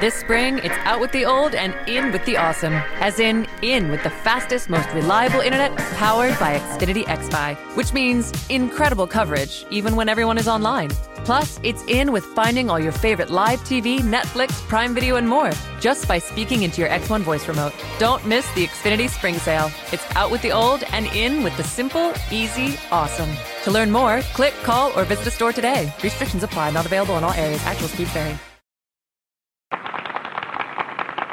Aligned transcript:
This 0.00 0.14
spring, 0.16 0.58
it's 0.58 0.74
out 0.78 0.98
with 1.00 1.12
the 1.12 1.24
old 1.24 1.54
and 1.54 1.72
in 1.88 2.10
with 2.10 2.24
the 2.24 2.36
awesome. 2.36 2.72
As 3.00 3.20
in, 3.20 3.46
in 3.62 3.90
with 3.92 4.02
the 4.02 4.10
fastest, 4.10 4.68
most 4.68 4.88
reliable 4.92 5.38
internet 5.38 5.76
powered 5.96 6.36
by 6.40 6.58
Xfinity 6.58 7.04
XFi, 7.04 7.54
which 7.76 7.92
means 7.92 8.32
incredible 8.50 9.06
coverage 9.06 9.64
even 9.70 9.94
when 9.94 10.08
everyone 10.08 10.36
is 10.36 10.48
online. 10.48 10.90
Plus, 11.24 11.60
it's 11.62 11.84
in 11.86 12.10
with 12.10 12.24
finding 12.24 12.68
all 12.68 12.78
your 12.78 12.92
favorite 12.92 13.30
live 13.30 13.60
TV, 13.60 14.00
Netflix, 14.00 14.50
Prime 14.68 14.94
Video, 14.94 15.14
and 15.14 15.28
more 15.28 15.52
just 15.80 16.08
by 16.08 16.18
speaking 16.18 16.64
into 16.64 16.80
your 16.80 16.90
X1 16.90 17.20
voice 17.20 17.46
remote. 17.46 17.72
Don't 17.98 18.26
miss 18.26 18.50
the 18.54 18.66
Xfinity 18.66 19.08
Spring 19.08 19.36
Sale. 19.36 19.70
It's 19.92 20.04
out 20.16 20.30
with 20.30 20.42
the 20.42 20.50
old 20.50 20.82
and 20.92 21.06
in 21.06 21.44
with 21.44 21.56
the 21.56 21.64
simple, 21.64 22.12
easy, 22.32 22.76
awesome. 22.90 23.30
To 23.62 23.70
learn 23.70 23.92
more, 23.92 24.22
click, 24.34 24.54
call, 24.64 24.92
or 24.98 25.04
visit 25.04 25.28
a 25.28 25.30
store 25.30 25.52
today. 25.52 25.94
Restrictions 26.02 26.42
apply, 26.42 26.72
not 26.72 26.84
available 26.84 27.16
in 27.16 27.22
all 27.22 27.32
areas. 27.32 27.64
Actual 27.64 27.88
speed 27.88 28.08
vary. 28.08 28.36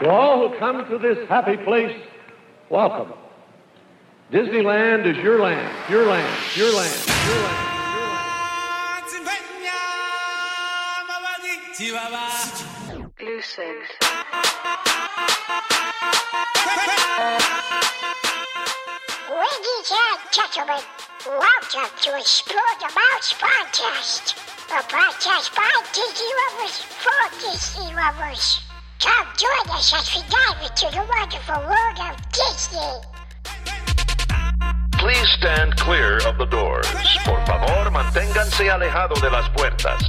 To 0.02 0.10
all 0.10 0.50
who 0.50 0.58
come 0.58 0.84
to 0.90 0.98
this 0.98 1.30
happy 1.30 1.58
place, 1.58 1.96
welcome. 2.72 3.14
Disneyland 4.32 5.06
is 5.06 5.16
your 5.18 5.40
land, 5.40 5.72
your 5.92 6.08
land, 6.08 6.40
your 6.56 6.74
land, 6.74 7.06
your 7.28 7.36
land. 7.44 7.68
Lucid. 13.22 13.78
Ladies 19.30 19.92
and 19.94 20.20
gentlemen, 20.32 20.84
welcome 21.28 21.92
to 22.02 22.18
Explore 22.18 22.74
the 22.80 22.92
Mouse 22.96 23.34
Podcast, 23.34 24.34
a 24.66 24.82
podcast 24.82 25.56
by 25.56 25.70
Disney 25.94 26.26
lovers 26.50 26.82
for 26.82 27.52
Disney 27.52 27.94
lovers. 27.94 28.62
Come 29.02 29.28
join 29.38 29.76
us 29.76 29.94
as 29.94 30.16
we 30.16 30.22
dive 30.30 30.62
into 30.62 30.86
the 30.96 31.04
wonderful 31.10 31.56
world 31.66 32.00
of 32.00 32.16
Disney. 32.32 32.92
Please 34.98 35.28
stand 35.40 35.76
clear 35.78 36.18
of 36.28 36.38
the 36.38 36.46
doors. 36.46 36.88
Por 37.26 37.44
favor, 37.46 37.90
manténganse 37.92 38.70
alejado 38.70 39.16
de 39.20 39.30
las 39.30 39.50
puertas. 39.56 40.02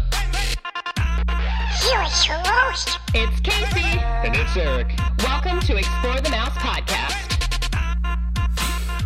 Here 1.83 2.03
is 2.03 2.27
your 2.27 2.37
host, 2.45 2.99
It's 3.15 3.41
Casey. 3.41 3.99
And 4.25 4.37
it's 4.37 4.57
Eric. 4.57 4.89
Welcome 5.23 5.61
to 5.61 5.77
Explore 5.77 6.21
the 6.21 6.31
Mouse 6.31 6.55
podcast. 6.59 7.19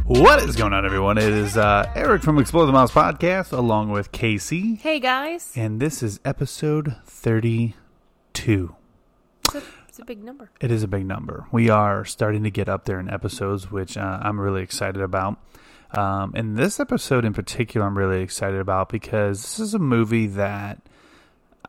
What 0.05 0.43
is 0.43 0.57
going 0.57 0.73
on, 0.73 0.85
everyone? 0.85 1.17
It 1.19 1.25
is 1.25 1.57
uh, 1.57 1.91
Eric 1.95 2.23
from 2.23 2.39
Explore 2.39 2.67
the 2.67 2.73
Mouse 2.73 2.91
podcast, 2.93 3.53
along 3.53 3.91
with 3.91 4.11
Casey, 4.13 4.77
Hey, 4.77 4.99
guys. 5.01 5.53
and 5.57 5.81
this 5.81 6.03
is 6.03 6.19
episode 6.25 6.97
32. 7.07 8.75
It's 9.97 10.03
a, 10.03 10.05
big 10.05 10.23
number. 10.23 10.51
It 10.61 10.71
is 10.71 10.83
a 10.83 10.89
big 10.89 11.07
number. 11.07 11.47
We 11.51 11.71
are 11.71 12.05
starting 12.05 12.43
to 12.43 12.51
get 12.51 12.69
up 12.69 12.85
there 12.85 13.01
in 13.01 13.09
episodes, 13.09 13.71
which 13.71 13.97
uh, 13.97 14.19
I'm 14.21 14.39
really 14.39 14.63
excited 14.63 15.01
about. 15.01 15.39
Um, 15.93 16.33
and 16.35 16.55
this 16.55 16.79
episode 16.79 17.25
in 17.25 17.33
particular, 17.33 17.87
I'm 17.87 17.97
really 17.97 18.21
excited 18.21 18.61
about 18.61 18.91
because 18.91 19.41
this 19.41 19.59
is 19.59 19.73
a 19.73 19.79
movie 19.79 20.27
that, 20.27 20.83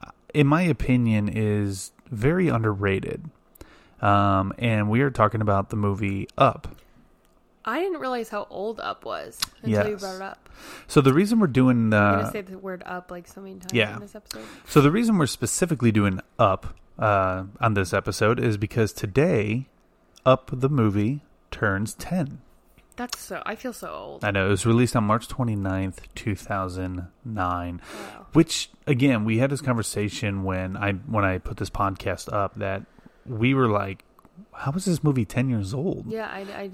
uh, 0.04 0.12
in 0.34 0.46
my 0.46 0.64
opinion, 0.64 1.30
is 1.30 1.94
very 2.12 2.50
underrated. 2.50 3.30
Um, 4.02 4.54
and 4.58 4.90
we 4.90 5.00
are 5.00 5.10
talking 5.10 5.40
about 5.40 5.70
the 5.70 5.78
movie 5.78 6.28
Up. 6.38 6.68
I 7.64 7.80
didn't 7.80 8.02
realize 8.02 8.28
how 8.28 8.46
old 8.50 8.82
Up 8.82 9.06
was 9.06 9.40
until 9.64 9.88
you 9.88 9.96
brought 9.96 10.16
it 10.18 10.22
up. 10.22 10.50
So 10.88 11.00
the 11.00 11.14
reason 11.14 11.40
we're 11.40 11.48
doing 11.48 11.94
I'm 11.94 12.16
uh, 12.16 12.16
gonna 12.18 12.32
say 12.32 12.42
the 12.42 12.58
word 12.58 12.84
"up" 12.86 13.10
like 13.10 13.28
so 13.28 13.40
many 13.40 13.56
times 13.56 13.74
yeah. 13.74 13.94
in 13.94 14.02
this 14.02 14.16
episode. 14.16 14.44
So 14.68 14.82
the 14.82 14.92
reason 14.92 15.18
we're 15.18 15.28
specifically 15.28 15.94
doing 15.94 16.20
Up 16.38 16.76
uh, 17.00 17.44
on 17.60 17.74
this 17.74 17.94
episode 17.94 18.40
is 18.40 18.58
because 18.58 18.94
today, 18.94 19.68
Up 20.26 20.50
the 20.52 20.70
movie 20.70 21.22
turns 21.52 21.94
10. 21.96 22.42
That's 22.98 23.20
so. 23.20 23.44
I 23.46 23.56
feel 23.56 23.74
so 23.74 23.90
old. 23.90 24.26
I 24.26 24.32
know 24.32 24.48
it 24.48 24.50
was 24.50 24.66
released 24.66 24.96
on 24.96 25.04
March 25.04 25.28
29th, 25.28 26.00
2009. 26.16 27.82
Which 28.34 28.70
again, 28.88 29.24
we 29.24 29.38
had 29.38 29.52
this 29.52 29.62
conversation 29.62 30.44
when 30.44 30.76
I 30.76 30.94
when 30.94 31.24
I 31.24 31.38
put 31.38 31.58
this 31.58 31.70
podcast 31.70 32.32
up 32.34 32.56
that 32.56 32.84
we 33.26 33.54
were 33.54 33.68
like, 33.68 34.04
how 34.52 34.72
is 34.72 34.86
this 34.86 35.04
movie 35.04 35.26
10 35.26 35.50
years 35.50 35.74
old? 35.74 36.06
Yeah, 36.08 36.28
I, 36.28 36.40
I 36.40 36.72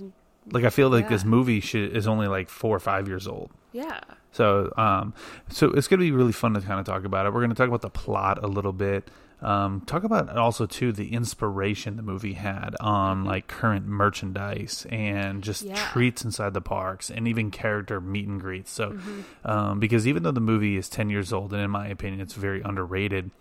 Like 0.51 0.63
I 0.63 0.69
feel 0.69 0.89
like 0.89 1.09
this 1.09 1.25
movie 1.25 1.59
should, 1.59 1.95
is 1.95 2.07
only 2.07 2.27
like 2.27 2.49
4 2.49 2.75
or 2.75 2.79
5 2.79 3.07
years 3.07 3.27
old. 3.27 3.51
yeah. 3.71 3.99
So, 4.31 4.73
um, 4.77 5.13
so 5.49 5.69
it's 5.71 5.87
going 5.87 5.99
to 5.99 6.03
be 6.05 6.11
really 6.11 6.31
fun 6.31 6.55
to 6.55 6.61
kind 6.61 6.79
of 6.79 6.87
talk 6.87 7.05
about 7.05 7.27
it. 7.27 7.33
We're 7.33 7.41
going 7.41 7.51
to 7.51 7.55
talk 7.55 7.67
about 7.67 7.81
the 7.81 7.91
plot 7.91 8.43
a 8.43 8.47
little 8.47 8.73
bit. 8.73 9.11
Um, 9.43 9.81
talk 9.81 10.03
about 10.05 10.35
also 10.37 10.65
too 10.65 10.91
the 10.93 11.13
inspiration 11.13 11.97
the 11.97 12.01
movie 12.01 12.33
had 12.33 12.75
on 12.79 13.25
like 13.25 13.47
current 13.47 13.85
merchandise 13.85 14.87
and 14.89 15.43
just 15.43 15.63
Yeah. 15.63 15.75
treats 15.75 16.23
inside 16.23 16.53
the 16.53 16.61
parks 16.61 17.11
and 17.11 17.27
even 17.27 17.51
character 17.51 17.99
meet 17.99 18.27
and 18.27 18.39
greets. 18.39 18.71
So, 18.71 18.97
um, 19.43 19.79
because 19.79 20.07
even 20.07 20.23
though 20.23 20.31
the 20.31 20.39
movie 20.39 20.77
is 20.77 20.87
ten 20.87 21.09
years 21.09 21.33
old 21.33 21.51
and 21.53 21.61
in 21.61 21.69
my 21.71 21.87
opinion 21.87 22.21
it's 22.21 22.35
very 22.35 22.61
underrated, 22.61 23.31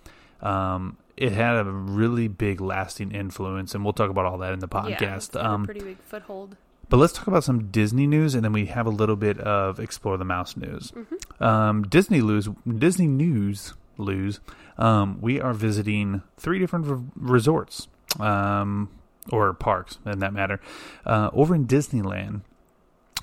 um, 0.40 0.96
it 1.16 1.30
had 1.32 1.54
a 1.56 1.64
really 1.64 2.26
big 2.26 2.60
lasting 2.60 3.12
influence, 3.12 3.74
and 3.74 3.84
we'll 3.84 3.92
talk 3.92 4.10
about 4.10 4.24
all 4.24 4.38
that 4.38 4.52
in 4.52 4.58
the 4.58 4.68
podcast. 4.68 5.36
a 5.36 5.46
um, 5.46 5.64
pretty 5.64 5.80
big 5.80 5.98
foothold. 6.00 6.56
but 6.88 6.96
let's 6.96 7.12
talk 7.12 7.26
about 7.28 7.44
some 7.44 7.70
Disney 7.70 8.06
news, 8.08 8.34
and 8.34 8.42
then 8.44 8.52
we 8.52 8.66
have 8.66 8.86
a 8.86 8.90
little 8.90 9.14
bit 9.14 9.38
of 9.38 9.78
Explore 9.78 10.16
the 10.16 10.24
Mouse 10.24 10.56
news. 10.56 10.92
Um, 11.38 11.82
Disney 11.84 12.20
news, 12.22 12.48
Disney 12.66 13.06
news, 13.06 13.74
lose. 13.98 14.40
Um, 14.78 15.18
we 15.20 15.40
are 15.40 15.52
visiting 15.52 16.22
three 16.36 16.58
different 16.58 16.88
r- 16.88 17.00
resorts, 17.16 17.88
um, 18.18 18.88
or 19.30 19.52
parks, 19.54 19.98
in 20.06 20.18
that 20.20 20.32
matter. 20.32 20.60
Uh, 21.06 21.30
over 21.32 21.54
in 21.54 21.66
Disneyland, 21.66 22.42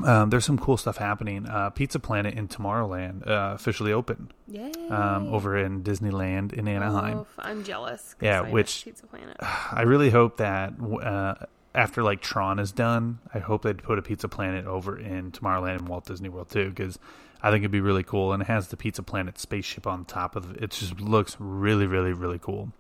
um, 0.06 0.30
there's 0.30 0.46
some 0.46 0.58
cool 0.58 0.78
stuff 0.78 0.98
happening. 0.98 1.46
Uh, 1.48 1.72
Pizza 1.72 2.00
Planet 2.00 2.34
in 2.36 2.48
Tomorrowland 2.48 3.28
uh, 3.28 3.52
officially 3.56 3.92
open. 3.92 4.32
Yeah. 4.48 4.70
um, 4.90 5.34
over 5.34 5.58
in 5.58 5.84
Disneyland 5.84 6.54
in 6.54 6.68
Anaheim. 6.68 7.26
I'm 7.38 7.64
jealous. 7.64 8.16
Yeah, 8.22 8.42
I 8.42 8.50
which- 8.50 8.86
Pizza 8.86 9.06
Planet. 9.08 9.36
I 9.42 9.82
really 9.82 10.10
hope 10.10 10.38
that 10.38 10.74
uh, 10.80 11.36
after 11.76 12.02
like 12.02 12.22
Tron 12.22 12.60
is 12.60 12.72
done, 12.72 13.20
I 13.34 13.40
hope 13.40 13.64
they'd 13.64 13.84
put 13.84 14.00
a 14.00 14.02
Pizza 14.02 14.28
Planet 14.30 14.66
over 14.66 14.98
in 14.98 15.32
Tomorrowland 15.32 15.80
and 15.80 15.90
Walt 15.90 16.06
Disney 16.06 16.30
World 16.30 16.50
too, 16.50 16.70
because 16.70 16.98
I 17.42 17.52
think 17.52 17.62
it'd 17.62 17.72
be 17.72 17.82
really 17.82 18.04
cool. 18.04 18.34
And 18.34 18.42
it 18.44 18.48
has 18.48 18.68
the 18.68 18.78
Pizza 18.78 19.02
Planet 19.04 19.40
spaceship 19.40 19.88
on 19.88 20.06
top 20.06 20.36
of 20.36 20.52
it. 20.52 20.64
It 20.64 20.72
just 20.72 21.00
looks 21.00 21.36
really, 21.40 21.86
really, 21.88 22.14
really 22.14 22.40
cool. 22.40 22.72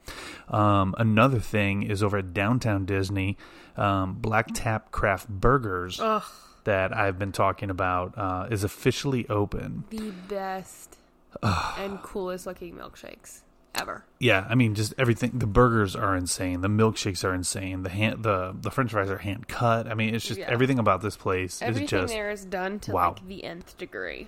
Um, 0.49 0.95
another 0.97 1.39
thing 1.39 1.83
is 1.83 2.03
over 2.03 2.17
at 2.17 2.33
Downtown 2.33 2.85
Disney, 2.85 3.37
um, 3.77 4.15
Black 4.15 4.47
Tap 4.53 4.91
Craft 4.91 5.29
Burgers 5.29 5.99
Ugh, 6.01 6.23
that 6.65 6.95
I've 6.95 7.17
been 7.17 7.31
talking 7.31 7.69
about 7.69 8.17
uh, 8.17 8.47
is 8.51 8.63
officially 8.63 9.27
open. 9.29 9.85
the 9.89 10.11
best 10.27 10.97
and 11.43 12.01
coolest 12.01 12.45
looking 12.45 12.75
milkshakes 12.75 13.41
ever. 13.75 14.03
Yeah, 14.19 14.45
I 14.49 14.55
mean, 14.55 14.75
just 14.75 14.93
everything. 14.97 15.31
The 15.35 15.45
burgers 15.47 15.95
are 15.95 16.15
insane. 16.15 16.61
The 16.61 16.67
milkshakes 16.67 17.23
are 17.23 17.33
insane. 17.33 17.83
The 17.83 17.89
hand, 17.89 18.23
the 18.23 18.55
the 18.59 18.71
French 18.71 18.91
fries 18.91 19.09
are 19.09 19.19
hand 19.19 19.47
cut. 19.47 19.87
I 19.87 19.93
mean, 19.93 20.15
it's 20.15 20.25
just 20.25 20.39
Yeah. 20.39 20.49
everything 20.49 20.79
about 20.79 21.01
this 21.01 21.15
place 21.15 21.61
Everything 21.61 21.83
is 21.85 21.89
just 21.89 22.13
there 22.13 22.31
is 22.31 22.43
done 22.45 22.79
to 22.81 22.91
wow. 22.91 23.09
like 23.11 23.27
the 23.27 23.43
nth 23.43 23.77
degree. 23.77 24.27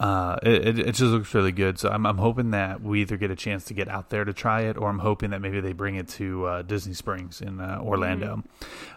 Uh, 0.00 0.36
it, 0.42 0.78
it 0.78 0.92
just 0.92 1.02
looks 1.02 1.34
really 1.34 1.50
good. 1.52 1.78
So 1.78 1.88
I'm 1.88 2.06
I'm 2.06 2.18
hoping 2.18 2.52
that 2.52 2.82
we 2.82 3.00
either 3.00 3.16
get 3.16 3.30
a 3.30 3.36
chance 3.36 3.64
to 3.64 3.74
get 3.74 3.88
out 3.88 4.10
there 4.10 4.24
to 4.24 4.32
try 4.32 4.62
it, 4.62 4.76
or 4.76 4.88
I'm 4.88 5.00
hoping 5.00 5.30
that 5.30 5.40
maybe 5.40 5.60
they 5.60 5.72
bring 5.72 5.96
it 5.96 6.08
to 6.10 6.46
uh, 6.46 6.62
Disney 6.62 6.94
Springs 6.94 7.40
in 7.40 7.60
uh, 7.60 7.80
Orlando. 7.82 8.44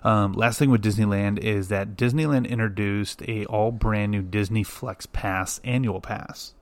Um, 0.04 0.34
last 0.34 0.60
thing 0.60 0.70
with 0.70 0.84
Disneyland 0.84 1.40
is 1.40 1.70
that 1.70 1.96
Disneyland 1.96 2.48
introduced 2.48 3.24
a 3.28 3.46
all 3.46 3.72
brand 3.72 4.12
new 4.12 4.22
Disney 4.22 4.64
Flex 4.64 5.08
Pass 5.08 5.60
annual 5.64 6.02
pass. 6.02 6.54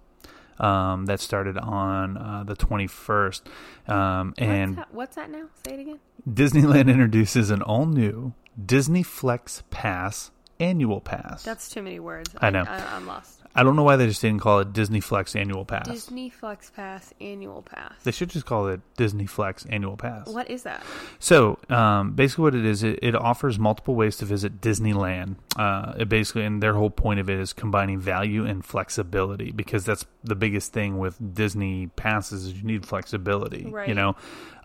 Um, 0.57 1.05
that 1.05 1.21
started 1.21 1.57
on 1.57 2.17
uh, 2.17 2.43
the 2.45 2.53
21st, 2.53 3.43
um, 3.87 4.33
and 4.37 4.75
what's, 4.75 4.89
that, 4.89 4.93
what's 4.93 5.15
that 5.15 5.29
now? 5.29 5.45
Say 5.65 5.75
it 5.75 5.79
again. 5.79 5.99
Disneyland 6.29 6.89
introduces 6.89 7.49
an 7.49 7.61
all 7.61 7.85
new 7.85 8.33
Disney 8.65 9.01
Flex 9.01 9.63
Pass 9.69 10.31
annual 10.59 10.99
pass. 10.99 11.43
That's 11.43 11.69
too 11.69 11.81
many 11.81 12.01
words. 12.01 12.35
I 12.41 12.49
know. 12.49 12.65
I, 12.67 12.95
I'm 12.95 13.07
lost. 13.07 13.38
I 13.55 13.63
don't 13.63 13.75
know 13.75 13.83
why 13.83 13.95
they 13.95 14.07
just 14.07 14.21
didn't 14.21 14.41
call 14.41 14.59
it 14.59 14.73
Disney 14.73 14.99
Flex 14.99 15.35
annual 15.35 15.65
pass. 15.65 15.87
Disney 15.87 16.29
Flex 16.29 16.69
Pass 16.69 17.13
annual 17.19 17.63
pass. 17.63 17.93
They 18.03 18.11
should 18.11 18.29
just 18.29 18.45
call 18.45 18.67
it 18.67 18.79
Disney 18.95 19.25
Flex 19.25 19.65
annual 19.65 19.97
pass. 19.97 20.27
What 20.27 20.49
is 20.49 20.63
that? 20.63 20.83
So, 21.17 21.57
um, 21.69 22.11
basically, 22.13 22.43
what 22.43 22.55
it 22.55 22.65
is, 22.65 22.83
it, 22.83 22.99
it 23.01 23.15
offers 23.15 23.57
multiple 23.57 23.95
ways 23.95 24.17
to 24.17 24.25
visit 24.25 24.61
Disneyland. 24.61 25.35
Uh, 25.55 25.93
it 25.97 26.09
basically, 26.09 26.45
and 26.45 26.61
their 26.61 26.75
whole 26.75 26.91
point 26.91 27.19
of 27.19 27.29
it 27.29 27.39
is 27.39 27.51
combining 27.51 27.99
value 27.99 28.45
and 28.45 28.63
flexibility 28.63 29.51
because 29.51 29.83
that's 29.83 30.05
the 30.23 30.35
biggest 30.35 30.71
thing 30.71 30.99
with 30.99 31.33
Disney 31.33 31.87
passes 31.87 32.45
is 32.45 32.53
you 32.53 32.63
need 32.63 32.85
flexibility. 32.85 33.63
You 33.87 33.95
know, 33.95 34.15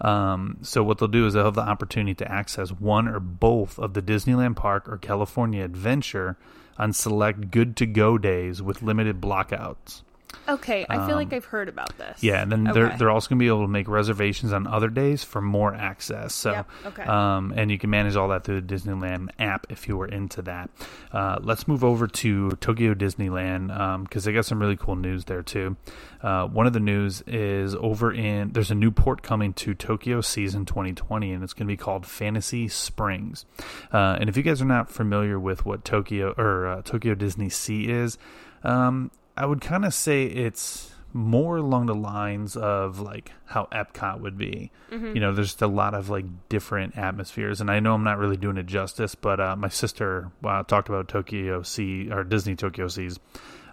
um, 0.02 0.58
so 0.62 0.82
what 0.82 0.98
they'll 0.98 1.08
do 1.08 1.26
is 1.26 1.34
they'll 1.34 1.44
have 1.44 1.54
the 1.54 1.62
opportunity 1.62 2.14
to 2.16 2.30
access 2.30 2.70
one 2.70 3.08
or 3.08 3.18
both 3.18 3.78
of 3.78 3.94
the 3.94 4.02
Disneyland 4.02 4.56
Park 4.56 4.88
or 4.88 4.98
California 4.98 5.64
Adventure 5.64 6.36
on 6.78 6.92
select 6.92 7.50
good 7.50 7.76
to 7.76 7.86
go 7.86 8.18
days 8.18 8.60
with 8.62 8.82
limited 8.82 9.20
blockouts. 9.20 10.02
Okay, 10.48 10.86
I 10.88 11.06
feel 11.06 11.16
like 11.16 11.32
I've 11.32 11.44
heard 11.44 11.68
about 11.68 11.96
this. 11.98 12.08
Um, 12.08 12.14
Yeah, 12.20 12.42
and 12.42 12.52
then 12.52 12.64
they're 12.64 12.94
they're 12.98 13.10
also 13.10 13.28
going 13.28 13.38
to 13.38 13.42
be 13.42 13.48
able 13.48 13.62
to 13.62 13.68
make 13.68 13.88
reservations 13.88 14.52
on 14.52 14.66
other 14.66 14.88
days 14.88 15.24
for 15.24 15.40
more 15.40 15.74
access. 15.74 16.34
So, 16.34 16.50
Yep, 16.52 16.70
okay. 16.86 17.02
um, 17.04 17.52
and 17.56 17.70
you 17.70 17.78
can 17.78 17.90
manage 17.90 18.16
all 18.16 18.28
that 18.28 18.44
through 18.44 18.60
the 18.60 18.74
Disneyland 18.74 19.30
app 19.38 19.66
if 19.70 19.88
you 19.88 19.96
were 19.96 20.08
into 20.08 20.42
that. 20.42 20.70
Uh, 21.12 21.38
let's 21.42 21.66
move 21.68 21.84
over 21.84 22.06
to 22.06 22.50
Tokyo 22.60 22.94
Disneyland 22.94 24.02
because 24.04 24.24
they 24.24 24.32
got 24.32 24.44
some 24.44 24.60
really 24.60 24.76
cool 24.76 24.96
news 24.96 25.24
there 25.24 25.42
too. 25.42 25.76
Uh, 26.22 26.46
one 26.46 26.66
of 26.66 26.72
the 26.72 26.80
news 26.80 27.22
is 27.26 27.74
over 27.74 28.10
in 28.12 28.50
there's 28.52 28.70
a 28.70 28.74
new 28.74 28.90
port 28.90 29.22
coming 29.22 29.52
to 29.52 29.74
Tokyo 29.74 30.20
Season 30.22 30.64
2020, 30.64 31.32
and 31.32 31.44
it's 31.44 31.52
going 31.52 31.66
to 31.66 31.72
be 31.72 31.76
called 31.76 32.06
Fantasy 32.06 32.66
Springs. 32.68 33.44
Uh, 33.92 34.16
and 34.18 34.28
if 34.30 34.36
you 34.36 34.42
guys 34.42 34.62
are 34.62 34.66
not 34.66 34.90
familiar 34.90 35.38
with 35.38 35.66
what 35.66 35.84
Tokyo 35.84 36.32
or 36.38 36.66
uh, 36.66 36.82
Tokyo 36.82 37.14
Disney 37.14 37.50
Sea 37.50 37.88
is, 37.90 38.16
um, 38.62 39.10
I 39.36 39.46
would 39.46 39.60
kind 39.60 39.84
of 39.84 39.92
say 39.94 40.24
it's 40.24 40.90
more 41.12 41.56
along 41.58 41.86
the 41.86 41.94
lines 41.94 42.56
of 42.56 42.98
like 42.98 43.30
how 43.46 43.68
Epcot 43.72 44.20
would 44.20 44.36
be. 44.36 44.70
You 45.14 45.20
know, 45.20 45.32
there's 45.32 45.60
a 45.62 45.66
lot 45.68 45.94
of 45.94 46.08
like 46.10 46.24
different 46.48 46.96
atmospheres, 46.98 47.60
and 47.60 47.70
I 47.70 47.80
know 47.80 47.94
I'm 47.94 48.04
not 48.04 48.18
really 48.18 48.36
doing 48.36 48.56
it 48.56 48.66
justice, 48.66 49.14
but 49.14 49.40
uh, 49.40 49.56
my 49.56 49.68
sister 49.68 50.30
uh, 50.44 50.62
talked 50.64 50.88
about 50.88 51.08
Tokyo 51.08 51.62
Sea 51.62 52.10
or 52.10 52.24
Disney 52.24 52.56
Tokyo 52.56 52.88
Seas 52.88 53.18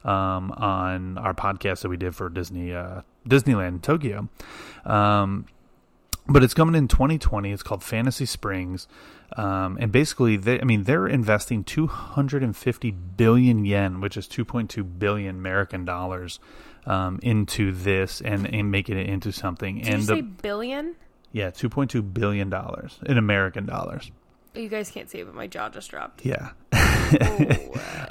um, 0.03 0.51
on 0.51 1.17
our 1.17 1.33
podcast 1.33 1.81
that 1.81 1.89
we 1.89 1.97
did 1.97 2.15
for 2.15 2.29
Disney 2.29 2.73
uh, 2.73 3.01
Disneyland 3.27 3.81
Tokyo. 3.81 4.29
Um, 4.85 5.45
but 6.27 6.43
it's 6.43 6.53
coming 6.53 6.75
in 6.75 6.87
2020. 6.87 7.51
It's 7.51 7.63
called 7.63 7.83
Fantasy 7.83 8.25
Springs, 8.25 8.87
um, 9.35 9.77
and 9.79 9.91
basically, 9.91 10.37
they, 10.37 10.59
I 10.59 10.63
mean, 10.63 10.83
they're 10.83 11.07
investing 11.07 11.63
250 11.63 12.91
billion 12.91 13.65
yen, 13.65 14.01
which 14.01 14.17
is 14.17 14.27
2.2 14.27 14.99
billion 14.99 15.37
American 15.37 15.85
dollars, 15.85 16.39
um, 16.85 17.19
into 17.21 17.71
this 17.71 18.21
and, 18.21 18.51
and 18.53 18.71
making 18.71 18.97
it 18.97 19.07
into 19.07 19.31
something. 19.31 19.77
Did 19.79 19.87
and 19.87 20.01
you 20.01 20.07
the, 20.07 20.15
say 20.15 20.21
billion? 20.21 20.95
yeah, 21.31 21.51
2.2 21.51 22.13
billion 22.13 22.49
dollars 22.49 22.99
in 23.05 23.17
American 23.17 23.65
dollars. 23.65 24.11
You 24.53 24.67
guys 24.67 24.91
can't 24.91 25.09
see 25.09 25.19
it, 25.19 25.25
but 25.25 25.35
my 25.35 25.47
jaw 25.47 25.69
just 25.69 25.89
dropped. 25.89 26.25
Yeah. 26.25 26.49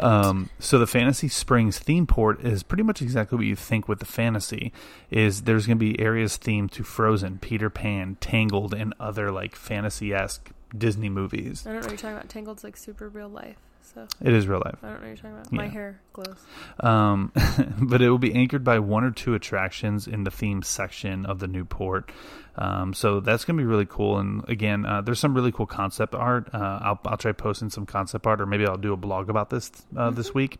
Um, 0.00 0.48
so 0.58 0.78
the 0.78 0.86
Fantasy 0.86 1.28
Springs 1.28 1.78
theme 1.78 2.06
port 2.06 2.40
is 2.42 2.62
pretty 2.62 2.82
much 2.82 3.02
exactly 3.02 3.36
what 3.36 3.46
you 3.46 3.54
think 3.54 3.86
with 3.86 3.98
the 3.98 4.06
fantasy. 4.06 4.72
Is 5.10 5.42
there's 5.42 5.66
going 5.66 5.78
to 5.78 5.80
be 5.80 6.00
areas 6.00 6.38
themed 6.38 6.70
to 6.72 6.82
Frozen, 6.82 7.38
Peter 7.40 7.68
Pan, 7.68 8.16
Tangled, 8.20 8.72
and 8.72 8.94
other 8.98 9.30
like 9.30 9.54
fantasy 9.54 10.14
esque 10.14 10.50
Disney 10.76 11.10
movies. 11.10 11.66
I 11.66 11.72
don't 11.72 11.80
know 11.80 11.84
what 11.84 11.90
you're 11.90 11.98
talking 11.98 12.16
about. 12.16 12.28
Tangled's 12.28 12.64
like 12.64 12.76
super 12.76 13.08
real 13.08 13.28
life, 13.28 13.58
so 13.94 14.06
It 14.22 14.32
is 14.32 14.46
real 14.46 14.62
life. 14.64 14.78
I 14.82 14.88
don't 14.88 14.94
know 14.94 15.00
what 15.00 15.06
you're 15.06 15.16
talking 15.16 15.30
about. 15.32 15.52
My 15.52 15.68
hair 15.68 16.00
glows. 16.12 16.36
Um, 16.80 17.32
but 17.82 18.02
it 18.02 18.10
will 18.10 18.18
be 18.18 18.34
anchored 18.34 18.64
by 18.64 18.78
one 18.78 19.04
or 19.04 19.10
two 19.10 19.34
attractions 19.34 20.06
in 20.06 20.24
the 20.24 20.30
theme 20.30 20.62
section 20.62 21.26
of 21.26 21.38
the 21.38 21.46
new 21.46 21.64
port. 21.64 22.10
Um, 22.56 22.92
so 22.94 23.20
that's 23.20 23.44
going 23.44 23.56
to 23.56 23.62
be 23.62 23.66
really 23.66 23.86
cool. 23.86 24.18
And 24.18 24.46
again, 24.48 24.84
uh, 24.84 25.00
there's 25.00 25.18
some 25.18 25.34
really 25.34 25.52
cool 25.52 25.66
concept 25.66 26.14
art. 26.14 26.48
Uh, 26.52 26.78
I'll, 26.82 27.00
I'll 27.06 27.16
try 27.16 27.32
posting 27.32 27.70
some 27.70 27.86
concept 27.86 28.26
art, 28.26 28.40
or 28.40 28.46
maybe 28.46 28.66
I'll 28.66 28.76
do 28.76 28.92
a 28.92 28.96
blog 28.96 29.30
about 29.30 29.50
this 29.50 29.70
uh, 29.96 30.10
this 30.10 30.34
week, 30.34 30.58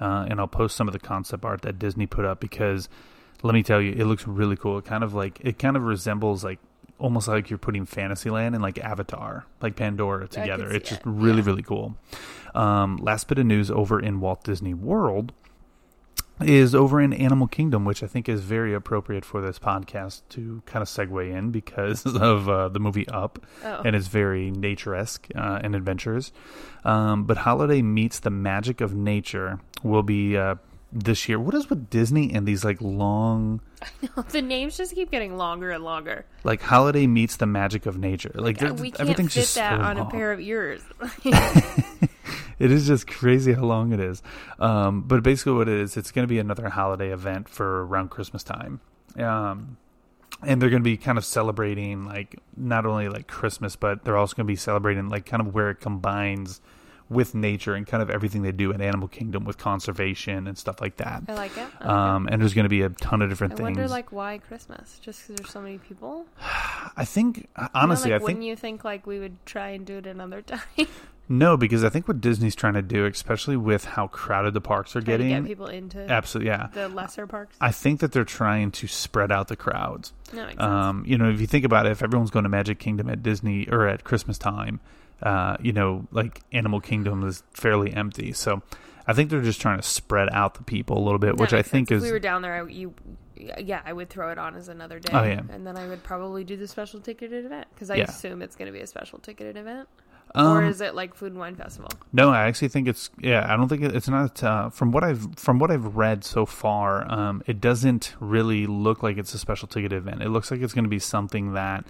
uh, 0.00 0.26
and 0.28 0.40
I'll 0.40 0.48
post 0.48 0.76
some 0.76 0.88
of 0.88 0.92
the 0.92 0.98
concept 1.00 1.44
art 1.44 1.62
that 1.62 1.78
Disney 1.78 2.06
put 2.06 2.24
up 2.24 2.40
because 2.40 2.88
let 3.42 3.54
me 3.54 3.62
tell 3.62 3.80
you, 3.80 3.92
it 3.92 4.04
looks 4.04 4.26
really 4.26 4.56
cool. 4.56 4.78
It 4.78 4.84
kind 4.84 5.04
of 5.04 5.14
like 5.14 5.38
it 5.40 5.58
kind 5.58 5.76
of 5.76 5.84
resembles 5.84 6.44
like 6.44 6.58
almost 6.98 7.28
like 7.28 7.50
you're 7.50 7.58
putting 7.58 7.84
Fantasyland 7.86 8.54
and 8.54 8.62
like 8.62 8.78
Avatar, 8.78 9.46
like 9.62 9.76
Pandora 9.76 10.28
together. 10.28 10.70
It's 10.70 10.88
just 10.90 11.02
it, 11.02 11.06
really 11.06 11.38
yeah. 11.40 11.46
really 11.46 11.62
cool. 11.62 11.96
Um, 12.54 12.96
last 12.96 13.28
bit 13.28 13.38
of 13.38 13.46
news 13.46 13.70
over 13.70 14.00
in 14.00 14.20
Walt 14.20 14.42
Disney 14.44 14.74
World 14.74 15.32
is 16.40 16.72
over 16.72 17.00
in 17.00 17.12
Animal 17.12 17.48
Kingdom, 17.48 17.84
which 17.84 18.02
I 18.02 18.06
think 18.06 18.28
is 18.28 18.42
very 18.42 18.72
appropriate 18.72 19.24
for 19.24 19.40
this 19.40 19.58
podcast 19.58 20.22
to 20.30 20.62
kind 20.66 20.82
of 20.82 20.88
segue 20.88 21.32
in 21.36 21.50
because 21.50 22.06
of 22.20 22.48
uh, 22.48 22.68
the 22.68 22.78
movie 22.78 23.08
Up, 23.08 23.44
Oh. 23.64 23.82
and 23.84 23.96
it's 23.96 24.06
very 24.06 24.50
nature 24.52 24.94
esque 24.94 25.26
uh, 25.34 25.58
and 25.64 25.74
adventurous. 25.74 26.30
Um, 26.84 27.24
but 27.24 27.38
Holiday 27.38 27.82
Meets 27.82 28.20
the 28.20 28.30
Magic 28.30 28.80
of 28.80 28.94
Nature 28.94 29.58
will 29.82 30.04
be 30.04 30.36
uh, 30.36 30.56
this 30.92 31.28
year. 31.28 31.38
What 31.38 31.54
is 31.54 31.68
with 31.68 31.90
Disney 31.90 32.32
and 32.32 32.46
these 32.46 32.64
like 32.64 32.80
long, 32.80 33.60
the 34.30 34.42
names 34.42 34.76
just 34.76 34.94
keep 34.94 35.10
getting 35.10 35.36
longer 35.36 35.70
and 35.70 35.84
longer. 35.84 36.24
like 36.44 36.62
Holiday 36.62 37.06
Meets 37.06 37.36
the 37.36 37.46
Magic 37.46 37.86
of 37.86 37.98
Nature? 37.98 38.32
Like 38.34 38.60
we 38.60 38.90
can't 38.90 39.00
everything's 39.00 39.34
fit 39.34 39.40
just 39.40 39.54
that 39.56 39.78
so 39.78 39.84
on 39.84 39.98
a 39.98 40.06
pair 40.06 40.32
of 40.32 40.40
ears. 40.40 40.82
It 42.58 42.72
is 42.72 42.86
just 42.86 43.06
crazy 43.06 43.52
how 43.52 43.62
long 43.62 43.92
it 43.92 44.00
is. 44.00 44.22
Um, 44.58 45.02
but 45.02 45.22
basically, 45.22 45.52
what 45.52 45.68
it 45.68 45.78
is, 45.80 45.96
it's 45.96 46.10
going 46.10 46.24
to 46.24 46.28
be 46.28 46.38
another 46.38 46.68
holiday 46.68 47.12
event 47.12 47.48
for 47.48 47.86
around 47.86 48.10
Christmas 48.10 48.42
time. 48.42 48.80
Um, 49.16 49.76
and 50.42 50.60
they're 50.60 50.70
going 50.70 50.82
to 50.82 50.84
be 50.84 50.96
kind 50.96 51.18
of 51.18 51.24
celebrating, 51.24 52.04
like, 52.04 52.40
not 52.56 52.84
only 52.84 53.08
like 53.08 53.26
Christmas, 53.28 53.76
but 53.76 54.04
they're 54.04 54.16
also 54.16 54.34
going 54.34 54.46
to 54.46 54.52
be 54.52 54.56
celebrating, 54.56 55.08
like, 55.08 55.26
kind 55.26 55.40
of 55.40 55.54
where 55.54 55.70
it 55.70 55.80
combines 55.80 56.60
with 57.10 57.34
nature 57.34 57.74
and 57.74 57.86
kind 57.86 58.02
of 58.02 58.10
everything 58.10 58.42
they 58.42 58.52
do 58.52 58.70
in 58.70 58.80
Animal 58.80 59.08
Kingdom 59.08 59.44
with 59.44 59.56
conservation 59.56 60.46
and 60.46 60.58
stuff 60.58 60.80
like 60.80 60.96
that. 60.98 61.22
I 61.28 61.34
like 61.34 61.56
it. 61.56 61.66
Like 61.80 61.86
Um, 61.88 62.28
and 62.30 62.40
there's 62.40 62.54
going 62.54 62.64
to 62.64 62.68
be 62.68 62.82
a 62.82 62.90
ton 62.90 63.22
of 63.22 63.30
different 63.30 63.54
I 63.54 63.56
things. 63.56 63.66
I 63.66 63.70
wonder, 63.70 63.88
like, 63.88 64.12
why 64.12 64.38
Christmas? 64.38 64.98
Just 65.00 65.22
because 65.22 65.36
there's 65.36 65.50
so 65.50 65.60
many 65.62 65.78
people? 65.78 66.26
I 66.96 67.04
think, 67.04 67.38
You 67.38 67.44
know, 67.58 67.68
honestly, 67.74 68.10
like, 68.10 68.20
I 68.20 68.22
wouldn't 68.22 68.40
think 68.40 68.48
you 68.48 68.56
think 68.56 68.84
like 68.84 69.06
we 69.06 69.18
would 69.20 69.44
try 69.46 69.68
and 69.70 69.86
do 69.86 69.96
it 69.98 70.06
another 70.06 70.42
time? 70.42 70.60
no, 71.30 71.56
because 71.56 71.82
I 71.84 71.88
think 71.88 72.08
what 72.08 72.20
Disney's 72.20 72.54
trying 72.54 72.74
to 72.74 72.82
do, 72.82 73.06
especially 73.06 73.56
with 73.56 73.84
how 73.84 74.06
crowded 74.08 74.52
the 74.54 74.60
parks 74.60 74.94
are 74.96 75.00
Try 75.00 75.16
to 75.16 75.24
getting, 75.24 75.42
get 75.42 75.48
people 75.48 75.66
into 75.66 76.00
absolutely, 76.10 76.48
yeah. 76.50 76.68
the 76.72 76.88
lesser 76.88 77.26
parks. 77.26 77.56
I 77.60 77.70
think 77.70 78.00
that 78.00 78.12
they're 78.12 78.24
trying 78.24 78.70
to 78.72 78.86
spread 78.86 79.32
out 79.32 79.48
the 79.48 79.56
crowds. 79.56 80.12
Um, 80.58 81.04
you 81.06 81.16
know, 81.16 81.30
if 81.30 81.40
you 81.40 81.46
think 81.46 81.64
about 81.64 81.86
it, 81.86 81.92
if 81.92 82.02
everyone's 82.02 82.30
going 82.30 82.42
to 82.42 82.48
Magic 82.50 82.78
Kingdom 82.78 83.08
at 83.08 83.22
Disney 83.22 83.66
or 83.70 83.86
at 83.86 84.04
Christmas 84.04 84.36
time, 84.36 84.80
uh, 85.22 85.56
you 85.60 85.72
know, 85.72 86.06
like 86.10 86.40
Animal 86.52 86.80
Kingdom 86.80 87.26
is 87.26 87.42
fairly 87.52 87.92
empty. 87.92 88.32
So 88.32 88.62
I 89.06 89.12
think 89.14 89.30
they're 89.30 89.42
just 89.42 89.60
trying 89.60 89.78
to 89.78 89.82
spread 89.86 90.28
out 90.32 90.54
the 90.54 90.62
people 90.64 90.98
a 90.98 91.02
little 91.04 91.18
bit, 91.18 91.36
That 91.36 91.40
which 91.40 91.52
I 91.52 91.62
think 91.62 91.88
sense. 91.88 91.98
is 91.98 92.04
If 92.04 92.08
we 92.08 92.12
were 92.12 92.18
down 92.20 92.42
there, 92.42 92.62
I, 92.64 92.68
you, 92.68 92.94
yeah, 93.58 93.80
I 93.84 93.92
would 93.92 94.10
throw 94.10 94.30
it 94.30 94.38
on 94.38 94.54
as 94.54 94.68
another 94.68 94.98
day. 94.98 95.12
Oh, 95.12 95.22
yeah. 95.24 95.40
and 95.50 95.66
then 95.66 95.76
I 95.76 95.86
would 95.88 96.02
probably 96.02 96.44
do 96.44 96.56
the 96.56 96.68
special 96.68 97.00
ticketed 97.00 97.44
event 97.44 97.66
because 97.74 97.90
I 97.90 97.96
Yeah. 97.96 98.04
assume 98.04 98.42
it's 98.42 98.56
going 98.56 98.66
to 98.66 98.72
be 98.72 98.80
a 98.82 98.86
special 98.86 99.18
ticketed 99.18 99.56
event, 99.56 99.88
Um, 100.34 100.58
or 100.58 100.64
is 100.64 100.80
it 100.82 100.94
like 100.94 101.14
Food 101.14 101.32
and 101.32 101.38
Wine 101.40 101.56
Festival? 101.56 101.90
No, 102.12 102.30
I 102.30 102.46
actually 102.48 102.68
think 102.68 102.86
it's 102.86 103.08
yeah. 103.18 103.46
I 103.50 103.56
don't 103.56 103.68
think 103.68 103.82
it, 103.82 103.94
it's 103.94 104.08
not. 104.08 104.42
Uh, 104.42 104.68
from 104.70 104.92
what 104.92 105.02
I've 105.04 105.26
from 105.36 105.58
what 105.58 105.70
I've 105.70 105.96
read 105.96 106.22
so 106.24 106.44
far, 106.44 107.10
um, 107.10 107.42
it 107.46 107.60
doesn't 107.62 108.14
really 108.20 108.66
look 108.66 109.02
like 109.02 109.16
it's 109.16 109.32
a 109.34 109.38
special 109.38 109.68
ticket 109.68 109.92
event. 109.92 110.20
It 110.22 110.28
looks 110.28 110.50
like 110.50 110.60
it's 110.60 110.74
going 110.74 110.84
to 110.84 110.90
be 110.90 110.98
something 110.98 111.54
that 111.54 111.86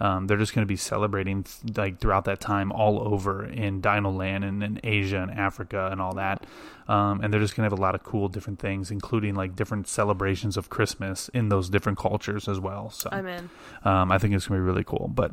um, 0.00 0.26
they're 0.26 0.38
just 0.38 0.54
going 0.54 0.62
to 0.64 0.68
be 0.68 0.76
celebrating 0.76 1.44
th- 1.44 1.76
like 1.76 2.00
throughout 2.00 2.24
that 2.24 2.40
time 2.40 2.72
all 2.72 3.00
over 3.06 3.44
in 3.44 3.80
Dino 3.80 4.10
Land 4.10 4.44
and 4.44 4.62
in 4.62 4.80
Asia 4.82 5.18
and 5.20 5.30
Africa 5.30 5.88
and 5.92 6.00
all 6.00 6.14
that. 6.14 6.44
Um, 6.88 7.20
and 7.20 7.32
they're 7.32 7.40
just 7.40 7.54
going 7.54 7.68
to 7.68 7.70
have 7.72 7.78
a 7.78 7.80
lot 7.80 7.94
of 7.94 8.02
cool 8.02 8.28
different 8.28 8.58
things, 8.58 8.90
including 8.90 9.36
like 9.36 9.54
different 9.54 9.86
celebrations 9.86 10.56
of 10.56 10.70
Christmas 10.70 11.28
in 11.28 11.48
those 11.48 11.68
different 11.68 11.98
cultures 11.98 12.48
as 12.48 12.58
well. 12.58 12.90
So 12.90 13.08
I'm 13.12 13.26
in. 13.28 13.48
um, 13.84 14.10
I 14.10 14.18
think 14.18 14.34
it's 14.34 14.48
going 14.48 14.58
to 14.58 14.62
be 14.64 14.66
really 14.66 14.82
cool. 14.82 15.06
But 15.14 15.32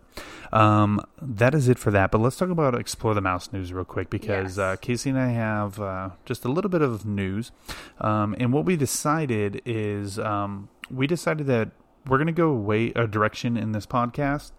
um, 0.53 1.01
that 1.19 1.55
is 1.55 1.67
it 1.67 1.79
for 1.79 1.89
that. 1.91 2.11
But 2.11 2.19
let's 2.21 2.35
talk 2.35 2.49
about 2.49 2.75
Explore 2.75 3.15
the 3.15 3.21
Mouse 3.21 3.51
news 3.51 3.73
real 3.73 3.85
quick 3.85 4.09
because 4.11 4.57
Yes. 4.57 4.59
uh, 4.59 4.75
Casey 4.79 5.09
and 5.09 5.17
I 5.17 5.29
have 5.29 5.79
uh, 5.79 6.09
just 6.25 6.45
a 6.45 6.49
little 6.49 6.69
bit 6.69 6.83
of 6.83 7.05
news. 7.07 7.51
Um, 8.01 8.35
and 8.39 8.53
what 8.53 8.65
we 8.65 8.75
decided 8.75 9.61
is 9.65 10.19
um, 10.19 10.69
we 10.91 11.07
decided 11.07 11.47
that 11.47 11.71
we're 12.07 12.17
going 12.17 12.27
to 12.27 12.33
go 12.33 12.49
away 12.49 12.91
a 12.95 13.07
direction 13.07 13.57
in 13.57 13.71
this 13.71 13.85
podcast 13.85 14.51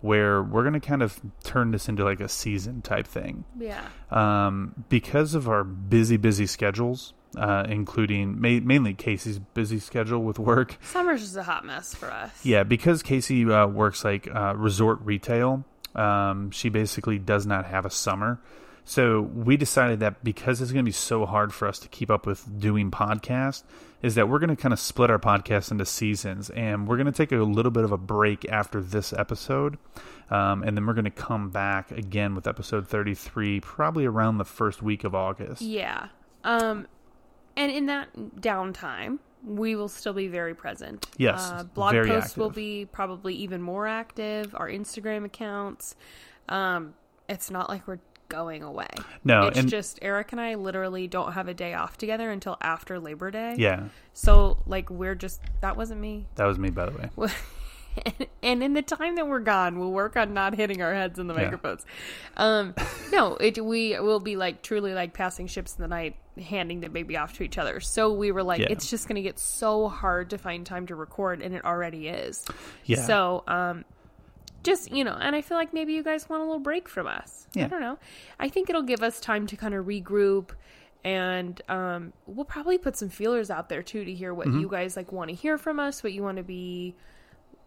where 0.00 0.42
we're 0.42 0.62
going 0.62 0.72
to 0.74 0.80
kind 0.80 1.02
of 1.02 1.20
turn 1.44 1.70
this 1.70 1.88
into 1.88 2.04
like 2.04 2.20
a 2.20 2.28
season 2.28 2.82
type 2.82 3.06
thing 3.06 3.44
Yeah, 3.58 3.84
um, 4.10 4.84
because 4.88 5.34
of 5.34 5.48
our 5.48 5.64
busy, 5.64 6.16
busy 6.16 6.46
schedules. 6.46 7.14
Uh, 7.34 7.64
including 7.66 8.38
ma- 8.38 8.60
mainly 8.62 8.92
Casey's 8.92 9.38
busy 9.38 9.78
schedule 9.78 10.22
with 10.22 10.38
work, 10.38 10.76
summer's 10.82 11.22
just 11.22 11.34
a 11.34 11.42
hot 11.42 11.64
mess 11.64 11.94
for 11.94 12.10
us. 12.10 12.44
yeah, 12.44 12.62
because 12.62 13.02
Casey 13.02 13.50
uh, 13.50 13.66
works 13.66 14.04
like 14.04 14.28
uh, 14.34 14.52
resort 14.54 14.98
retail, 15.02 15.64
um, 15.94 16.50
she 16.50 16.68
basically 16.68 17.18
does 17.18 17.46
not 17.46 17.64
have 17.64 17.86
a 17.86 17.90
summer. 17.90 18.38
So 18.84 19.22
we 19.22 19.56
decided 19.56 20.00
that 20.00 20.22
because 20.22 20.60
it's 20.60 20.72
going 20.72 20.84
to 20.84 20.88
be 20.88 20.92
so 20.92 21.24
hard 21.24 21.54
for 21.54 21.66
us 21.66 21.78
to 21.78 21.88
keep 21.88 22.10
up 22.10 22.26
with 22.26 22.60
doing 22.60 22.90
podcasts, 22.90 23.62
is 24.02 24.16
that 24.16 24.28
we're 24.28 24.38
going 24.38 24.50
to 24.50 24.56
kind 24.56 24.72
of 24.72 24.80
split 24.80 25.10
our 25.10 25.18
podcast 25.18 25.70
into 25.70 25.86
seasons, 25.86 26.50
and 26.50 26.88
we're 26.88 26.96
going 26.96 27.06
to 27.06 27.12
take 27.12 27.32
a 27.32 27.36
little 27.36 27.70
bit 27.70 27.84
of 27.84 27.92
a 27.92 27.96
break 27.96 28.44
after 28.50 28.80
this 28.80 29.12
episode, 29.12 29.78
um, 30.30 30.62
and 30.62 30.76
then 30.76 30.86
we're 30.86 30.94
going 30.94 31.04
to 31.04 31.10
come 31.10 31.50
back 31.50 31.90
again 31.92 32.34
with 32.34 32.46
episode 32.46 32.88
thirty-three, 32.88 33.60
probably 33.60 34.04
around 34.04 34.38
the 34.38 34.44
first 34.44 34.82
week 34.82 35.04
of 35.04 35.14
August. 35.14 35.62
Yeah. 35.62 36.08
Um, 36.44 36.86
and 37.56 37.70
in 37.70 37.86
that 37.86 38.12
downtime, 38.40 39.18
we 39.44 39.76
will 39.76 39.88
still 39.88 40.12
be 40.14 40.28
very 40.28 40.54
present. 40.54 41.06
Yes, 41.16 41.50
Uh, 41.50 41.64
blog 41.64 41.94
posts 41.94 42.36
will 42.36 42.50
be 42.50 42.86
probably 42.86 43.34
even 43.34 43.62
more 43.62 43.86
active. 43.86 44.54
Our 44.54 44.68
Instagram 44.68 45.24
accounts. 45.24 45.94
Um, 46.48 46.94
it's 47.28 47.50
not 47.50 47.68
like 47.68 47.86
we're 47.86 48.00
going 48.32 48.62
away. 48.62 48.88
No, 49.22 49.46
it's 49.48 49.58
and- 49.58 49.68
just 49.68 49.98
Eric 50.02 50.32
and 50.32 50.40
I 50.40 50.54
literally 50.54 51.06
don't 51.06 51.32
have 51.32 51.46
a 51.48 51.54
day 51.54 51.74
off 51.74 51.98
together 51.98 52.30
until 52.30 52.56
after 52.62 52.98
Labor 52.98 53.30
Day. 53.30 53.54
Yeah, 53.58 53.84
So 54.14 54.58
like 54.66 54.90
we're 54.90 55.14
just 55.14 55.40
that 55.60 55.76
wasn't 55.76 56.00
me. 56.00 56.26
that 56.36 56.46
was 56.46 56.58
me, 56.58 56.70
by 56.70 56.86
the 56.86 56.96
way. 57.18 57.28
and, 58.42 58.62
in 58.62 58.72
the 58.72 58.80
time 58.80 59.16
that 59.16 59.28
we're 59.28 59.38
gone, 59.40 59.78
we'll 59.78 59.92
work 59.92 60.16
on 60.16 60.32
not 60.32 60.54
hitting 60.54 60.80
our 60.80 60.94
heads 60.94 61.18
in 61.18 61.26
the 61.26 61.34
Yeah. 61.34 61.42
microphones. 61.42 61.84
Um, 62.38 62.74
no, 63.12 63.36
it 63.36 63.62
we 63.62 63.98
will 64.00 64.18
be 64.20 64.34
like 64.36 64.62
truly 64.62 64.94
like 64.94 65.12
passing 65.12 65.46
ships 65.46 65.76
in 65.76 65.82
the 65.82 65.88
night, 65.88 66.16
handing 66.42 66.80
the 66.80 66.88
baby 66.88 67.18
off 67.18 67.34
to 67.34 67.42
each 67.42 67.58
other. 67.58 67.80
So 67.80 68.10
we 68.12 68.32
were 68.32 68.42
like, 68.42 68.60
Yeah. 68.60 68.68
it's 68.70 68.88
just 68.88 69.08
going 69.08 69.16
to 69.16 69.22
get 69.22 69.38
so 69.38 69.88
hard 69.88 70.30
to 70.30 70.38
find 70.38 70.64
time 70.64 70.86
to 70.86 70.94
record, 70.94 71.42
and 71.42 71.54
it 71.54 71.64
already 71.66 72.08
is. 72.08 72.44
Yeah. 72.86 73.02
So 73.04 73.44
um, 73.46 73.84
just 74.62 74.90
you 74.92 75.04
know, 75.04 75.16
and 75.20 75.34
I 75.36 75.42
feel 75.42 75.56
like 75.56 75.72
maybe 75.74 75.92
you 75.92 76.02
guys 76.02 76.28
want 76.28 76.42
a 76.42 76.44
little 76.44 76.60
break 76.60 76.88
from 76.88 77.06
us. 77.06 77.46
I 77.56 77.66
don't 77.66 77.80
know. 77.80 77.98
I 78.40 78.48
think 78.48 78.70
it'll 78.70 78.82
give 78.82 79.02
us 79.02 79.20
time 79.20 79.46
to 79.48 79.56
kind 79.56 79.74
of 79.74 79.86
regroup. 79.86 80.50
And 81.04 81.60
um, 81.68 82.12
we'll 82.26 82.44
probably 82.44 82.78
put 82.78 82.96
some 82.96 83.08
feelers 83.08 83.50
out 83.50 83.68
there 83.68 83.82
too 83.82 84.04
to 84.04 84.12
hear 84.14 84.32
what 84.32 84.46
Mm-hmm. 84.46 84.60
you 84.60 84.68
guys 84.68 84.96
like 84.96 85.10
want 85.10 85.30
to 85.30 85.34
hear 85.34 85.58
from 85.58 85.80
us, 85.80 86.02
what 86.04 86.12
you 86.12 86.22
want 86.22 86.36
to 86.36 86.44
be 86.44 86.94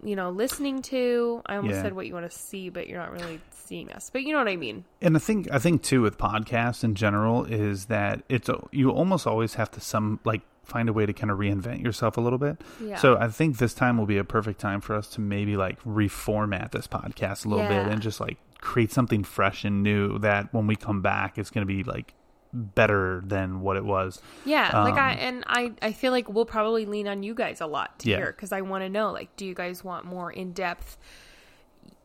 you 0.03 0.15
know, 0.15 0.29
listening 0.29 0.81
to. 0.83 1.41
I 1.45 1.55
almost 1.55 1.75
Yeah. 1.75 1.81
said 1.83 1.93
what 1.93 2.05
you 2.05 2.13
want 2.13 2.29
to 2.29 2.37
see, 2.37 2.69
but 2.69 2.87
you're 2.87 2.99
not 2.99 3.11
really 3.11 3.39
seeing 3.51 3.91
us. 3.91 4.09
But 4.11 4.23
you 4.23 4.33
know 4.33 4.39
what 4.39 4.47
I 4.47 4.55
mean. 4.55 4.85
And 5.01 5.15
I 5.15 5.19
think 5.19 5.47
I 5.51 5.57
think 5.59 5.81
too 5.83 6.01
with 6.01 6.17
podcasts 6.17 6.83
in 6.83 6.95
general 6.95 7.43
is 7.45 7.85
that 7.85 8.21
it's 8.29 8.49
you 8.71 8.91
almost 8.91 9.25
always 9.25 9.55
have 9.55 9.71
to 9.71 9.81
some 9.81 10.19
like 10.23 10.41
find 10.65 10.89
a 10.89 10.93
way 10.93 11.05
to 11.05 11.13
kind 11.13 11.31
of 11.31 11.37
reinvent 11.37 11.83
yourself 11.83 12.17
a 12.17 12.21
little 12.21 12.39
bit. 12.39 12.61
Yeah. 12.81 12.97
So 12.97 13.17
I 13.17 13.27
think 13.29 13.57
this 13.57 13.73
time 13.73 13.97
will 13.97 14.05
be 14.05 14.17
a 14.17 14.23
perfect 14.23 14.59
time 14.59 14.81
for 14.81 14.95
us 14.95 15.07
to 15.09 15.21
maybe 15.21 15.55
like 15.57 15.81
reformat 15.83 16.71
this 16.71 16.87
podcast 16.87 17.45
a 17.45 17.49
little 17.49 17.67
bit 17.67 17.87
and 17.87 18.01
just 18.01 18.19
like 18.19 18.37
create 18.59 18.91
something 18.91 19.23
fresh 19.23 19.63
and 19.63 19.83
new 19.83 20.17
that 20.19 20.51
when 20.53 20.65
we 20.67 20.75
come 20.75 21.01
back 21.01 21.37
it's 21.37 21.51
going 21.51 21.65
to 21.67 21.71
be 21.71 21.83
like 21.83 22.13
better 22.53 23.21
than 23.25 23.59
what 23.61 23.75
it 23.77 23.83
was. 23.85 24.21
Yeah, 24.45 24.83
like 24.83 24.95
I 24.95 25.11
Um, 25.13 25.19
and 25.19 25.43
I 25.47 25.71
I 25.81 25.91
feel 25.91 26.11
like 26.13 26.29
we'll 26.29 26.45
probably 26.45 26.85
lean 26.85 27.07
on 27.07 27.21
you 27.21 27.35
guys 27.35 27.59
a 27.61 27.65
lot 27.67 27.99
to 27.99 28.09
Yeah. 28.09 28.17
hear 28.17 28.27
because 28.31 28.51
I 28.53 28.61
want 28.61 28.83
to 28.83 28.89
know 28.89 29.11
like, 29.11 29.35
do 29.35 29.45
you 29.45 29.53
guys 29.53 29.83
want 29.83 30.05
more 30.05 30.31
in 30.31 30.53
depth? 30.53 30.97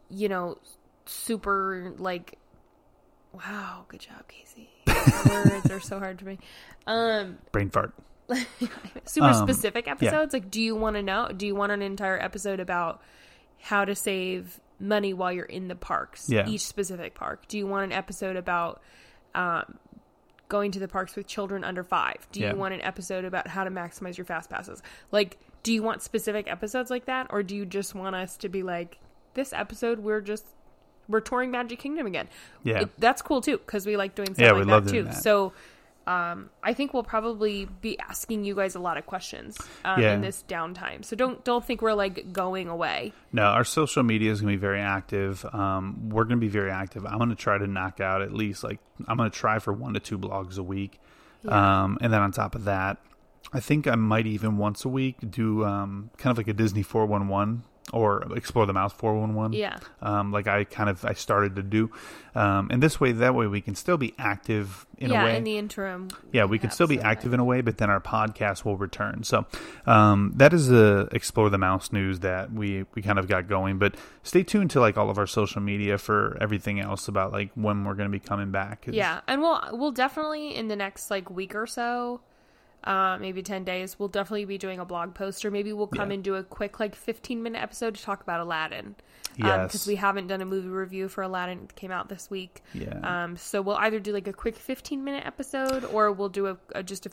You 0.08 0.28
know, 0.28 0.58
super 1.06 1.92
like. 1.98 2.36
Wow, 3.32 3.84
good 3.86 4.00
job, 4.00 4.26
Casey. 4.26 4.68
Words 5.28 5.70
are 5.70 5.78
so 5.78 6.00
hard 6.00 6.18
to 6.18 6.24
me. 6.24 6.38
Um, 6.88 7.38
Brain 7.52 7.70
fart. 7.70 7.94
super 9.04 9.26
Um, 9.28 9.34
specific 9.48 9.86
yeah. 9.86 9.92
episodes. 9.92 10.32
Like, 10.32 10.50
do 10.50 10.60
you 10.60 10.74
want 10.76 10.96
to 10.96 11.02
know? 11.02 11.28
Do 11.36 11.46
you 11.46 11.54
want 11.54 11.72
an 11.72 11.82
entire 11.82 12.18
episode 12.20 12.60
about 12.60 13.02
how 13.60 13.84
to 13.84 13.94
save 13.94 14.60
money 14.78 15.12
while 15.12 15.32
you're 15.32 15.44
in 15.44 15.68
the 15.68 15.74
parks? 15.74 16.28
Yeah. 16.28 16.48
Each 16.48 16.62
specific 16.66 17.14
park. 17.14 17.46
Do 17.48 17.58
you 17.58 17.66
want 17.66 17.84
an 17.84 17.92
episode 17.92 18.36
about 18.36 18.80
um, 19.34 19.78
going 20.48 20.72
to 20.72 20.78
the 20.78 20.88
parks 20.88 21.14
with 21.16 21.26
children 21.26 21.62
under 21.64 21.82
five? 21.84 22.26
Do 22.32 22.40
you 22.40 22.46
Yeah. 22.46 22.52
want 22.54 22.74
an 22.74 22.80
episode 22.82 23.24
about 23.24 23.46
how 23.48 23.64
to 23.64 23.70
maximize 23.70 24.16
your 24.16 24.24
fast 24.24 24.50
passes? 24.50 24.82
Like, 25.12 25.38
do 25.62 25.72
you 25.72 25.82
want 25.82 26.02
specific 26.02 26.50
episodes 26.50 26.90
like 26.90 27.04
that, 27.06 27.26
or 27.30 27.42
do 27.42 27.54
you 27.54 27.66
just 27.66 27.94
want 27.94 28.16
us 28.16 28.36
to 28.38 28.48
be 28.48 28.62
like, 28.62 28.98
this 29.34 29.52
episode 29.52 30.00
we're 30.00 30.20
just 30.20 30.44
we're 31.08 31.20
touring 31.20 31.50
Magic 31.50 31.78
Kingdom 31.78 32.06
again? 32.06 32.28
Yeah. 32.64 32.80
It- 32.82 32.90
that's 32.98 33.20
cool 33.22 33.40
too 33.40 33.58
because 33.58 33.84
we 33.86 33.96
like 33.96 34.14
doing 34.14 34.34
stuff 34.34 34.38
Yeah, 34.44 34.52
like 34.52 34.60
we 34.60 34.64
that 34.64 34.70
love 34.70 34.88
too. 34.90 35.02
that. 35.04 35.22
So 35.22 35.52
um, 36.10 36.50
I 36.62 36.74
think 36.74 36.92
we'll 36.92 37.02
probably 37.04 37.66
be 37.80 37.98
asking 38.00 38.44
you 38.44 38.54
guys 38.54 38.74
a 38.74 38.80
lot 38.80 38.96
of 38.96 39.06
questions 39.06 39.56
um, 39.84 40.00
Yeah. 40.00 40.14
in 40.14 40.20
this 40.22 40.42
downtime. 40.48 41.04
So 41.04 41.14
don't 41.16 41.44
don't 41.44 41.64
think 41.64 41.82
we're 41.82 41.94
like 41.94 42.32
going 42.32 42.68
away. 42.68 43.12
No, 43.32 43.42
our 43.44 43.64
social 43.64 44.02
media 44.02 44.32
is 44.32 44.40
going 44.40 44.52
to 44.52 44.56
be 44.58 44.60
very 44.60 44.80
active. 44.80 45.44
Um, 45.52 46.08
we're 46.10 46.24
going 46.24 46.38
to 46.40 46.44
be 46.44 46.48
very 46.48 46.70
active. 46.70 47.06
I'm 47.06 47.18
going 47.18 47.30
to 47.30 47.36
try 47.36 47.58
to 47.58 47.66
knock 47.66 48.00
out 48.00 48.22
at 48.22 48.32
least 48.32 48.64
like 48.64 48.80
I'm 49.06 49.16
going 49.16 49.30
to 49.30 49.36
try 49.38 49.58
for 49.60 49.72
one 49.72 49.94
to 49.94 50.00
two 50.00 50.18
blogs 50.18 50.58
a 50.58 50.62
week, 50.62 50.98
um, 51.46 51.98
and 52.00 52.12
then 52.12 52.20
on 52.20 52.32
top 52.32 52.54
of 52.54 52.64
that, 52.64 52.98
I 53.52 53.60
think 53.60 53.86
I 53.86 53.94
might 53.94 54.26
even 54.26 54.58
once 54.58 54.84
a 54.84 54.88
week 54.88 55.16
do 55.30 55.64
um, 55.64 56.10
kind 56.18 56.30
of 56.32 56.36
like 56.38 56.48
a 56.48 56.52
Disney 56.52 56.82
411 56.82 57.62
or 57.92 58.22
Explore 58.36 58.66
the 58.66 58.72
Mouse 58.72 58.92
411. 58.92 59.52
Yeah. 59.58 59.78
Um, 60.00 60.32
like 60.32 60.46
I 60.46 60.64
kind 60.64 60.88
of 60.88 61.04
I 61.04 61.14
started 61.14 61.56
to 61.56 61.62
do, 61.62 61.90
um, 62.34 62.68
and 62.70 62.82
this 62.82 63.00
way 63.00 63.12
that 63.12 63.34
way 63.34 63.46
we 63.46 63.60
can 63.60 63.74
still 63.74 63.96
be 63.96 64.14
active 64.18 64.86
in 64.98 65.10
yeah, 65.10 65.22
a 65.22 65.24
way. 65.24 65.36
in 65.36 65.44
the 65.44 65.58
interim. 65.58 66.08
Yeah, 66.32 66.44
we 66.44 66.58
could 66.58 66.68
have 66.68 66.74
still 66.74 66.86
be 66.86 67.00
active 67.00 67.32
in 67.32 67.40
a 67.40 67.44
way, 67.44 67.60
but 67.60 67.78
then 67.78 67.90
our 67.90 68.00
podcast 68.00 68.64
will 68.64 68.76
return. 68.76 69.24
So 69.24 69.46
um, 69.86 70.32
that 70.36 70.52
is 70.52 70.68
the 70.68 71.08
explore 71.12 71.50
the 71.50 71.58
mouse 71.58 71.92
news 71.92 72.20
that 72.20 72.52
we 72.52 72.84
we 72.94 73.02
kind 73.02 73.18
of 73.18 73.28
got 73.28 73.48
going. 73.48 73.78
But 73.78 73.96
stay 74.22 74.42
tuned 74.42 74.70
to 74.72 74.80
like 74.80 74.96
all 74.96 75.10
of 75.10 75.18
our 75.18 75.26
social 75.26 75.60
media 75.60 75.98
for 75.98 76.36
everything 76.40 76.80
else 76.80 77.08
about 77.08 77.32
like 77.32 77.50
when 77.54 77.84
we're 77.84 77.94
going 77.94 78.10
to 78.10 78.16
be 78.16 78.20
coming 78.20 78.50
back 78.50 78.86
Yeah, 78.90 79.20
and 79.26 79.40
we'll 79.40 79.60
we'll 79.72 79.92
definitely 79.92 80.54
in 80.54 80.68
the 80.68 80.76
next 80.76 81.10
like 81.10 81.30
week 81.30 81.54
or 81.54 81.66
so, 81.66 82.20
uh, 82.84 83.18
maybe 83.20 83.42
ten 83.42 83.64
days, 83.64 83.98
we'll 83.98 84.08
definitely 84.08 84.44
be 84.44 84.58
doing 84.58 84.78
a 84.80 84.84
blog 84.84 85.14
post, 85.14 85.44
or 85.44 85.50
maybe 85.50 85.72
we'll 85.72 85.86
come 85.86 86.10
Yeah. 86.10 86.14
and 86.14 86.24
do 86.24 86.34
a 86.36 86.42
quick 86.42 86.80
like 86.80 86.94
fifteen 86.94 87.42
minute 87.42 87.62
episode 87.62 87.94
to 87.96 88.02
talk 88.02 88.22
about 88.22 88.40
Aladdin. 88.40 88.94
Yes. 89.36 89.68
because 89.68 89.86
we 89.86 89.94
haven't 89.94 90.26
done 90.26 90.40
a 90.42 90.44
movie 90.44 90.68
review 90.68 91.08
for 91.08 91.22
Aladdin. 91.22 91.60
It 91.64 91.76
came 91.76 91.92
out 91.92 92.08
this 92.08 92.28
week. 92.30 92.62
Yeah. 92.74 92.98
Um, 93.24 93.36
so 93.36 93.62
we'll 93.62 93.76
either 93.76 94.00
do 94.00 94.12
like 94.12 94.26
a 94.26 94.32
quick 94.32 94.56
fifteen 94.56 95.04
minute 95.04 95.24
episode, 95.26 95.84
or 95.84 96.10
we'll 96.12 96.28
do 96.28 96.48
a, 96.48 96.56
a 96.74 96.82
just 96.82 97.06
a, 97.06 97.10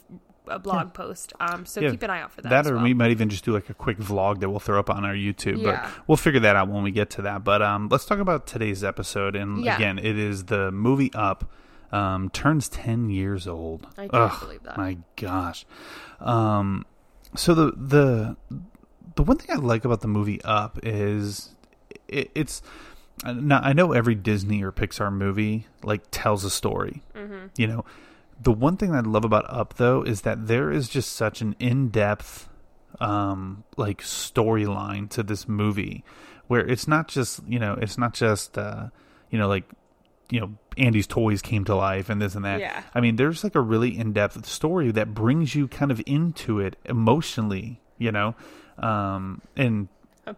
a 0.47 0.57
blog 0.59 0.93
post. 0.93 1.33
Um, 1.39 1.65
so 1.65 1.79
Yeah, 1.79 1.91
keep 1.91 2.01
an 2.03 2.09
eye 2.09 2.21
out 2.21 2.31
for 2.31 2.41
that. 2.41 2.49
That, 2.49 2.67
or 2.67 2.75
well. 2.75 2.83
we 2.83 2.93
might 2.93 3.11
even 3.11 3.29
just 3.29 3.45
do 3.45 3.53
like 3.53 3.69
a 3.69 3.73
quick 3.73 3.97
vlog 3.99 4.39
that 4.39 4.49
we'll 4.49 4.59
throw 4.59 4.79
up 4.79 4.89
on 4.89 5.05
our 5.05 5.13
YouTube. 5.13 5.61
Yeah. 5.61 5.89
But 5.95 6.07
we'll 6.07 6.17
figure 6.17 6.39
that 6.41 6.55
out 6.55 6.69
when 6.69 6.83
we 6.83 6.91
get 6.91 7.09
to 7.11 7.21
that. 7.23 7.43
But 7.43 7.61
um, 7.61 7.87
let's 7.89 8.05
talk 8.05 8.19
about 8.19 8.47
today's 8.47 8.83
episode. 8.83 9.35
And 9.35 9.63
Yeah. 9.63 9.75
again, 9.75 9.99
it 9.99 10.17
is 10.17 10.45
the 10.45 10.71
movie 10.71 11.11
Up. 11.13 11.51
Um, 11.91 12.29
turns 12.31 12.67
ten 12.69 13.09
years 13.09 13.47
old. 13.47 13.87
I 13.97 14.07
can't 14.07 14.13
Ugh, 14.13 14.39
believe 14.41 14.63
that. 14.63 14.77
My 14.77 14.97
gosh. 15.15 15.65
Um, 16.19 16.85
so 17.35 17.53
the 17.53 17.71
the 17.71 18.37
the 19.15 19.23
one 19.23 19.37
thing 19.37 19.55
I 19.55 19.59
like 19.59 19.85
about 19.85 20.01
the 20.01 20.07
movie 20.07 20.41
Up 20.43 20.79
is 20.83 21.55
it, 22.07 22.31
it's 22.35 22.61
now 23.25 23.59
I 23.63 23.73
know 23.73 23.93
every 23.93 24.15
Disney 24.15 24.63
or 24.63 24.71
Pixar 24.71 25.11
movie 25.11 25.67
like 25.83 26.03
tells 26.11 26.43
a 26.43 26.49
story. 26.49 27.03
Mm-hmm. 27.15 27.47
You 27.57 27.67
know, 27.67 27.85
the 28.41 28.51
one 28.51 28.77
thing 28.77 28.93
I 28.93 28.99
love 28.99 29.25
about 29.25 29.45
Up 29.51 29.75
though 29.75 30.03
is 30.03 30.21
that 30.21 30.47
there 30.47 30.71
is 30.71 30.89
just 30.89 31.13
such 31.13 31.41
an 31.41 31.55
in 31.59 31.89
depth 31.89 32.49
um 32.99 33.63
like 33.75 34.01
storyline 34.01 35.09
to 35.09 35.21
this 35.21 35.47
movie 35.47 36.03
where 36.47 36.65
it's 36.65 36.87
not 36.87 37.07
just 37.07 37.41
you 37.47 37.59
know 37.59 37.77
it's 37.79 37.97
not 37.97 38.13
just 38.13 38.57
uh 38.57 38.87
you 39.29 39.37
know 39.37 39.47
like 39.47 39.65
you 40.31 40.39
know 40.39 40.57
Andy's 40.77 41.07
toys 41.07 41.41
came 41.41 41.65
to 41.65 41.75
life 41.75 42.09
and 42.09 42.21
this 42.21 42.35
and 42.35 42.45
that. 42.45 42.59
Yeah. 42.59 42.83
I 42.93 43.01
mean, 43.01 43.15
there's 43.15 43.43
like 43.43 43.55
a 43.55 43.61
really 43.61 43.97
in-depth 43.97 44.45
story 44.45 44.91
that 44.91 45.13
brings 45.13 45.55
you 45.55 45.67
kind 45.67 45.91
of 45.91 46.01
into 46.05 46.59
it 46.59 46.75
emotionally, 46.85 47.81
you 47.97 48.11
know. 48.11 48.35
Um 48.77 49.41
and 49.55 49.87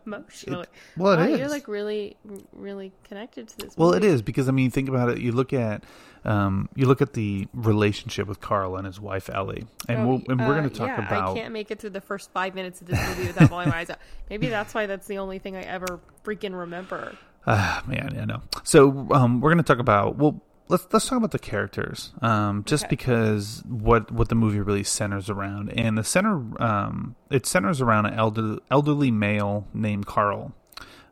emotionally. 0.05 0.67
well, 0.98 1.13
it 1.13 1.17
wow, 1.17 1.24
is. 1.24 1.39
You're 1.39 1.50
like 1.50 1.67
really, 1.67 2.15
really 2.53 2.91
connected 3.03 3.48
to 3.50 3.58
this. 3.58 3.77
well, 3.77 3.91
movie. 3.91 4.05
it 4.05 4.13
is 4.13 4.22
because 4.22 4.48
I 4.48 4.51
mean, 4.51 4.72
think 4.72 4.88
about 4.89 5.10
it. 5.10 5.19
You 5.19 5.31
look 5.31 5.53
at 5.53 5.84
um 6.25 6.69
you 6.75 6.86
look 6.86 7.01
at 7.01 7.13
the 7.13 7.48
relationship 7.53 8.27
with 8.27 8.39
Carl 8.41 8.75
and 8.75 8.86
his 8.86 9.00
wife 9.00 9.29
Ellie. 9.34 9.65
And 9.88 10.00
Oh, 10.00 10.08
we'll 10.08 10.22
and 10.29 10.39
we're 10.39 10.53
uh, 10.53 10.60
going 10.60 10.69
to 10.69 10.75
talk 10.75 10.88
yeah, 10.88 11.08
about 11.08 11.31
I 11.38 11.39
can't 11.39 11.53
make 11.53 11.72
it 11.72 11.79
through 11.79 11.91
the 11.91 12.01
first 12.01 12.31
five 12.31 12.55
minutes 12.55 12.81
of 12.81 12.88
this 12.88 13.00
movie 13.08 13.27
without 13.27 13.50
bawling 13.50 13.69
my 13.69 13.79
eyes 13.79 13.89
out. 13.89 14.00
Maybe 14.29 14.48
that's 14.48 14.74
why 14.74 14.86
that's 14.86 15.08
the 15.08 15.17
only 15.17 15.39
thing 15.39 15.55
I 15.55 15.62
ever 15.62 16.00
freaking 16.24 16.58
remember. 16.58 17.17
Ah, 17.48 17.84
man, 17.88 18.17
I 18.19 18.25
know. 18.25 18.41
So 18.63 19.08
um, 19.12 19.41
we're 19.41 19.50
going 19.51 19.63
to 19.63 19.67
talk 19.74 19.79
about 19.79 20.17
well, 20.17 20.41
let's 20.67 20.88
let's 20.91 21.08
talk 21.08 21.17
about 21.17 21.31
the 21.31 21.39
characters, 21.39 22.12
um, 22.22 22.63
just 22.65 22.84
Okay. 22.86 22.89
because 22.96 23.63
what 23.67 24.12
what 24.12 24.29
the 24.29 24.36
movie 24.36 24.60
really 24.60 24.84
centers 24.84 25.29
around, 25.29 25.69
and 25.72 25.98
the 25.98 26.03
center 26.03 26.41
um, 26.62 27.15
it 27.31 27.46
centers 27.46 27.81
around 27.81 28.05
an 28.08 28.13
elder, 28.13 28.58
elderly 28.69 29.12
male 29.12 29.67
named 29.74 30.05
Carl. 30.05 30.53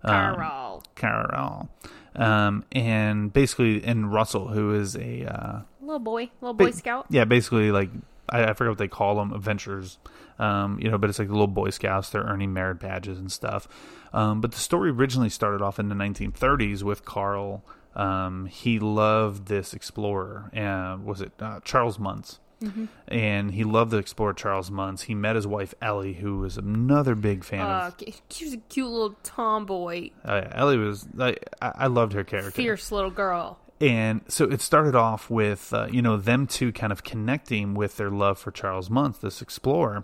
Um, 0.04 0.36
Carl, 0.36 0.84
Carl, 0.96 1.70
um, 2.16 2.64
and 2.72 3.34
basically, 3.34 3.84
and 3.84 4.14
Russell, 4.14 4.50
who 4.50 4.76
is 4.76 4.96
a 4.96 5.26
uh, 5.26 5.62
little 5.82 6.00
boy, 6.00 6.30
little 6.40 6.54
boy 6.54 6.68
ba- 6.68 6.74
scout. 6.74 7.08
Yeah, 7.10 7.26
basically, 7.26 7.72
like 7.72 7.90
I, 8.30 8.44
I 8.46 8.54
forget 8.54 8.70
what 8.72 8.78
they 8.78 8.88
call 8.88 9.16
them, 9.16 9.34
adventurers. 9.34 9.98
Um, 10.40 10.80
you 10.80 10.90
know, 10.92 10.98
but 10.98 11.10
it's 11.10 11.20
like 11.20 11.28
the 11.28 11.34
little 11.34 11.48
Boy 11.48 11.70
Scouts. 11.72 12.10
They're 12.10 12.24
earning 12.24 12.54
merit 12.54 12.80
badges 12.80 13.18
and 13.20 13.32
stuff. 13.32 13.68
Um, 14.14 14.40
but 14.42 14.52
the 14.52 14.60
story 14.60 14.90
originally 14.92 15.30
started 15.30 15.62
off 15.62 15.80
in 15.80 15.90
the 15.90 15.96
1930s 15.96 16.84
with 16.84 17.04
Carl. 17.06 17.64
Um, 17.96 18.46
he 18.46 18.78
loved 18.80 19.48
this 19.48 19.74
explorer. 19.74 20.52
Uh, 20.56 20.98
was 21.04 21.22
it 21.22 21.32
uh, 21.40 21.60
Charles 21.64 21.98
Muntz? 21.98 22.40
Mm-hmm. 22.62 22.86
And 23.08 23.52
he 23.52 23.64
loved 23.64 23.92
the 23.92 23.98
explorer 23.98 24.34
Charles 24.34 24.72
Muntz. 24.72 25.04
He 25.04 25.14
met 25.16 25.36
his 25.36 25.46
wife 25.46 25.76
Ellie, 25.82 26.14
who 26.14 26.40
was 26.40 26.58
another 26.58 27.14
big 27.16 27.44
fan 27.44 27.62
Uh, 27.62 27.92
of. 27.94 28.00
he 28.30 28.46
was 28.46 28.54
a 28.54 28.58
cute 28.58 28.90
little 28.90 29.16
tomboy, 29.24 30.10
Uh, 30.26 30.42
Ellie 30.52 30.78
was. 30.78 31.08
I 31.20 31.36
I 31.62 31.86
loved 31.88 32.14
her 32.14 32.24
character. 32.24 32.52
fierce 32.52 32.92
little 32.92 33.12
girl. 33.12 33.60
And 33.80 34.22
so 34.28 34.46
it 34.46 34.62
started 34.62 34.96
off 34.96 35.30
with 35.30 35.74
uh, 35.74 35.88
you 35.92 36.02
know 36.02 36.18
them 36.18 36.48
two 36.48 36.72
kind 36.72 36.92
of 36.92 37.04
connecting 37.04 37.74
with 37.74 37.98
their 37.98 38.10
love 38.10 38.40
for 38.40 38.52
Charles 38.52 38.90
Muntz, 38.90 39.20
this 39.20 39.42
explorer. 39.42 40.04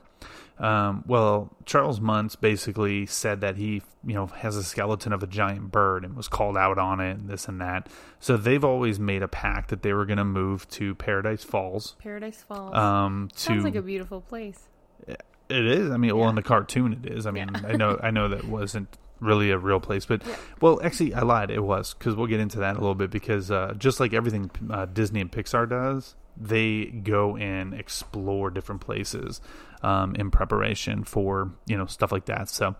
Um, 0.59 1.03
well, 1.07 1.55
Charles 1.65 1.99
Muntz 1.99 2.35
basically 2.35 3.07
said 3.07 3.41
that 3.41 3.57
he, 3.57 3.81
you 4.05 4.13
know, 4.13 4.27
has 4.27 4.55
a 4.55 4.63
skeleton 4.63 5.11
of 5.11 5.23
a 5.23 5.27
giant 5.27 5.71
bird 5.71 6.05
and 6.05 6.15
was 6.15 6.27
called 6.27 6.55
out 6.55 6.77
on 6.77 6.99
it 6.99 7.17
and 7.17 7.27
this 7.27 7.47
and 7.47 7.59
that. 7.59 7.89
So 8.19 8.37
they've 8.37 8.63
always 8.63 8.99
made 8.99 9.23
a 9.23 9.27
pact 9.27 9.71
that 9.71 9.81
they 9.81 9.93
were 9.93 10.05
going 10.05 10.19
to 10.19 10.23
move 10.23 10.69
to 10.69 10.93
Paradise 10.93 11.43
Falls. 11.43 11.95
Paradise 11.99 12.43
Falls. 12.47 12.73
Um, 12.75 13.29
to 13.33 13.39
Sounds 13.39 13.63
like 13.63 13.75
a 13.75 13.81
beautiful 13.81 14.21
place. 14.21 14.69
it 15.07 15.17
is. 15.49 15.89
I 15.89 15.97
mean, 15.97 16.15
well, 16.15 16.29
in 16.29 16.35
the 16.35 16.43
cartoon, 16.43 16.93
it 17.03 17.11
is. 17.11 17.25
I 17.25 17.31
mean, 17.31 17.49
Yeah. 17.53 17.67
I 17.69 17.75
know, 17.75 17.99
I 18.01 18.11
know 18.11 18.29
that 18.29 18.45
wasn't 18.47 18.95
really 19.23 19.51
a 19.51 19.57
real 19.57 19.79
place, 19.79 20.05
but 20.05 20.21
well, 20.61 20.79
actually, 20.83 21.13
I 21.13 21.21
lied. 21.21 21.51
It 21.51 21.63
was 21.63 21.93
because 21.93 22.15
we'll 22.15 22.27
get 22.27 22.39
into 22.39 22.59
that 22.59 22.75
a 22.75 22.79
little 22.79 22.95
bit. 22.95 23.11
Because 23.11 23.51
uh, 23.51 23.73
just 23.77 23.99
like 23.99 24.13
everything 24.13 24.51
uh, 24.69 24.85
Disney 24.85 25.21
and 25.21 25.31
Pixar 25.31 25.69
does, 25.69 26.15
they 26.37 26.85
go 26.85 27.37
and 27.37 27.73
explore 27.73 28.49
different 28.49 28.81
places 28.81 29.41
um, 29.81 30.15
in 30.15 30.31
preparation 30.31 31.03
for 31.03 31.51
you 31.65 31.77
know 31.77 31.85
stuff 31.85 32.11
like 32.11 32.25
that. 32.25 32.49
So, 32.49 32.75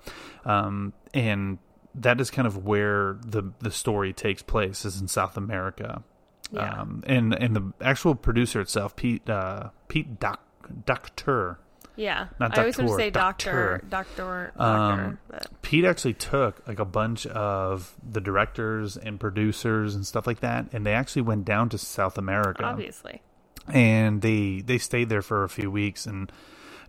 um, 0.45 0.93
and 1.13 1.59
that 1.95 2.19
is 2.19 2.29
kind 2.29 2.47
of 2.47 2.65
where 2.65 3.17
the 3.25 3.51
the 3.59 3.71
story 3.71 4.13
takes 4.13 4.41
place 4.41 4.85
is 4.85 4.99
in 4.99 5.07
South 5.07 5.37
America. 5.37 6.03
Yeah. 6.51 6.81
Um, 6.81 7.03
and 7.07 7.33
and 7.33 7.55
the 7.55 7.73
actual 7.81 8.15
producer 8.15 8.61
itself, 8.61 8.95
Pete 8.95 9.27
uh, 9.29 9.69
Pete 9.87 10.19
Doc 10.19 10.41
Docter. 10.85 11.59
Yeah. 11.95 12.27
Not 12.39 12.57
I 12.57 12.61
always 12.61 12.77
want 12.77 12.89
to 12.89 12.95
say 12.95 13.09
doctor, 13.09 13.81
doctor. 13.87 13.87
doctor, 13.89 14.53
doctor. 14.57 15.03
Um, 15.03 15.19
but 15.27 15.61
Pete 15.61 15.85
actually 15.85 16.13
took 16.15 16.67
like 16.67 16.79
a 16.79 16.85
bunch 16.85 17.25
of 17.27 17.93
the 18.07 18.19
directors 18.21 18.97
and 18.97 19.19
producers 19.19 19.95
and 19.95 20.05
stuff 20.05 20.25
like 20.25 20.39
that, 20.39 20.67
and 20.73 20.85
they 20.85 20.93
actually 20.93 21.21
went 21.21 21.45
down 21.45 21.69
to 21.69 21.77
South 21.77 22.17
America, 22.17 22.63
obviously. 22.63 23.21
and 23.67 24.21
they 24.21 24.61
they 24.65 24.77
stayed 24.77 25.09
there 25.09 25.21
for 25.21 25.43
a 25.43 25.49
few 25.49 25.69
weeks 25.69 26.05
and 26.05 26.31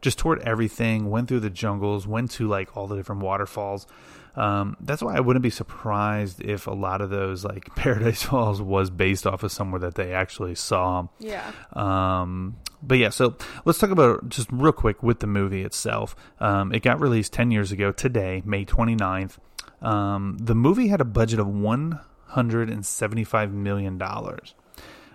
just 0.01 0.19
toured 0.19 0.41
everything, 0.43 1.11
went 1.11 1.29
through 1.29 1.41
the 1.41 1.51
jungles, 1.51 2.07
went 2.07 2.31
to 2.33 2.47
like 2.49 2.77
all 2.77 2.87
the 2.87 2.97
different 2.97 3.23
waterfalls. 3.23 3.87
Um, 4.37 4.77
that's 4.81 5.03
why 5.03 5.17
I 5.17 5.21
wouldn't 5.21 5.43
be 5.43 5.51
surprised 5.51 6.43
if 6.43 6.67
a 6.67 6.73
lot 6.73 7.01
of 7.01 7.11
those 7.11 7.45
like 7.45 7.75
Paradise 7.77 8.25
Falls 8.25 8.61
was 8.61 8.91
based 8.91 9.27
off 9.27 9.43
of 9.43 9.53
somewhere 9.53 9.81
that 9.81 9.95
they 9.95 10.13
actually 10.13 10.55
saw. 10.55 11.09
Yeah. 11.19 11.53
Um, 11.73 12.57
but 12.83 12.99
yeah, 12.99 13.11
so 13.11 13.37
let's 13.65 13.79
talk 13.79 13.91
about 13.91 14.29
just 14.29 14.49
real 14.53 14.73
quick 14.73 15.03
with 15.03 15.21
the 15.21 15.27
movie 15.27 15.63
itself. 15.63 16.15
Um, 16.41 16.73
it 16.73 16.83
got 16.83 17.01
released 17.01 17.33
10 17.33 17.51
years 17.51 17.73
ago 17.73 17.93
today, 17.93 18.43
May 18.45 18.65
29th. 18.65 19.39
Um, 19.81 20.37
the 20.41 20.55
movie 20.55 20.89
had 20.89 21.01
a 21.01 21.05
budget 21.05 21.39
of 21.39 21.47
$175 21.47 23.53
million, 23.53 24.03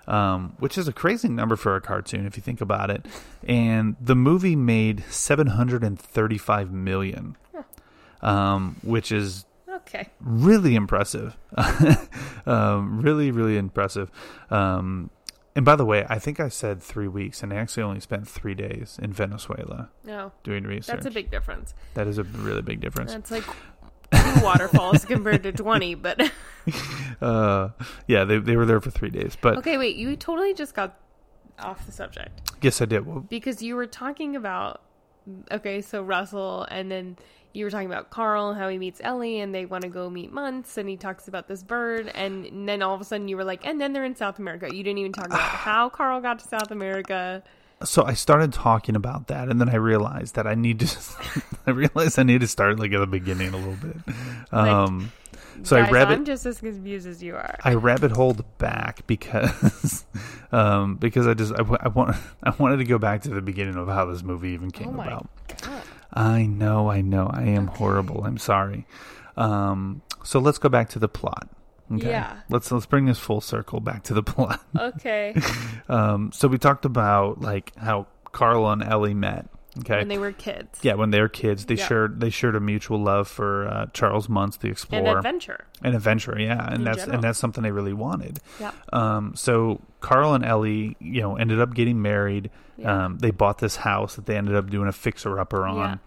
um, 0.08 0.56
which 0.60 0.78
is 0.78 0.88
a 0.88 0.94
crazy 0.94 1.28
number 1.28 1.56
for 1.56 1.76
a 1.76 1.82
cartoon 1.82 2.26
if 2.26 2.38
you 2.38 2.44
think 2.44 2.62
about 2.62 2.90
it. 2.90 3.06
And 3.48 3.96
the 4.00 4.16
movie 4.16 4.56
made 4.56 5.04
$735 5.10 6.72
million, 6.72 7.38
um, 8.22 8.78
which 8.84 9.12
is 9.12 9.46
Okay. 9.70 10.10
really 10.20 10.76
impressive. 10.76 11.38
um, 12.46 13.02
really, 13.02 13.32
really 13.32 13.58
impressive. 13.58 14.12
Um, 14.50 15.10
and 15.56 15.66
by 15.66 15.76
the 15.76 15.86
way, 15.86 16.06
I 16.10 16.20
think 16.20 16.40
I 16.40 16.50
said 16.50 16.82
three 16.82 17.08
weeks, 17.08 17.44
and 17.44 17.52
I 17.52 17.58
actually 17.58 17.84
only 17.84 18.00
spent 18.00 18.28
three 18.28 18.54
days 18.56 19.00
in 19.02 19.12
Venezuela 19.14 19.90
No. 20.06 20.32
doing 20.44 20.64
research. 20.64 20.96
That's 20.96 21.06
a 21.06 21.12
big 21.12 21.32
difference. 21.32 21.74
That 21.96 22.08
is 22.08 22.18
a 22.18 22.24
really 22.24 22.62
big 22.62 22.80
difference. 22.82 23.14
That's 23.14 23.32
like 23.32 23.44
two 23.44 24.42
waterfalls 24.44 25.06
compared 25.14 25.44
to 25.44 25.52
20, 25.52 25.96
but 25.96 26.22
Uh, 27.22 27.70
yeah, 28.08 28.24
they 28.24 28.38
they 28.38 28.56
were 28.56 28.66
there 28.66 28.80
for 28.80 28.92
three 28.92 29.10
days, 29.10 29.36
but 29.42 29.58
Okay, 29.58 29.78
wait, 29.78 29.96
you 29.96 30.16
totally 30.16 30.54
just 30.54 30.74
got 30.76 30.98
off 31.58 31.86
the 31.86 31.92
subject 31.92 32.42
yes, 32.62 32.82
I 32.82 32.86
did. 32.86 33.06
Well, 33.06 33.20
because 33.22 33.62
you 33.62 33.76
were 33.76 33.88
talking 33.88 34.36
about 34.36 34.82
okay, 35.52 35.82
so 35.82 36.02
Russell 36.02 36.66
and 36.72 36.90
then 36.92 37.18
you 37.54 37.66
were 37.66 37.72
talking 37.72 37.88
about 37.88 38.10
Carl, 38.10 38.54
how 38.54 38.70
he 38.70 38.78
meets 38.78 39.02
Ellie 39.04 39.40
and 39.40 39.54
they 39.54 39.66
want 39.66 39.84
to 39.84 39.90
go 39.90 40.10
meet 40.10 40.32
Muntz, 40.32 40.78
and 40.78 40.88
he 40.88 40.98
talks 40.98 41.28
about 41.28 41.48
this 41.48 41.64
bird 41.64 42.10
and 42.14 42.68
then 42.68 42.82
all 42.82 42.94
of 42.94 43.02
a 43.02 43.04
sudden 43.04 43.28
you 43.28 43.38
were 43.38 43.44
like 43.44 43.66
and 43.66 43.80
then 43.82 43.94
they're 43.94 44.06
in 44.06 44.16
South 44.16 44.40
America. 44.40 44.68
You 44.74 44.84
didn't 44.84 45.00
even 45.00 45.14
talk 45.14 45.28
about 45.28 45.40
how 45.42 45.90
Carl 45.90 46.22
got 46.22 46.40
to 46.40 46.48
South 46.48 46.72
America. 46.72 47.44
so 47.84 48.04
I 48.04 48.14
started 48.14 48.54
talking 48.54 48.96
about 48.96 49.28
that, 49.28 49.50
and 49.50 49.60
then 49.60 49.70
I 49.70 49.76
realized 49.76 50.36
that 50.36 50.46
I 50.46 50.56
need 50.56 50.82
to. 50.82 50.98
I 51.68 51.72
realized 51.72 52.20
I 52.20 52.24
need 52.24 52.42
to 52.42 52.48
start 52.48 52.78
like 52.80 52.92
at 52.92 53.00
the 53.00 53.08
beginning 53.08 53.54
a 53.54 53.58
little 53.58 53.76
bit. 53.76 54.16
Um, 54.52 55.12
so 55.64 55.76
Guys, 55.78 55.90
I 55.90 55.92
rabbit. 55.92 56.14
I'm 56.14 56.26
just 56.26 56.46
as 56.46 56.60
confused 56.60 57.08
as 57.08 57.22
you 57.22 57.36
are. 57.36 57.56
I 57.64 57.74
rabbit 57.74 58.12
holed 58.12 58.44
back 58.58 59.06
because 59.08 60.06
um, 60.52 60.96
because 60.96 61.28
I 61.28 61.34
just 61.34 61.54
I, 61.54 61.64
I 61.80 61.88
want 61.90 62.16
I 62.44 62.52
wanted 62.58 62.78
to 62.78 62.86
go 62.86 62.98
back 62.98 63.22
to 63.24 63.30
the 63.30 63.42
beginning 63.42 63.76
of 63.76 63.88
how 63.88 64.06
this 64.06 64.24
movie 64.24 64.50
even 64.50 64.72
came 64.72 64.90
Oh 64.90 65.02
about. 65.02 65.30
I 66.14 66.46
know, 66.46 66.90
I 66.90 67.02
know, 67.02 67.30
I 67.32 67.44
am 67.44 67.68
horrible. 67.68 68.24
I'm 68.26 68.38
sorry. 68.38 68.86
Um, 69.38 70.02
so 70.24 70.40
let's 70.40 70.58
go 70.58 70.70
back 70.70 70.90
to 70.90 71.00
the 71.00 71.08
plot. 71.08 71.48
Okay. 71.92 72.10
Yeah. 72.10 72.42
Let's 72.50 72.72
let's 72.72 72.86
bring 72.86 73.06
this 73.06 73.18
full 73.20 73.42
circle 73.42 73.80
back 73.80 74.04
to 74.04 74.14
the 74.14 74.24
plot. 74.32 74.62
Okay. 74.78 75.36
Um, 75.88 76.32
so 76.32 76.48
we 76.48 76.58
talked 76.58 76.86
about 76.86 77.42
like 77.42 77.76
how 77.76 78.08
Carla 78.32 78.74
and 78.74 78.84
Ellie 78.84 79.14
met. 79.14 79.48
Okay. 79.80 79.98
when 79.98 80.08
they 80.08 80.18
were 80.18 80.32
kids. 80.32 80.80
yeah, 80.82 80.94
when 80.96 81.10
they 81.12 81.22
were 81.22 81.30
kids, 81.30 81.66
they 81.66 81.76
Yeah. 81.76 81.88
shared 81.88 82.20
they 82.20 82.30
shared 82.30 82.56
a 82.56 82.60
mutual 82.60 83.00
love 83.02 83.28
for 83.28 83.68
uh, 83.68 83.86
Charles 83.94 84.30
Muntz, 84.30 84.58
the 84.58 84.70
explorer, 84.70 85.08
And 85.08 85.18
adventure. 85.18 85.66
and 85.84 85.96
adventure. 85.96 86.36
Yeah, 86.40 86.66
and 86.66 86.76
In 86.78 86.84
that's 86.84 86.98
general. 87.00 87.16
and 87.16 87.24
that's 87.24 87.40
something 87.40 87.64
they 87.64 87.72
really 87.72 87.94
wanted. 87.94 88.40
Yeah. 88.60 88.72
Um, 88.94 89.34
so 89.36 89.82
Carl 90.02 90.34
and 90.34 90.46
Ellie, 90.46 90.96
you 91.00 91.22
know, 91.22 91.36
ended 91.38 91.60
up 91.60 91.74
getting 91.74 92.02
married. 92.02 92.50
Yeah. 92.78 93.06
Um, 93.06 93.18
they 93.20 93.32
bought 93.32 93.58
this 93.60 93.76
house 93.78 94.16
that 94.16 94.26
they 94.26 94.38
ended 94.38 94.56
up 94.56 94.70
doing 94.70 94.88
a 94.88 94.94
fixer 94.94 95.38
upper 95.40 95.66
on, 95.68 96.00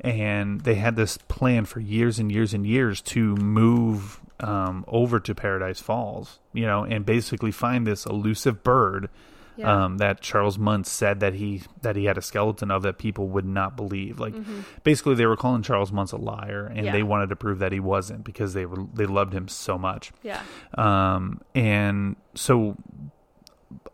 and 0.00 0.60
they 0.62 0.74
had 0.76 0.96
this 0.96 1.16
plan 1.18 1.64
for 1.64 1.80
years 1.80 2.18
and 2.18 2.30
years 2.30 2.54
and 2.54 2.66
years 2.66 3.00
to 3.02 3.34
move 3.36 4.20
um, 4.40 4.84
over 4.88 5.20
to 5.20 5.34
Paradise 5.34 5.80
Falls, 5.80 6.40
you 6.52 6.66
know, 6.66 6.84
and 6.84 7.06
basically 7.06 7.52
find 7.52 7.86
this 7.86 8.06
elusive 8.06 8.62
bird. 8.64 9.08
Yeah. 9.56 9.84
Um, 9.84 9.98
that 9.98 10.20
Charles 10.22 10.58
Muntz 10.58 10.90
said 10.90 11.20
that 11.20 11.34
he 11.34 11.62
that 11.82 11.94
he 11.94 12.06
had 12.06 12.16
a 12.16 12.22
skeleton 12.22 12.70
of 12.70 12.82
that 12.82 12.96
people 12.98 13.28
would 13.28 13.44
not 13.44 13.76
believe. 13.76 14.18
Like 14.18 14.32
Mm-hmm. 14.34 14.60
basically, 14.82 15.14
they 15.14 15.26
were 15.26 15.36
calling 15.36 15.62
Charles 15.62 15.92
Muntz 15.92 16.12
a 16.12 16.16
liar, 16.16 16.66
and 16.74 16.86
Yeah. 16.86 16.92
they 16.92 17.02
wanted 17.02 17.28
to 17.28 17.36
prove 17.36 17.58
that 17.58 17.70
he 17.72 17.80
wasn't 17.80 18.24
because 18.24 18.54
they 18.54 18.64
were 18.64 18.86
they 18.94 19.04
loved 19.06 19.32
him 19.34 19.48
so 19.48 19.76
much. 19.76 20.10
Yeah. 20.22 20.40
Um, 20.78 21.42
and 21.54 22.16
so, 22.34 22.76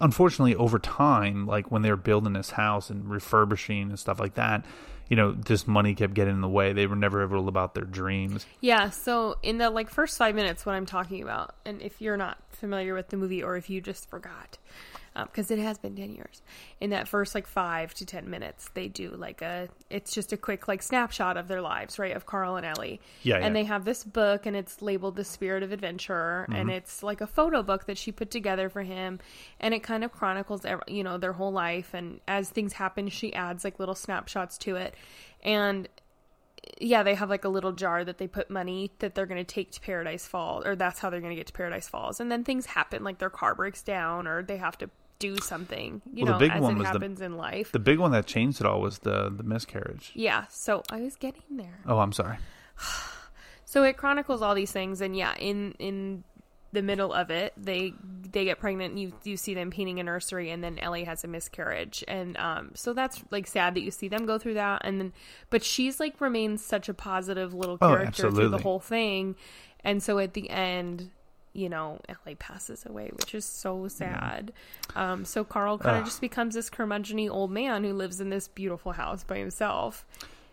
unfortunately, 0.00 0.54
over 0.54 0.78
time, 0.78 1.46
like 1.46 1.70
when 1.70 1.82
they 1.82 1.90
were 1.90 1.96
building 1.96 2.32
this 2.34 2.50
house 2.52 2.90
and 2.90 3.08
refurbishing 3.10 3.88
and 3.90 3.98
stuff 3.98 4.20
like 4.20 4.34
that, 4.34 4.64
you 5.08 5.16
know, 5.16 5.32
this 5.32 5.66
money 5.66 5.94
kept 5.94 6.14
getting 6.14 6.34
in 6.34 6.40
the 6.40 6.48
way. 6.48 6.72
They 6.72 6.86
were 6.86 6.96
never 6.96 7.22
able 7.22 7.36
to 7.38 7.42
live 7.42 7.56
out 7.56 7.74
their 7.74 7.84
dreams. 7.84 8.46
Yeah, 8.60 8.90
so 8.90 9.38
in 9.42 9.58
the 9.58 9.70
like 9.70 9.90
first 9.90 10.18
five 10.18 10.34
minutes, 10.34 10.66
what 10.66 10.74
I'm 10.74 10.86
talking 10.86 11.22
about, 11.22 11.54
and 11.64 11.80
if 11.82 12.00
you're 12.00 12.16
not 12.16 12.38
familiar 12.50 12.94
with 12.94 13.08
the 13.08 13.16
movie 13.16 13.42
or 13.42 13.56
if 13.56 13.70
you 13.70 13.80
just 13.80 14.08
forgot, 14.08 14.58
Um, 15.18 15.26
because 15.26 15.50
it 15.50 15.58
has 15.58 15.78
been 15.78 15.96
ten 15.96 16.12
years, 16.12 16.42
in 16.80 16.90
that 16.90 17.08
first 17.08 17.34
like 17.34 17.48
five 17.48 17.92
to 17.94 18.06
ten 18.06 18.30
minutes, 18.30 18.70
they 18.74 18.86
do 18.86 19.10
like 19.10 19.42
a, 19.42 19.68
it's 19.90 20.14
just 20.14 20.32
a 20.32 20.36
quick 20.36 20.68
like 20.68 20.80
snapshot 20.80 21.36
of 21.36 21.48
their 21.48 21.60
lives, 21.60 21.98
right, 21.98 22.14
of 22.14 22.24
Carl 22.24 22.54
and 22.54 22.64
Ellie. 22.64 23.00
Yeah, 23.24 23.36
and 23.36 23.46
yeah. 23.46 23.52
they 23.52 23.64
have 23.64 23.84
this 23.84 24.04
book, 24.04 24.46
and 24.46 24.54
it's 24.54 24.80
labeled 24.80 25.16
"The 25.16 25.24
Spirit 25.24 25.64
of 25.64 25.72
Adventure," 25.72 26.44
and 26.44 26.68
mm-hmm. 26.68 26.70
it's 26.70 27.02
like 27.02 27.20
a 27.20 27.26
photo 27.26 27.64
book 27.64 27.86
that 27.86 27.98
she 27.98 28.12
put 28.12 28.30
together 28.30 28.68
for 28.68 28.82
him, 28.82 29.18
and 29.58 29.74
it 29.74 29.82
kind 29.82 30.04
of 30.04 30.12
chronicles, 30.12 30.64
you 30.86 31.02
know, 31.02 31.18
their 31.18 31.32
whole 31.32 31.52
life, 31.52 31.94
and 31.94 32.20
as 32.28 32.48
things 32.48 32.74
happen, 32.74 33.08
she 33.08 33.34
adds 33.34 33.64
like 33.64 33.80
little 33.80 33.96
snapshots 33.96 34.56
to 34.58 34.76
it, 34.76 34.94
and 35.42 35.88
yeah, 36.80 37.02
they 37.02 37.14
have 37.14 37.28
like 37.28 37.44
a 37.44 37.48
little 37.48 37.72
jar 37.72 38.04
that 38.04 38.18
they 38.18 38.28
put 38.28 38.50
money 38.50 38.92
that 39.00 39.14
they're 39.14 39.26
going 39.26 39.44
to 39.44 39.54
take 39.54 39.72
to 39.72 39.80
Paradise 39.80 40.26
Falls, 40.26 40.64
or 40.64 40.76
that's 40.76 41.00
how 41.00 41.10
they're 41.10 41.20
going 41.20 41.32
to 41.32 41.36
get 41.36 41.48
to 41.48 41.52
Paradise 41.52 41.88
Falls. 41.88 42.20
And 42.20 42.30
then 42.30 42.44
things 42.44 42.66
happen, 42.66 43.02
like 43.02 43.18
their 43.18 43.30
car 43.30 43.54
breaks 43.54 43.82
down, 43.82 44.28
or 44.28 44.42
they 44.42 44.58
have 44.58 44.78
to 44.78 44.90
do 45.18 45.36
something, 45.38 46.00
you 46.12 46.24
Well, 46.24 46.34
know, 46.34 46.38
the 46.38 46.44
big 46.46 46.52
as 46.56 46.62
one 46.62 46.74
it 46.76 46.78
was 46.78 46.86
the- 46.86 46.92
happens 46.92 47.20
in 47.20 47.36
life. 47.36 47.72
The 47.72 47.78
big 47.78 47.98
one 47.98 48.12
that 48.12 48.26
changed 48.26 48.60
it 48.60 48.66
all 48.66 48.80
was 48.80 48.98
the 49.00 49.30
the 49.30 49.42
miscarriage. 49.42 50.12
yeah, 50.14 50.46
so 50.48 50.82
I 50.90 51.00
was 51.00 51.16
getting 51.16 51.42
there. 51.56 51.78
Oh, 51.86 51.98
I'm 51.98 52.12
sorry. 52.12 52.38
So 53.64 53.82
it 53.82 53.98
chronicles 53.98 54.40
all 54.40 54.54
these 54.54 54.72
things, 54.72 55.02
and 55.02 55.14
yeah, 55.14 55.34
in 55.36 55.72
in 55.78 56.24
the 56.72 56.80
middle 56.80 57.12
of 57.12 57.30
it, 57.30 57.52
they 57.58 57.92
they 58.32 58.44
get 58.46 58.58
pregnant. 58.60 58.92
And 58.92 59.00
you 59.00 59.12
you 59.24 59.36
see 59.36 59.52
them 59.52 59.70
painting 59.70 60.00
a 60.00 60.02
nursery, 60.02 60.48
and 60.50 60.64
then 60.64 60.78
Ellie 60.78 61.04
has 61.04 61.22
a 61.22 61.28
miscarriage, 61.28 62.02
and 62.08 62.34
um, 62.38 62.70
so 62.74 62.94
that's 62.94 63.22
like 63.30 63.46
sad 63.46 63.74
that 63.74 63.82
you 63.82 63.90
see 63.90 64.08
them 64.08 64.24
go 64.24 64.38
through 64.38 64.54
that, 64.54 64.80
and 64.86 64.98
then 64.98 65.12
but 65.50 65.62
she's 65.62 66.00
like 66.00 66.18
remains 66.18 66.64
such 66.64 66.88
a 66.88 66.94
positive 66.94 67.52
little 67.52 67.76
Oh, 67.82 67.88
character 67.88 68.30
through 68.30 68.48
the 68.48 68.56
whole 68.58 68.80
thing, 68.80 69.36
and 69.84 70.02
so 70.02 70.18
at 70.18 70.32
the 70.32 70.48
end. 70.48 71.10
You 71.52 71.68
know, 71.68 72.00
Ellie 72.08 72.34
passes 72.36 72.84
away, 72.86 73.10
which 73.14 73.34
is 73.34 73.44
so 73.44 73.88
sad. 73.88 74.52
Um, 74.94 75.24
so 75.24 75.44
Carl 75.44 75.78
kind 75.78 75.96
of 75.98 76.04
just 76.04 76.20
becomes 76.20 76.54
this 76.54 76.70
curmudgeony 76.70 77.28
old 77.30 77.50
man 77.50 77.84
who 77.84 77.92
lives 77.92 78.20
in 78.20 78.30
this 78.30 78.48
beautiful 78.48 78.92
house 78.92 79.24
by 79.24 79.38
himself. 79.38 80.04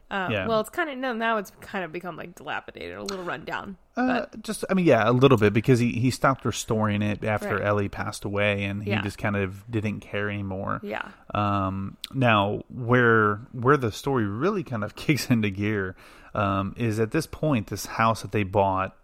Uh, 0.10 0.29
Yeah. 0.31 0.47
Well, 0.47 0.60
it's 0.62 0.69
kind 0.69 0.89
of 0.89 0.97
no. 0.97 1.13
Now 1.13 1.38
it's 1.38 1.51
kind 1.62 1.84
of 1.84 1.91
become 1.91 2.15
like 2.15 2.36
dilapidated, 2.36 2.95
a 2.97 3.03
little 3.03 3.25
rundown. 3.25 3.77
Uh, 3.97 4.25
just, 4.41 4.63
I 4.69 4.73
mean, 4.73 4.86
yeah, 4.86 5.10
a 5.10 5.12
little 5.12 5.38
bit 5.38 5.51
because 5.53 5.79
he, 5.79 5.93
he 5.93 6.12
stopped 6.12 6.43
restoring 6.45 7.01
it 7.01 7.23
after 7.23 7.55
Right. 7.55 7.65
Ellie 7.65 7.89
passed 7.89 8.23
away, 8.25 8.63
and 8.65 8.84
he 8.84 8.91
Yeah. 8.91 9.01
just 9.01 9.17
kind 9.17 9.36
of 9.36 9.63
didn't 9.69 10.01
care 10.01 10.29
anymore. 10.29 10.79
Yeah. 10.84 11.08
Um, 11.34 11.97
now, 12.13 12.62
where 12.69 13.38
where 13.51 13.77
the 13.77 13.91
story 13.91 14.25
really 14.25 14.63
kind 14.63 14.84
of 14.84 14.95
kicks 14.95 15.29
into 15.29 15.49
gear 15.49 15.95
um, 16.36 16.73
is 16.77 16.99
at 16.99 17.12
this 17.12 17.25
point, 17.25 17.67
this 17.67 17.86
house 17.86 18.21
that 18.21 18.31
they 18.31 18.43
bought. 18.43 18.95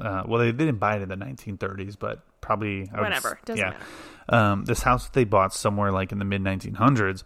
Uh, 0.00 0.22
well, 0.26 0.40
they 0.40 0.52
didn't 0.52 0.78
buy 0.78 0.96
it 0.96 1.02
in 1.02 1.08
the 1.08 1.16
1930s, 1.16 1.96
but 1.98 2.22
probably 2.40 2.88
I 2.92 3.00
would 3.00 3.10
doesn't 3.44 3.56
yeah. 3.56 3.70
matter. 3.70 3.84
Um, 4.28 4.64
this 4.64 4.82
house 4.82 5.04
that 5.04 5.12
they 5.12 5.24
bought 5.24 5.54
somewhere 5.54 5.92
like 5.92 6.12
in 6.12 6.18
the 6.18 6.24
mid 6.24 6.42
1900s, 6.42 7.22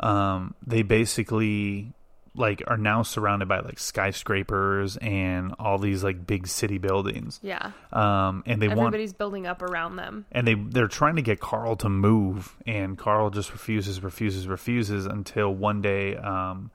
um, 0.00 0.54
they 0.66 0.82
basically 0.82 1.92
like 2.36 2.62
are 2.66 2.76
now 2.76 3.02
surrounded 3.02 3.46
by 3.46 3.60
like 3.60 3.78
skyscrapers 3.78 4.96
and 4.96 5.54
all 5.58 5.78
these 5.78 6.02
like 6.02 6.26
big 6.26 6.46
city 6.46 6.78
buildings. 6.78 7.38
Yeah. 7.42 7.70
Um, 7.92 8.42
and 8.46 8.60
they 8.60 8.68
want 8.68 8.88
Everybody's 8.88 9.12
building 9.12 9.46
up 9.46 9.62
around 9.62 9.96
them. 9.96 10.26
and 10.32 10.46
they 10.46 10.54
they're 10.54 10.88
trying 10.88 11.16
to 11.16 11.22
get 11.22 11.40
Carl 11.40 11.76
to 11.76 11.88
move, 11.88 12.56
and 12.66 12.98
Carl 12.98 13.30
just 13.30 13.52
refuses, 13.52 14.02
refuses, 14.02 14.48
refuses 14.48 15.06
until 15.06 15.54
one 15.54 15.80
day 15.80 16.16
um, 16.16 16.70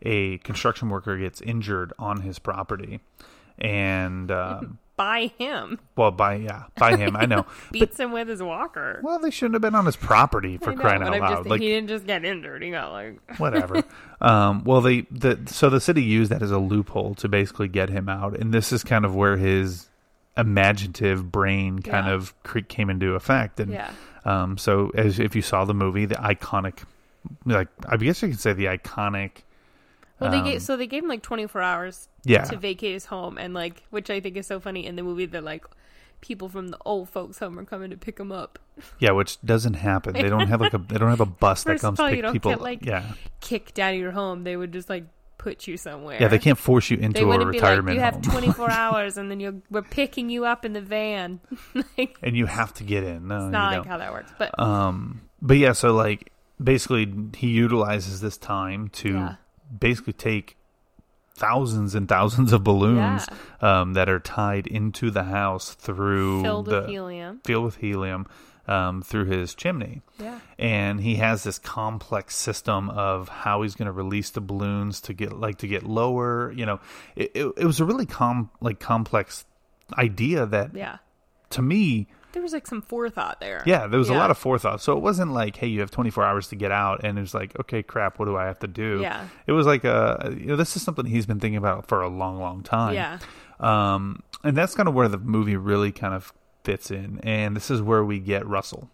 a 0.00 0.38
construction 0.38 0.88
worker 0.88 1.16
gets 1.18 1.40
injured 1.42 1.92
on 1.98 2.22
his 2.22 2.38
property, 2.38 3.00
and 3.58 4.30
um, 4.30 4.78
By 4.96 5.32
him. 5.38 5.80
well, 5.96 6.10
by 6.10 6.34
yeah, 6.36 6.64
by 6.76 6.96
him, 6.96 7.16
I 7.16 7.24
know. 7.26 7.46
Beats 7.72 7.98
him 7.98 8.12
with 8.12 8.28
his 8.28 8.42
walker. 8.42 9.00
Well, 9.02 9.18
they 9.18 9.30
shouldn't 9.30 9.54
have 9.54 9.62
been 9.62 9.74
on 9.74 9.86
his 9.86 9.96
property 9.96 10.58
for 10.62 10.72
know, 10.72 10.80
crying 10.80 11.02
out 11.02 11.14
I'm 11.14 11.20
loud. 11.20 11.36
just, 11.38 11.48
like 11.48 11.60
he 11.62 11.68
didn't 11.68 11.88
just 11.88 12.06
get 12.06 12.24
injured. 12.24 12.62
He 12.62 12.70
got 12.70 12.92
like 12.92 13.18
whatever. 13.38 13.82
um, 14.20 14.64
well, 14.64 14.80
they 14.82 15.02
the 15.10 15.38
so 15.46 15.70
the 15.70 15.80
city 15.80 16.02
used 16.02 16.30
that 16.30 16.42
as 16.42 16.50
a 16.50 16.58
loophole 16.58 17.14
to 17.16 17.28
basically 17.28 17.68
get 17.68 17.88
him 17.88 18.08
out, 18.08 18.36
and 18.38 18.52
this 18.52 18.70
is 18.70 18.84
kind 18.84 19.04
of 19.04 19.14
where 19.14 19.36
his 19.38 19.88
imaginative 20.36 21.30
brain 21.32 21.78
kind 21.80 22.06
Yeah. 22.06 22.12
of 22.14 22.34
came 22.68 22.90
into 22.90 23.14
effect. 23.14 23.60
And 23.60 23.72
Yeah. 23.72 23.90
um, 24.24 24.58
so 24.58 24.90
as 24.94 25.18
if 25.18 25.34
you 25.36 25.42
saw 25.42 25.64
the 25.64 25.74
movie, 25.74 26.04
the 26.06 26.14
iconic, 26.16 26.84
like 27.44 27.68
I 27.88 27.96
guess 27.96 28.22
you 28.22 28.28
could 28.28 28.40
say 28.40 28.52
the 28.52 28.66
iconic. 28.66 29.42
Well, 30.22 30.30
they 30.30 30.38
um, 30.38 30.44
gave 30.44 30.62
so 30.62 30.76
they 30.76 30.86
gave 30.86 31.02
him 31.02 31.08
like 31.08 31.22
24 31.22 31.60
hours 31.62 32.08
Yeah. 32.24 32.44
to 32.44 32.56
vacate 32.56 32.92
his 32.94 33.06
home, 33.06 33.38
and 33.38 33.52
like, 33.54 33.82
which 33.90 34.10
I 34.10 34.20
think 34.20 34.36
is 34.36 34.46
so 34.46 34.60
funny 34.60 34.86
in 34.86 34.96
the 34.96 35.02
movie 35.02 35.26
that 35.26 35.44
like 35.44 35.64
people 36.20 36.48
from 36.48 36.68
the 36.68 36.78
old 36.84 37.08
folks' 37.08 37.38
home 37.38 37.58
are 37.58 37.64
coming 37.64 37.90
to 37.90 37.96
pick 37.96 38.18
him 38.18 38.30
up, 38.32 38.58
Yeah, 38.98 39.10
which 39.10 39.40
doesn't 39.42 39.74
happen. 39.74 40.12
They 40.12 40.22
don't 40.28 40.48
have 40.48 40.60
like 40.60 40.72
a 40.74 40.78
they 40.78 40.96
don't 40.98 41.10
have 41.10 41.20
a 41.20 41.26
bus 41.26 41.64
that 41.64 41.72
First 41.72 41.82
comes 41.82 41.98
of 41.98 42.04
all, 42.04 42.08
pick 42.10 42.16
you 42.16 42.22
don't 42.22 42.32
people. 42.32 42.52
get, 42.52 42.60
like, 42.60 42.84
yeah, 42.86 43.12
kicked 43.40 43.78
out 43.78 43.94
of 43.94 43.98
your 44.00 44.12
home. 44.12 44.44
They 44.44 44.56
would 44.56 44.72
just 44.72 44.88
like 44.88 45.04
put 45.38 45.66
you 45.66 45.76
somewhere. 45.76 46.18
yeah, 46.20 46.28
they 46.28 46.38
can't 46.38 46.56
force 46.58 46.88
you 46.88 46.96
into 46.98 47.28
a 47.28 47.36
be 47.38 47.44
like, 47.44 47.54
retirement 47.54 47.96
you 47.96 48.00
have 48.00 48.22
24 48.22 48.70
hours, 48.82 49.16
and 49.16 49.28
then 49.28 49.40
you 49.40 49.60
we're 49.70 49.82
picking 49.82 50.30
you 50.30 50.44
up 50.44 50.64
in 50.64 50.72
the 50.74 50.80
van. 50.80 51.40
like, 51.98 52.16
and 52.22 52.36
you 52.36 52.46
have 52.46 52.72
to 52.74 52.84
get 52.84 53.02
in. 53.02 53.26
No, 53.26 53.46
it's 53.46 53.52
not 53.52 53.78
like 53.78 53.86
how 53.86 53.98
that 53.98 54.12
works, 54.12 54.30
but 54.38 54.56
Um, 54.60 55.22
but 55.40 55.56
yeah, 55.56 55.72
so 55.72 55.92
like 55.92 56.30
basically 56.62 57.12
he 57.36 57.48
utilizes 57.48 58.20
this 58.20 58.36
time 58.36 58.88
to 58.90 59.08
Yeah. 59.14 59.34
Basically 59.78 60.12
take 60.12 60.56
thousands 61.34 61.94
and 61.94 62.08
thousands 62.08 62.52
of 62.52 62.62
balloons 62.62 63.26
um, 63.60 63.94
that 63.94 64.08
are 64.08 64.18
tied 64.20 64.66
into 64.66 65.10
the 65.10 65.24
house 65.24 65.74
through 65.74 66.42
filled 66.42 66.66
the 66.66 66.80
with 66.82 66.88
helium. 66.90 67.40
filled 67.44 67.64
with 67.64 67.76
helium 67.76 68.26
um, 68.68 69.02
through 69.02 69.24
his 69.24 69.54
chimney. 69.54 70.02
Yeah. 70.18 70.38
And 70.58 71.00
he 71.00 71.16
has 71.16 71.42
this 71.42 71.58
complex 71.58 72.36
system 72.36 72.90
of 72.90 73.28
how 73.28 73.62
he's 73.62 73.74
going 73.74 73.86
to 73.86 73.92
release 73.92 74.30
the 74.30 74.40
balloons 74.40 75.00
to 75.02 75.14
get 75.14 75.32
like 75.32 75.58
to 75.58 75.66
get 75.66 75.82
lower. 75.84 76.52
You 76.52 76.66
know, 76.66 76.80
it, 77.16 77.32
it, 77.34 77.52
it 77.56 77.64
was 77.64 77.80
a 77.80 77.84
really 77.84 78.06
com 78.06 78.50
like 78.60 78.78
complex 78.78 79.44
idea 79.98 80.46
that 80.46 80.74
Yeah. 80.74 80.98
to 81.50 81.62
me 81.62 82.06
There 82.32 82.42
was 82.42 82.52
like 82.52 82.66
some 82.66 82.82
forethought 82.82 83.40
there. 83.40 83.62
yeah, 83.66 83.86
there 83.86 83.98
was 83.98 84.08
a 84.08 84.14
lot 84.14 84.30
of 84.30 84.38
forethought. 84.38 84.80
So 84.80 84.96
it 84.96 85.00
wasn't 85.00 85.32
like, 85.32 85.56
hey, 85.56 85.66
you 85.66 85.80
have 85.80 85.90
24 85.90 86.24
hours 86.24 86.48
to 86.48 86.56
get 86.56 86.72
out, 86.72 87.04
and 87.04 87.18
it 87.18 87.20
was 87.20 87.34
like, 87.34 87.58
okay, 87.60 87.82
crap, 87.82 88.18
what 88.18 88.24
do 88.26 88.36
I 88.36 88.46
have 88.46 88.58
to 88.60 88.66
do? 88.66 89.00
Yeah. 89.02 89.28
It 89.46 89.52
was 89.52 89.66
like, 89.66 89.84
uh, 89.84 90.30
you 90.30 90.46
know, 90.46 90.56
this 90.56 90.76
is 90.76 90.82
something 90.82 91.04
he's 91.06 91.26
been 91.26 91.40
thinking 91.40 91.56
about 91.58 91.88
for 91.88 92.02
a 92.02 92.08
long, 92.08 92.38
long 92.38 92.62
time. 92.62 92.94
Yeah. 92.94 93.18
Um, 93.60 94.22
and 94.42 94.56
that's 94.56 94.74
kind 94.74 94.88
of 94.88 94.94
where 94.94 95.08
the 95.08 95.18
movie 95.18 95.56
really 95.56 95.92
kind 95.92 96.14
of 96.14 96.32
fits 96.64 96.90
in, 96.90 97.20
and 97.22 97.54
this 97.56 97.70
is 97.70 97.82
where 97.82 98.04
we 98.04 98.18
get 98.18 98.46
Russell. 98.46 98.88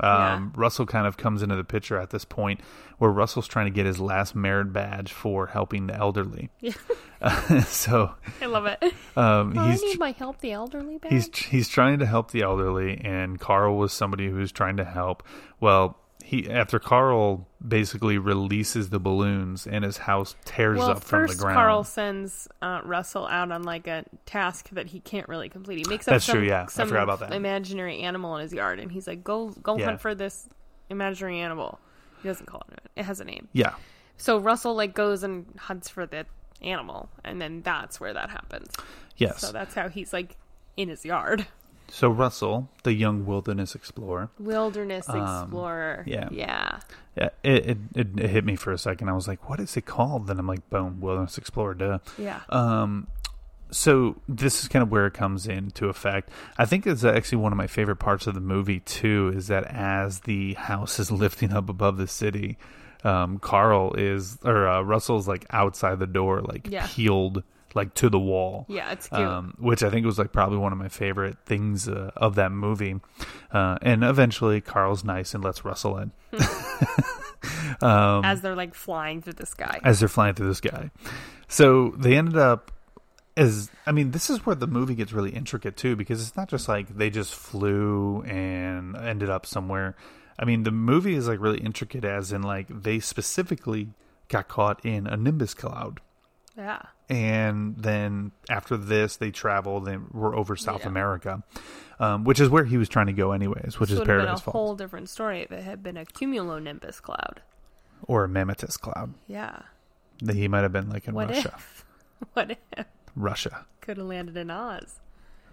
Um, 0.00 0.08
Yeah. 0.10 0.48
Russell 0.54 0.86
kind 0.86 1.06
of 1.06 1.16
comes 1.16 1.42
into 1.42 1.54
the 1.56 1.64
picture 1.64 1.98
at 1.98 2.10
this 2.10 2.24
point 2.24 2.60
where 2.98 3.10
Russell's 3.10 3.46
trying 3.48 3.66
to 3.66 3.70
get 3.72 3.84
his 3.84 4.00
last 4.00 4.34
merit 4.34 4.72
badge 4.72 5.12
for 5.12 5.48
helping 5.48 5.86
the 5.86 5.94
elderly. 5.94 6.50
Yeah. 6.60 6.72
so 7.64 8.14
I 8.40 8.46
love 8.46 8.66
it. 8.66 8.82
um, 9.16 9.56
Oh, 9.56 9.60
I 9.60 9.74
need 9.76 9.98
my 10.00 10.10
help 10.12 10.40
the 10.40 10.52
elderly 10.52 10.98
back. 10.98 11.12
he's 11.12 11.28
he's 11.36 11.68
trying 11.68 12.00
to 12.00 12.06
help 12.06 12.32
the 12.32 12.42
elderly 12.42 13.00
and 13.04 13.38
Carl 13.38 13.76
was 13.76 13.92
somebody 13.92 14.28
who's 14.28 14.50
trying 14.50 14.76
to 14.78 14.84
help 14.84 15.22
well 15.60 15.98
he 16.32 16.50
after 16.50 16.78
Carl 16.78 17.46
basically 17.66 18.16
releases 18.16 18.88
the 18.88 18.98
balloons 18.98 19.66
and 19.66 19.84
his 19.84 19.98
house 19.98 20.34
tears 20.46 20.78
well, 20.78 20.92
up 20.92 21.04
from 21.04 21.26
the 21.26 21.34
ground 21.34 21.54
Carl 21.56 21.84
sends 21.84 22.48
uh, 22.62 22.80
Russell 22.84 23.26
out 23.26 23.52
on 23.52 23.62
like 23.64 23.86
a 23.86 24.04
task 24.24 24.70
that 24.70 24.86
he 24.86 25.00
can't 25.00 25.28
really 25.28 25.50
complete. 25.50 25.76
He 25.78 25.84
makes 25.88 26.08
up 26.08 26.12
That's 26.14 26.24
some, 26.24 26.36
true, 26.38 26.46
yeah. 26.46 26.62
I 26.62 26.66
forgot 26.86 27.02
about 27.02 27.20
that. 27.20 27.34
imaginary 27.34 27.98
animal 28.00 28.34
in 28.36 28.42
his 28.42 28.52
yard, 28.52 28.80
and 28.80 28.90
he's 28.90 29.06
like, 29.06 29.22
"Go, 29.22 29.50
go 29.62 29.76
Yeah. 29.76 29.84
hunt 29.84 30.00
for 30.00 30.14
this 30.14 30.48
imaginary 30.88 31.38
animal." 31.40 31.78
He 32.22 32.28
doesn't 32.28 32.46
call 32.46 32.62
it. 32.72 32.80
It 32.96 33.04
has 33.04 33.20
a 33.20 33.24
name. 33.24 33.48
yeah 33.52 33.74
So 34.16 34.38
Russell 34.38 34.74
like 34.74 34.94
goes 34.94 35.22
and 35.24 35.46
hunts 35.58 35.88
for 35.90 36.06
the 36.06 36.24
animal, 36.62 37.10
and 37.24 37.42
then 37.42 37.60
that's 37.62 38.00
where 38.00 38.14
that 38.14 38.30
happens. 38.30 38.70
yes 39.16 39.38
So 39.40 39.52
that's 39.52 39.74
how 39.74 39.88
he's 39.90 40.12
like 40.14 40.36
in 40.78 40.88
his 40.88 41.04
yard. 41.04 41.46
So 41.94 42.08
Russell 42.08 42.68
the 42.84 42.92
young 42.94 43.26
wilderness 43.26 43.74
explorer 43.74 44.30
Wilderness 44.38 45.06
explorer. 45.08 46.04
Um, 46.06 46.12
yeah. 46.12 46.28
Yeah. 46.32 46.80
yeah, 47.16 47.28
it, 47.44 47.66
it 47.70 47.78
it 47.94 48.08
it 48.18 48.30
hit 48.30 48.44
me 48.44 48.56
for 48.56 48.72
a 48.72 48.78
second 48.78 49.08
I 49.08 49.12
was 49.12 49.28
like 49.28 49.48
what 49.48 49.60
is 49.60 49.76
it 49.76 49.84
called 49.86 50.26
then 50.26 50.38
I'm 50.38 50.46
like 50.46 50.68
boom 50.70 51.00
wilderness 51.00 51.36
explorer 51.38 51.74
duh 51.74 51.98
Yeah. 52.18 52.40
Um, 52.48 53.08
so 53.70 54.16
this 54.28 54.62
is 54.62 54.68
kind 54.68 54.82
of 54.82 54.90
where 54.90 55.06
it 55.06 55.14
comes 55.14 55.46
into 55.46 55.88
effect. 55.88 56.28
I 56.58 56.66
think 56.66 56.86
it's 56.86 57.04
actually 57.04 57.38
one 57.38 57.52
of 57.52 57.56
my 57.58 57.66
favorite 57.66 57.96
parts 57.96 58.26
of 58.26 58.34
the 58.34 58.40
movie 58.40 58.80
too. 58.80 59.32
Is 59.34 59.46
that 59.46 59.64
as 59.64 60.20
the 60.20 60.52
house 60.54 60.98
is 60.98 61.10
lifting 61.24 61.52
up 61.54 61.70
above 61.70 61.96
the 61.96 62.06
city, 62.06 62.58
um, 63.02 63.38
Carl 63.38 63.94
is 63.94 64.36
or 64.44 64.68
uh, 64.68 64.82
Russell's 64.82 65.26
like 65.26 65.46
outside 65.50 65.98
the 66.00 66.06
door, 66.06 66.42
like 66.42 66.68
Yeah. 66.70 66.86
peeled 66.86 67.44
like 67.74 67.94
to 67.94 68.08
the 68.10 68.18
wall. 68.18 68.66
Yeah, 68.68 68.92
it's 68.92 69.08
cute. 69.08 69.20
Um, 69.20 69.54
which 69.58 69.82
I 69.82 69.90
think 69.90 70.06
was 70.06 70.18
like 70.18 70.32
probably 70.32 70.58
one 70.58 70.72
of 70.72 70.78
my 70.78 70.88
favorite 70.88 71.38
things 71.46 71.88
uh, 71.88 72.10
of 72.16 72.34
that 72.36 72.52
movie. 72.52 73.00
Uh, 73.50 73.78
and 73.82 74.04
eventually, 74.04 74.60
Carl's 74.60 75.04
nice 75.04 75.34
and 75.34 75.42
lets 75.42 75.64
Russell 75.64 75.98
in 75.98 76.12
As 77.82 78.40
they're 78.40 78.54
like 78.56 78.74
flying 78.74 79.22
through 79.22 79.34
the 79.34 79.46
sky. 79.46 79.80
as 79.82 80.00
they're 80.00 80.08
flying 80.08 80.34
through 80.34 80.48
the 80.48 80.54
sky. 80.54 80.90
So 81.48 81.94
they 81.98 82.16
ended 82.16 82.36
up 82.36 82.70
as 83.36 83.70
I 83.86 83.92
mean, 83.92 84.10
this 84.10 84.28
is 84.30 84.44
where 84.44 84.54
the 84.54 84.66
movie 84.66 84.94
gets 84.94 85.12
really 85.12 85.30
intricate 85.30 85.76
too, 85.76 85.96
because 85.96 86.20
it's 86.20 86.36
not 86.36 86.48
just 86.48 86.68
like 86.68 86.96
they 86.96 87.10
just 87.10 87.34
flew 87.34 88.22
and 88.22 88.96
ended 88.96 89.30
up 89.30 89.46
somewhere. 89.46 89.96
I 90.38 90.44
mean, 90.44 90.62
the 90.64 90.70
movie 90.70 91.14
is 91.14 91.28
like 91.28 91.40
really 91.40 91.60
intricate, 91.60 92.04
as 92.04 92.32
in 92.32 92.42
like 92.42 92.66
they 92.68 93.00
specifically 93.00 93.88
got 94.28 94.48
caught 94.48 94.84
in 94.84 95.06
a 95.06 95.16
nimbus 95.16 95.54
cloud, 95.54 96.00
yeah. 96.56 96.82
And 97.12 97.76
then 97.76 98.32
after 98.48 98.76
this, 98.78 99.16
they 99.18 99.30
traveled 99.30 99.86
and 99.86 100.08
were 100.12 100.34
over 100.34 100.56
South 100.56 100.80
Yeah. 100.80 100.88
America, 100.88 101.42
um, 102.00 102.24
which 102.24 102.40
is 102.40 102.48
where 102.48 102.64
he 102.64 102.78
was 102.78 102.88
trying 102.88 103.08
to 103.08 103.12
go 103.12 103.32
anyways, 103.32 103.78
which 103.78 103.90
This 103.90 103.94
is 103.94 103.98
would 103.98 104.08
have 104.08 104.16
been 104.16 104.20
a 104.20 104.24
Paradise 104.28 104.40
Falls 104.40 104.52
whole 104.54 104.76
different 104.76 105.10
story 105.10 105.40
if 105.42 105.52
it 105.52 105.62
had 105.62 105.82
been 105.82 105.98
a 105.98 106.06
cumulonimbus 106.06 107.02
cloud. 107.02 107.42
or 108.08 108.24
a 108.24 108.28
mammatus 108.28 108.80
cloud. 108.80 109.12
Yeah. 109.26 109.60
That 110.22 110.36
he 110.36 110.48
might 110.48 110.62
have 110.62 110.72
been 110.72 110.88
like 110.88 111.06
in 111.06 111.14
What 111.14 111.28
Russia, 111.28 111.52
if? 111.56 111.84
What 112.32 112.56
if? 112.76 112.86
Russia. 113.14 113.66
Could 113.82 113.98
have 113.98 114.06
landed 114.06 114.36
in 114.38 114.50
Oz. 114.50 114.98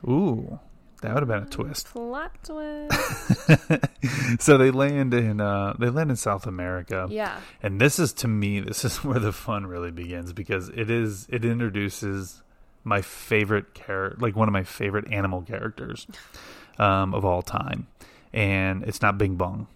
Ooh, 0.08 0.60
that 1.02 1.14
would 1.14 1.22
have 1.22 1.28
been 1.30 1.44
a 1.44 1.46
twist. 1.46 1.88
Plot 1.88 2.32
twist. 2.44 4.42
so 4.42 4.58
they 4.58 4.72
land 4.72 5.14
in 5.14 5.40
uh 5.40 5.74
they 5.80 5.90
land 5.90 6.10
in 6.10 6.16
South 6.16 6.46
America. 6.46 7.08
Yeah. 7.10 7.40
And 7.64 7.80
this 7.80 8.00
is 8.00 8.14
to 8.14 8.28
me 8.28 8.60
this 8.60 8.84
is 8.84 8.98
where 9.04 9.20
the 9.20 9.32
fun 9.32 9.66
really 9.66 9.92
begins 9.92 10.34
because 10.34 10.70
it 10.70 10.90
is 10.90 11.28
it 11.30 11.46
introduces 11.46 12.42
my 12.84 13.02
favorite 13.02 13.74
character 13.74 14.18
like 14.20 14.36
one 14.36 14.48
of 14.48 14.54
my 14.54 14.64
favorite 14.64 15.12
animal 15.12 15.42
characters 15.42 16.08
um 16.80 17.14
of 17.14 17.24
all 17.26 17.42
time. 17.42 17.88
And 18.34 18.84
it's 18.84 19.02
not 19.02 19.18
Bing 19.18 19.36
Bong. 19.36 19.68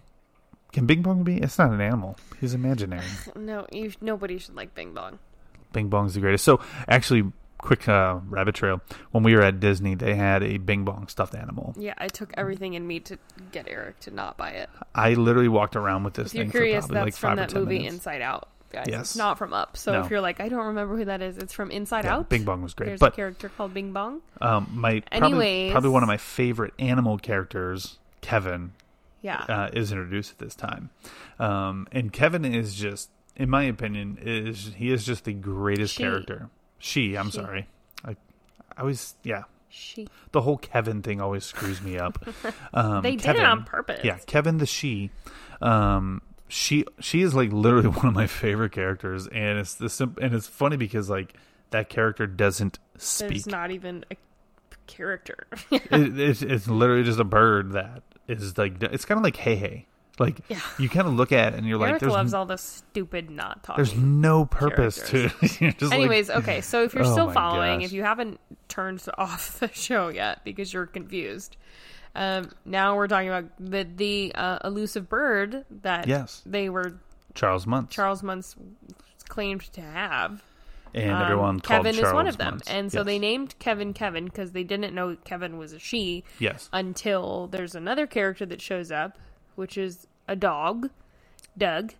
Can 0.72 0.86
Bing 0.86 1.02
Bong 1.02 1.22
be? 1.22 1.38
It's 1.38 1.58
not 1.58 1.70
an 1.70 1.80
animal. 1.80 2.16
He's 2.40 2.52
imaginary. 2.54 3.04
no, 3.36 3.66
you, 3.70 3.92
nobody 4.00 4.38
should 4.38 4.56
like 4.56 4.74
Bing 4.74 4.92
Bong. 4.92 5.18
Bing 5.72 5.88
Bong's 5.88 6.14
the 6.14 6.20
greatest. 6.20 6.44
So 6.44 6.60
actually 6.88 7.32
quick 7.64 7.88
uh, 7.88 8.20
rabbit 8.28 8.54
trail. 8.54 8.80
When 9.10 9.24
we 9.24 9.34
were 9.34 9.40
at 9.42 9.58
Disney, 9.58 9.94
they 9.94 10.14
had 10.14 10.42
a 10.42 10.58
Bing 10.58 10.84
Bong 10.84 11.08
stuffed 11.08 11.34
animal. 11.34 11.74
Yeah, 11.78 11.94
I 11.96 12.08
took 12.08 12.32
everything 12.36 12.74
in 12.74 12.86
me 12.86 13.00
to 13.00 13.18
get 13.52 13.66
Eric 13.68 14.00
to 14.00 14.10
not 14.10 14.36
buy 14.36 14.50
it. 14.50 14.68
I 14.94 15.14
literally 15.14 15.48
walked 15.48 15.74
around 15.74 16.04
with 16.04 16.14
this 16.14 16.28
If 16.28 16.34
you're 16.34 16.44
thing 16.44 16.50
curious, 16.50 16.84
for 16.86 16.92
probably 16.92 17.10
that's 17.10 17.22
like 17.22 17.30
from 17.30 17.36
that 17.38 17.54
movie 17.54 17.78
minutes. 17.78 17.94
Inside 17.94 18.20
Out. 18.20 18.48
guys. 18.70 18.84
Yes. 18.88 19.00
It's 19.00 19.16
not 19.16 19.38
from 19.38 19.52
Up. 19.54 19.76
So 19.78 19.92
No. 19.92 20.00
if 20.04 20.10
you're 20.10 20.20
like, 20.20 20.40
I 20.40 20.48
don't 20.48 20.66
remember 20.66 20.96
who 20.96 21.04
that 21.06 21.22
is, 21.22 21.38
it's 21.38 21.52
from 21.54 21.70
Inside 21.70 22.04
Yeah, 22.04 22.16
Out. 22.16 22.28
Bing 22.28 22.44
Bong 22.44 22.60
was 22.62 22.74
great, 22.74 22.88
There's 22.88 23.00
but- 23.00 23.12
a 23.14 23.16
character 23.16 23.48
called 23.48 23.72
Bing 23.72 23.92
Bong. 23.92 24.20
Um, 24.42 24.68
my 24.72 25.00
probably, 25.16 25.70
probably 25.70 25.90
one 25.90 26.02
of 26.02 26.06
my 26.08 26.16
favorite 26.18 26.74
animal 26.78 27.16
characters, 27.18 27.98
Kevin, 28.20 28.72
Yeah. 29.22 29.38
uh, 29.48 29.70
is 29.72 29.90
introduced 29.90 30.32
at 30.32 30.38
this 30.38 30.54
time, 30.54 30.90
um, 31.38 31.86
and 31.92 32.12
Kevin 32.12 32.44
is 32.44 32.74
just, 32.74 33.08
in 33.36 33.48
my 33.48 33.62
opinion, 33.62 34.18
is 34.20 34.72
he 34.76 34.90
is 34.92 35.06
just 35.06 35.24
the 35.24 35.32
greatest 35.32 35.94
She. 35.94 36.02
character. 36.02 36.50
She, 36.84 37.16
I'm 37.16 37.30
She. 37.30 37.38
sorry, 37.38 37.66
I, 38.04 38.10
I 38.76 38.80
always, 38.82 39.14
yeah, 39.22 39.44
she. 39.70 40.06
the 40.32 40.42
whole 40.42 40.58
Kevin 40.58 41.00
thing 41.00 41.18
always 41.20 41.44
screws 41.44 41.80
me 41.80 41.98
up. 41.98 42.22
Um, 42.74 43.02
They 43.02 43.16
did 43.16 43.36
it 43.36 43.44
on 43.44 43.64
purpose. 43.64 44.00
Yeah, 44.04 44.18
Kevin 44.26 44.58
the 44.58 44.66
she. 44.66 45.10
Um, 45.62 46.20
she 46.48 46.84
she 47.00 47.22
is 47.22 47.34
like 47.34 47.52
literally 47.52 47.88
one 48.00 48.06
of 48.06 48.12
my 48.14 48.26
favorite 48.26 48.72
characters, 48.72 49.26
and 49.28 49.58
it's 49.58 49.76
the 49.76 49.88
sim- 49.88 50.16
and 50.20 50.34
it's 50.34 50.46
funny 50.46 50.76
because 50.76 51.08
like 51.08 51.34
that 51.70 51.88
character 51.88 52.26
doesn't 52.26 52.78
speak. 52.98 53.28
There's 53.30 53.46
not 53.46 53.70
even 53.70 54.04
a 54.10 54.16
character. 54.86 55.46
it, 55.70 55.90
it's, 56.20 56.42
it's 56.42 56.68
literally 56.68 57.04
just 57.04 57.18
a 57.20 57.24
bird 57.24 57.72
that 57.72 58.02
is 58.28 58.58
like 58.58 58.82
it's 58.82 59.04
kind 59.06 59.18
of 59.18 59.24
like 59.24 59.36
hey 59.36 59.56
hey 59.56 59.86
like 60.18 60.38
Yeah. 60.48 60.60
you 60.78 60.88
kind 60.88 61.06
of 61.08 61.14
look 61.14 61.32
at 61.32 61.54
it 61.54 61.58
and 61.58 61.66
you're 61.66 61.78
like 61.78 61.98
there's 61.98 62.12
loves 62.12 62.34
n- 62.34 62.38
all 62.38 62.46
the 62.46 62.56
stupid 62.58 63.30
not 63.30 63.62
talking. 63.64 63.82
there's 63.84 63.96
no 63.96 64.44
purpose 64.44 64.96
to 65.10 65.30
it. 65.42 65.60
You're 65.60 65.70
like- 65.80 65.92
Anyways, 65.92 66.30
okay, 66.30 66.60
so 66.60 66.82
if 66.84 66.94
you're 66.94 67.04
Oh 67.06 67.12
still 67.12 67.30
following, 67.30 67.80
gosh. 67.80 67.86
if 67.86 67.92
you 67.92 68.02
haven't 68.04 68.38
turned 68.68 69.04
off 69.18 69.58
the 69.60 69.68
show 69.72 70.08
yet 70.08 70.44
because 70.44 70.72
you're 70.72 70.86
confused, 70.86 71.56
um, 72.14 72.50
now 72.64 72.94
we're 72.96 73.08
talking 73.08 73.28
about 73.28 73.46
the 73.58 73.82
the 73.96 74.32
uh, 74.36 74.58
elusive 74.64 75.08
bird 75.08 75.64
that 75.82 76.06
Yes. 76.06 76.42
they 76.46 76.68
were 76.68 76.94
Charles 77.34 77.66
Muntz 77.66 77.94
Charles 77.94 78.22
Muntz 78.22 78.54
claimed 79.28 79.62
to 79.72 79.80
have. 79.80 80.42
and 80.94 81.10
Um, 81.10 81.22
everyone 81.22 81.58
called 81.60 81.84
Kevin 81.86 81.94
Charles 81.96 82.08
is 82.08 82.14
one 82.14 82.26
of 82.28 82.36
them, 82.36 82.50
Muntz. 82.54 82.68
and 82.70 82.92
so 82.92 82.98
Yes. 83.00 83.06
they 83.06 83.18
named 83.18 83.54
Kevin 83.58 83.92
Kevin 83.92 84.26
because 84.26 84.52
they 84.52 84.62
didn't 84.62 84.94
know 84.94 85.16
Kevin 85.24 85.58
was 85.58 85.72
a 85.72 85.80
she 85.80 86.22
yes 86.38 86.68
until 86.72 87.48
there's 87.48 87.74
another 87.74 88.06
character 88.06 88.46
that 88.46 88.60
shows 88.62 88.92
up, 88.92 89.18
which 89.54 89.76
is 89.76 90.06
a 90.28 90.36
dog, 90.36 90.90
Doug, 91.56 91.94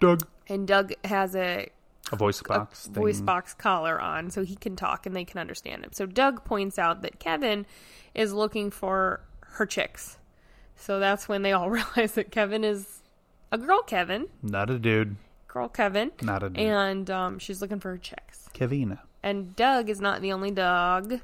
Doug 0.00 0.26
and 0.48 0.66
Doug 0.66 0.92
has 1.04 1.34
a 1.34 1.68
a 2.12 2.16
voice 2.16 2.40
a 2.40 2.44
box 2.44 2.86
thing. 2.86 2.94
voice 2.94 3.20
box 3.20 3.54
collar 3.54 4.00
on 4.00 4.30
so 4.30 4.44
he 4.44 4.54
can 4.54 4.76
talk 4.76 5.06
and 5.06 5.16
they 5.16 5.24
can 5.24 5.40
understand 5.40 5.84
him. 5.84 5.90
So 5.92 6.06
Doug 6.06 6.44
points 6.44 6.78
out 6.78 7.02
that 7.02 7.18
Kevin 7.18 7.66
is 8.14 8.32
looking 8.32 8.70
for 8.70 9.20
her 9.40 9.66
chicks. 9.66 10.18
So 10.76 11.00
that's 11.00 11.28
when 11.28 11.42
they 11.42 11.52
all 11.52 11.70
realize 11.70 12.12
that 12.12 12.30
Kevin 12.30 12.64
is 12.64 13.02
a 13.50 13.58
girl 13.58 13.82
Kevin, 13.82 14.26
not 14.42 14.70
a 14.70 14.78
dude 14.78 15.16
girl 15.48 15.68
Kevin, 15.68 16.12
not 16.22 16.42
a 16.42 16.50
dude 16.50 16.58
and 16.58 17.10
um, 17.10 17.38
she's 17.38 17.60
looking 17.60 17.80
for 17.80 17.90
her 17.90 17.98
chicks. 17.98 18.48
Kevina 18.52 19.00
And 19.22 19.56
Doug 19.56 19.88
is 19.88 20.00
not 20.00 20.20
the 20.20 20.32
only 20.32 20.50
dog. 20.50 21.20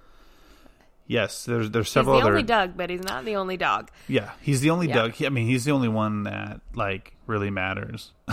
Yes 1.06 1.44
there's 1.44 1.70
there's 1.70 1.90
several. 1.90 2.16
He's 2.16 2.22
the 2.22 2.26
other 2.26 2.36
only 2.36 2.42
Doug, 2.46 2.76
but 2.76 2.90
he's 2.90 3.02
not 3.02 3.24
the 3.24 3.36
only 3.36 3.56
dog. 3.56 3.90
Yeah, 4.08 4.30
he's 4.40 4.60
the 4.60 4.70
only 4.70 4.88
Yeah. 4.88 4.94
Doug. 4.94 5.12
He, 5.12 5.26
I 5.26 5.28
mean, 5.28 5.46
he's 5.46 5.64
the 5.64 5.72
only 5.72 5.88
one 5.88 6.24
that 6.24 6.60
like 6.74 7.14
really 7.26 7.50
matters. 7.50 8.12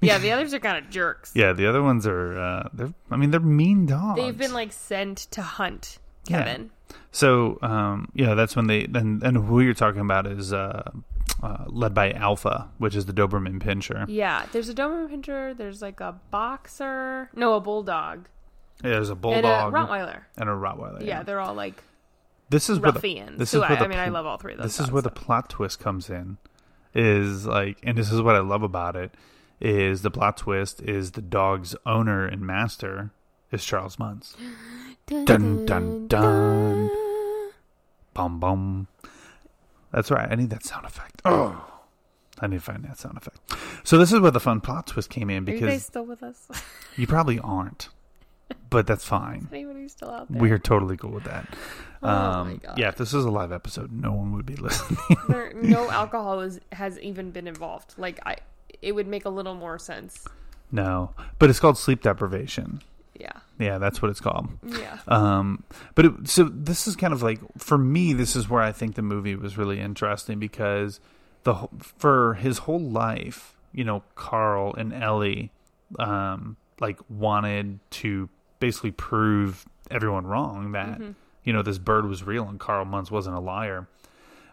Yeah, 0.00 0.18
the 0.18 0.30
others 0.30 0.54
are 0.54 0.60
kind 0.60 0.78
of 0.84 0.90
jerks. 0.90 1.32
Yeah, 1.34 1.52
the 1.52 1.66
other 1.66 1.82
ones 1.82 2.06
are. 2.06 2.38
Uh, 2.38 2.68
they're. 2.72 2.94
I 3.10 3.16
mean, 3.16 3.30
they're 3.32 3.40
mean 3.40 3.86
dogs. 3.86 4.20
They've 4.20 4.36
been 4.36 4.52
like 4.52 4.72
sent 4.72 5.18
to 5.32 5.42
hunt 5.42 5.98
Yeah. 6.28 6.44
Kevin. 6.44 6.70
So, 7.10 7.58
um, 7.62 8.08
yeah, 8.14 8.34
that's 8.34 8.54
when 8.54 8.68
they. 8.68 8.84
And 8.84 9.22
and 9.22 9.36
who 9.36 9.60
you're 9.60 9.74
talking 9.74 10.00
about 10.00 10.26
is 10.28 10.52
uh, 10.52 10.88
uh, 11.42 11.64
led 11.66 11.94
by 11.94 12.12
Alpha, 12.12 12.68
which 12.78 12.94
is 12.94 13.06
the 13.06 13.12
Doberman 13.12 13.60
Pinscher. 13.60 14.04
Yeah, 14.08 14.46
there's 14.52 14.68
a 14.68 14.74
Doberman 14.74 15.10
Pinscher. 15.10 15.56
There's 15.56 15.82
like 15.82 16.00
a 16.00 16.14
boxer. 16.30 17.28
No, 17.34 17.54
a 17.54 17.60
bulldog. 17.60 18.28
Yeah, 18.82 18.90
there's 18.90 19.08
a 19.08 19.12
And 19.12 19.18
a 19.18 19.22
bulldog 19.22 19.72
Rottweiler. 19.72 20.20
and 20.36 20.48
a 20.48 20.52
Rottweiler. 20.52 21.04
Yeah, 21.04 21.22
they're 21.22 21.40
all 21.40 21.54
like 21.54 21.82
this 22.50 22.70
is 22.70 22.78
where 22.78 22.92
the, 22.92 22.96
ruffians. 22.96 23.38
this 23.38 23.52
is 23.54 23.60
I, 23.60 23.68
where 23.68 23.78
the 23.78 23.84
I 23.84 23.88
mean, 23.88 23.98
I 23.98 24.08
love 24.08 24.24
all 24.24 24.38
three 24.38 24.52
of 24.52 24.58
those. 24.58 24.66
This 24.66 24.74
is 24.74 24.86
dogs, 24.86 24.92
where 24.92 25.02
the 25.02 25.10
plot 25.10 25.50
twist 25.50 25.80
comes 25.80 26.08
in. 26.08 26.38
Is 26.94 27.46
like, 27.46 27.78
and 27.82 27.98
this 27.98 28.10
is 28.10 28.22
what 28.22 28.34
I 28.34 28.40
love 28.40 28.62
about 28.62 28.96
it. 28.96 29.12
Is 29.60 30.02
the 30.02 30.10
plot 30.10 30.36
twist 30.36 30.80
is 30.82 31.12
the 31.12 31.20
dog's 31.20 31.74
owner 31.84 32.24
and 32.24 32.40
master 32.40 33.10
is 33.50 33.64
Charles 33.64 33.98
Muntz. 33.98 34.36
Dun 35.06 35.64
dun 35.64 36.06
dun. 36.06 36.90
Bum 38.14 38.38
bum. 38.40 38.88
That's 39.90 40.10
right. 40.10 40.30
I 40.30 40.34
need 40.34 40.50
that 40.50 40.64
sound 40.64 40.84
effect. 40.84 41.22
Oh, 41.24 41.64
I 42.40 42.46
need 42.46 42.56
to 42.56 42.62
find 42.62 42.84
that 42.84 42.98
sound 42.98 43.16
effect. 43.16 43.38
So 43.84 43.96
this 43.96 44.12
is 44.12 44.20
where 44.20 44.30
the 44.30 44.40
fun 44.40 44.60
plot 44.60 44.86
twist 44.86 45.08
came 45.08 45.30
in 45.30 45.48
Are 45.48 45.52
you 45.52 45.60
guys 45.60 45.86
still 45.86 46.04
with 46.04 46.22
us? 46.22 46.46
you 46.96 47.06
probably 47.06 47.38
aren't, 47.38 47.88
but 48.70 48.86
that's 48.86 49.04
fine. 49.04 49.48
Still 49.88 50.10
out 50.10 50.30
there? 50.30 50.40
We're 50.42 50.58
totally 50.58 50.96
cool 50.98 51.10
with 51.12 51.24
that. 51.24 51.48
Oh 52.02 52.08
Um, 52.08 52.48
my 52.50 52.56
God. 52.56 52.78
Yeah, 52.78 52.88
if 52.88 52.96
this 52.96 53.14
is 53.14 53.24
a 53.24 53.30
live 53.30 53.52
episode, 53.52 53.90
no 53.90 54.12
one 54.12 54.32
would 54.34 54.44
be 54.46 54.54
listening. 54.56 54.98
There, 55.28 55.52
no 55.54 55.90
alcohol 55.90 56.40
is, 56.40 56.60
has 56.72 56.98
even 57.00 57.30
been 57.30 57.48
involved. 57.48 57.94
Like 57.96 58.20
I, 58.26 58.36
it 58.82 58.92
would 58.92 59.06
make 59.08 59.24
a 59.24 59.30
little 59.30 59.54
more 59.54 59.78
sense. 59.78 60.26
no, 60.70 61.14
but 61.38 61.48
it's 61.50 61.58
called 61.58 61.78
sleep 61.78 62.02
deprivation. 62.02 62.82
Yeah, 63.18 63.32
Yeah, 63.58 63.78
that's 63.78 64.00
what 64.02 64.10
it's 64.12 64.20
called. 64.20 64.48
yeah. 64.62 64.98
Um, 65.08 65.64
but 65.96 66.04
it, 66.06 66.28
so 66.28 66.44
this 66.44 66.86
is 66.86 66.94
kind 66.94 67.12
of 67.12 67.20
like 67.22 67.40
for 67.56 67.76
me, 67.78 68.12
this 68.12 68.36
is 68.36 68.48
where 68.48 68.62
I 68.62 68.70
think 68.70 68.94
the 68.94 69.02
movie 69.02 69.34
was 69.34 69.56
really 69.58 69.80
interesting 69.80 70.38
because 70.38 71.00
the 71.42 71.54
wh- 71.54 71.66
for 71.80 72.34
his 72.34 72.58
whole 72.58 72.78
life, 72.78 73.56
you 73.72 73.82
know, 73.84 74.04
Carl 74.14 74.72
and 74.74 74.92
Ellie, 74.92 75.50
um, 75.98 76.56
like 76.78 76.98
wanted 77.08 77.80
to 77.90 78.28
basically 78.60 78.90
prove 78.90 79.64
everyone 79.90 80.26
wrong 80.26 80.72
that 80.72 81.00
you 81.44 81.52
know 81.52 81.62
this 81.62 81.78
bird 81.78 82.06
was 82.06 82.22
real 82.24 82.48
and 82.48 82.58
Carl 82.60 82.84
Muntz 82.84 83.10
wasn't 83.10 83.36
a 83.36 83.40
liar. 83.40 83.88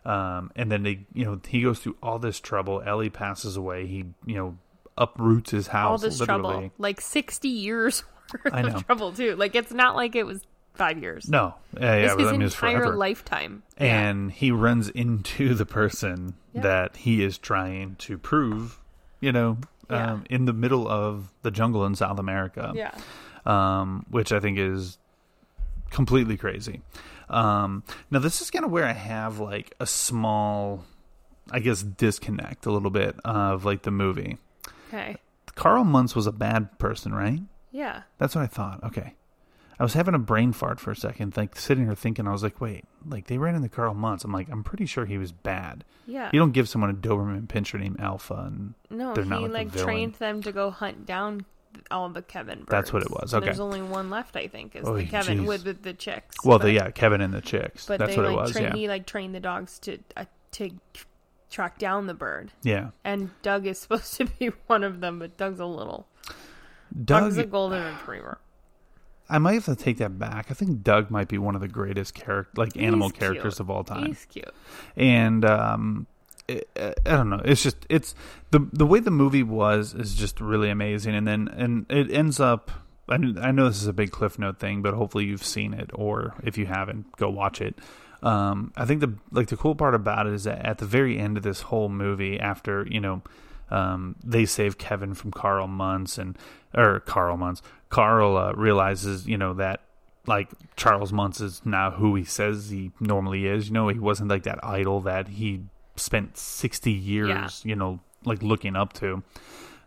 Um, 0.06 0.52
and 0.56 0.72
then 0.72 0.84
they, 0.84 1.00
you 1.14 1.26
know, 1.26 1.40
he 1.48 1.64
goes 1.64 1.80
through 1.80 1.98
all 2.04 2.20
this 2.20 2.40
trouble. 2.40 2.82
Ellie 2.86 3.10
passes 3.10 3.58
away. 3.58 3.88
He, 3.88 4.06
you 4.26 4.36
know, 4.36 4.58
uproots 4.98 5.50
his 5.50 5.68
house. 5.68 5.90
all 5.90 5.98
this 6.10 6.20
literally. 6.20 6.42
trouble, 6.54 6.72
like 6.78 7.02
sixty 7.02 7.50
years 7.50 8.04
worth 8.46 8.54
I 8.54 8.62
know. 8.62 8.76
of 8.76 8.86
trouble 8.86 9.12
too. 9.14 9.36
Like 9.36 9.56
it's 9.56 9.72
not 9.74 9.96
like 9.96 10.16
it 10.16 10.24
was 10.26 10.42
five 10.76 11.00
years. 11.02 11.28
No, 11.28 11.56
yeah, 11.80 11.82
yeah, 11.96 12.04
it's 12.12 12.20
his 12.20 12.28
I 12.28 12.32
mean, 12.34 12.42
entire 12.44 12.96
lifetime. 12.96 13.64
Yeah. 13.80 13.86
and 14.10 14.32
he 14.32 14.52
runs 14.52 14.90
into 14.90 15.54
the 15.56 15.66
person 15.66 16.36
Yeah. 16.54 16.62
that 16.62 16.98
he 16.98 17.24
is 17.24 17.38
trying 17.40 17.96
to 18.00 18.18
prove, 18.20 18.80
you 19.22 19.32
know, 19.32 19.58
Yeah. 19.90 20.12
um, 20.14 20.24
in 20.30 20.46
the 20.46 20.54
middle 20.54 20.88
of 20.88 21.32
the 21.42 21.50
jungle 21.52 21.84
in 21.86 21.96
South 21.96 22.20
America, 22.20 22.74
yeah, 22.76 22.92
um, 23.46 24.06
which 24.10 24.32
I 24.32 24.40
think 24.40 24.58
is 24.58 24.98
completely 25.92 26.38
crazy. 26.38 26.82
Um, 27.30 27.84
now, 28.12 28.20
this 28.20 28.42
is 28.42 28.52
kind 28.52 28.66
of 28.66 28.72
where 28.72 28.86
I 28.86 28.94
have 28.94 29.40
like 29.40 29.74
a 29.80 29.86
small, 29.88 30.84
I 31.52 31.60
guess, 31.60 31.82
disconnect 31.82 32.66
a 32.66 32.72
little 32.72 32.92
bit 32.92 33.16
of 33.26 33.66
like 33.66 33.82
the 33.84 33.92
movie. 33.92 34.38
okay, 34.90 35.18
Carl 35.56 35.84
Muntz 35.84 36.16
was 36.16 36.28
a 36.28 36.32
bad 36.32 36.78
person, 36.80 37.14
right? 37.14 37.42
yeah. 37.72 38.04
That's 38.18 38.36
what 38.36 38.42
I 38.44 38.48
thought. 38.48 38.84
Okay. 38.84 39.16
I 39.78 39.84
was 39.84 39.94
having 39.94 40.14
a 40.16 40.20
brain 40.20 40.54
fart 40.54 40.80
for 40.80 40.92
a 40.92 40.96
second, 40.96 41.36
like 41.36 41.58
sitting 41.58 41.84
here 41.84 41.96
thinking, 41.96 42.30
I 42.30 42.32
was 42.32 42.42
like, 42.44 42.62
wait, 42.62 42.86
like 43.06 43.28
they 43.28 43.38
ran 43.38 43.56
into 43.56 43.68
Carl 43.68 43.94
Muntz. 43.94 44.24
I'm 44.24 44.32
like, 44.32 44.48
I'm 44.50 44.64
pretty 44.64 44.86
sure 44.86 45.06
he 45.06 45.18
was 45.18 45.34
bad. 45.34 45.84
Yeah. 46.08 46.30
You 46.32 46.40
don't 46.40 46.54
give 46.54 46.70
someone 46.70 46.92
a 46.92 46.94
Doberman 46.94 47.48
pinscher 47.48 47.78
named 47.78 48.00
Alpha, 48.00 48.36
and 48.48 48.74
No, 48.90 49.14
they're 49.14 49.26
he 49.26 49.30
not 49.30 49.42
like, 49.42 49.52
like 49.52 49.68
a 49.68 49.72
villain. 49.72 49.86
trained 49.86 50.14
them 50.16 50.42
to 50.44 50.54
go 50.54 50.70
hunt 50.72 51.06
down 51.06 51.46
all 51.92 52.10
the 52.10 52.22
Kevin 52.22 52.60
birds. 52.60 52.70
That's 52.70 52.94
what 52.94 53.02
it 53.04 53.10
was, 53.12 53.34
okay. 53.34 53.46
There's 53.46 53.60
only 53.60 53.82
one 53.82 54.10
left, 54.10 54.36
I 54.36 54.48
think, 54.48 54.76
is 54.76 54.88
Oh, 54.88 54.96
the 54.96 55.06
Kevin 55.06 55.40
jeez. 55.42 55.48
with 55.48 55.64
the, 55.64 55.74
the 55.74 55.94
chicks. 55.94 56.36
Well, 56.46 56.58
but, 56.60 56.66
the, 56.66 56.72
yeah, 56.74 56.92
Kevin 56.92 57.22
and 57.22 57.34
the 57.34 57.42
chicks. 57.42 57.86
but 57.86 58.00
That's 58.00 58.16
they 58.16 58.22
what 58.22 58.26
like 58.32 58.34
it 58.34 58.42
was. 58.42 58.52
train, 58.52 58.64
yeah, 58.66 58.74
he 58.76 58.88
like 58.88 59.06
trained 59.06 59.36
the 59.36 59.40
dogs 59.40 59.80
to 59.80 59.98
uh, 60.18 60.26
to 60.54 60.72
track 61.50 61.78
down 61.78 62.08
the 62.08 62.14
bird. 62.14 62.52
yeah. 62.64 62.90
And 63.04 63.30
Doug 63.42 63.66
is 63.68 63.80
supposed 63.80 64.16
to 64.18 64.26
be 64.26 64.48
one 64.68 64.84
of 64.84 65.02
them, 65.02 65.20
but 65.20 65.38
Doug's 65.38 65.60
a 65.60 65.66
little. 65.66 66.08
Doug, 66.94 67.06
Doug's 67.24 67.38
a 67.38 67.46
golden 67.46 67.84
retriever. 67.84 68.40
I 69.28 69.40
might 69.40 69.54
have 69.54 69.66
to 69.66 69.76
take 69.76 69.98
that 69.98 70.20
back. 70.20 70.48
I 70.52 70.54
think 70.54 70.84
Doug 70.84 71.10
might 71.10 71.28
be 71.28 71.38
one 71.40 71.56
of 71.56 71.62
the 71.62 71.68
greatest 71.68 72.14
character, 72.14 72.52
like 72.56 72.78
animal 72.78 73.10
He's 73.10 73.18
characters 73.18 73.56
cute. 73.56 73.60
of 73.60 73.70
all 73.72 73.84
time. 73.84 74.06
He's 74.06 74.26
cute. 74.26 74.54
and 74.96 75.44
um 75.44 76.08
it, 76.48 76.70
I 77.06 77.12
don't 77.12 77.30
know. 77.30 77.42
It's 77.44 77.64
just 77.64 77.86
it's 77.90 78.16
the 78.52 78.68
the 78.72 78.86
way 78.86 79.00
the 79.00 79.12
movie 79.12 79.44
was 79.44 79.94
is 79.94 80.16
just 80.16 80.40
really 80.40 80.70
amazing, 80.70 81.16
and 81.16 81.28
then 81.28 81.48
and 81.48 81.86
it 81.90 82.12
ends 82.12 82.40
up. 82.40 82.72
I, 83.08 83.16
I 83.16 83.52
know 83.52 83.68
this 83.68 83.82
is 83.82 83.88
a 83.88 83.94
big 83.94 84.12
cliff 84.12 84.40
note 84.40 84.60
thing, 84.60 84.82
but 84.82 84.96
hopefully 84.96 85.26
you've 85.26 85.44
seen 85.44 85.74
it, 85.74 85.92
or 85.94 86.34
if 86.44 86.58
you 86.58 86.66
haven't, 86.66 87.16
go 87.18 87.30
watch 87.30 87.62
it. 87.62 87.76
Um, 88.24 88.74
I 88.76 88.86
think 88.86 89.02
the 89.02 89.14
like 89.32 89.48
the 89.48 89.58
cool 89.58 89.76
part 89.76 89.94
about 89.94 90.28
it 90.28 90.34
is 90.34 90.46
that 90.46 90.66
at 90.66 90.80
the 90.80 90.86
very 90.86 91.20
end 91.20 91.38
of 91.38 91.44
this 91.44 91.62
whole 91.62 91.90
movie, 91.90 92.40
after 92.40 92.88
you 92.90 93.00
know, 93.00 93.22
um, 93.70 94.16
they 94.24 94.46
save 94.46 94.78
Kevin 94.78 95.14
from 95.14 95.32
Carl 95.32 95.68
Muntz 95.68 96.18
and 96.18 96.38
or 96.74 97.00
Carl 97.02 97.38
Muntz, 97.38 97.62
Carl 97.90 98.38
uh, 98.38 98.54
realizes 98.54 99.28
you 99.28 99.38
know 99.38 99.54
that 99.56 99.82
like 100.28 100.50
Charles 100.76 101.14
Muntz 101.14 101.40
is 101.40 101.62
now 101.66 101.92
who 101.92 102.16
he 102.16 102.24
says 102.24 102.70
he 102.70 102.92
normally 103.00 103.46
is. 103.46 103.68
You 103.68 103.74
know, 103.74 103.88
he 103.88 104.00
wasn't 104.00 104.30
like 104.30 104.44
that 104.44 104.64
idol 104.64 105.02
that 105.02 105.28
he 105.28 105.64
spent 105.96 106.38
sixty 106.38 106.92
years, 106.92 107.30
Yeah. 107.30 107.50
you 107.64 107.76
know, 107.76 108.00
like 108.24 108.42
looking 108.44 108.76
up 108.76 108.94
to. 108.94 109.24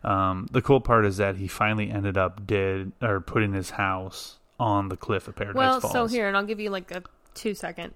Um, 0.05 0.47
the 0.53 0.63
cool 0.63 0.81
part 0.81 1.05
is 1.05 1.17
that 1.17 1.37
he 1.37 1.49
finally 1.49 1.91
ended 1.91 2.17
up 2.17 2.47
dead 2.47 2.93
or 3.03 3.21
putting 3.21 3.53
his 3.53 3.71
house 3.71 4.39
on 4.61 4.89
the 4.89 4.97
cliff 4.97 5.27
of 5.29 5.35
Paradise 5.37 5.57
Well, 5.57 5.81
Falls. 5.81 5.93
so 5.93 6.07
here, 6.07 6.29
and 6.29 6.37
I'll 6.37 6.45
give 6.47 6.61
you 6.61 6.71
like 6.71 6.91
a 6.93 7.03
two 7.35 7.55
second 7.55 7.95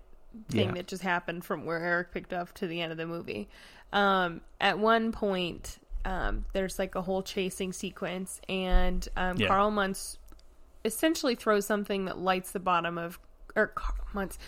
thing 0.48 0.68
Yeah. 0.68 0.74
that 0.74 0.86
just 0.88 1.02
happened 1.02 1.44
from 1.44 1.64
where 1.64 1.78
Eric 1.78 2.10
picked 2.12 2.32
up 2.32 2.52
to 2.54 2.66
the 2.66 2.80
end 2.80 2.90
of 2.92 2.98
the 2.98 3.06
movie. 3.06 3.48
Um, 3.92 4.40
at 4.60 4.78
one 4.78 5.12
point, 5.12 5.78
um, 6.04 6.44
there's 6.52 6.78
like 6.78 6.94
a 6.96 7.02
whole 7.02 7.22
chasing 7.22 7.72
sequence, 7.72 8.40
and 8.48 9.06
um, 9.16 9.36
Yeah. 9.36 9.46
Carl 9.48 9.70
Muntz 9.70 10.18
essentially 10.84 11.34
throws 11.36 11.66
something 11.66 12.06
that 12.06 12.18
lights 12.18 12.50
the 12.52 12.60
bottom 12.60 12.98
of, 12.98 13.18
or 13.54 13.68
Car- 13.68 13.94
Muntz, 14.12 14.38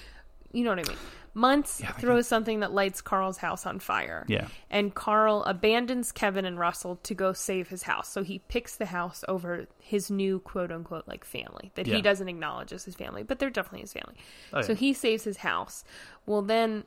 you 0.55 0.65
know 0.65 0.71
what 0.71 0.79
I 0.79 0.89
mean. 0.89 0.99
Muntz 1.37 1.81
Yeah, 1.81 1.91
throws 1.93 2.29
something 2.29 2.61
that 2.61 2.73
lights 2.73 3.01
Carl's 3.03 3.39
house 3.39 3.67
on 3.67 3.81
fire. 3.81 4.25
Yeah. 4.29 4.47
And 4.71 4.95
Carl 4.95 5.43
abandons 5.45 6.13
Kevin 6.13 6.45
and 6.45 6.59
Russell 6.59 6.97
to 7.03 7.13
go 7.15 7.33
save 7.33 7.69
his 7.69 7.83
house. 7.83 8.09
So 8.09 8.23
he 8.23 8.39
picks 8.39 8.77
the 8.77 8.87
house 8.87 9.25
over 9.27 9.67
his 9.81 10.13
new 10.13 10.39
quote 10.39 10.71
unquote 10.71 11.09
like 11.09 11.25
family 11.25 11.73
that 11.75 11.89
Yeah. 11.89 11.97
he 11.97 12.03
doesn't 12.03 12.29
acknowledge 12.29 12.73
as 12.73 12.85
his 12.85 12.95
family, 12.95 13.25
but 13.25 13.41
they're 13.41 13.51
definitely 13.51 13.81
his 13.81 13.93
family. 13.93 14.15
Oh, 14.53 14.63
So 14.63 14.75
he 14.77 14.93
saves 14.93 15.25
his 15.25 15.39
house. 15.39 15.83
Well, 16.25 16.43
then 16.43 16.85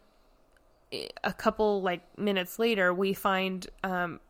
a 1.25 1.34
couple 1.34 1.82
like 1.82 2.17
minutes 2.17 2.58
later, 2.58 2.93
we 2.93 3.13
find 3.13 3.67
um, 3.84 4.21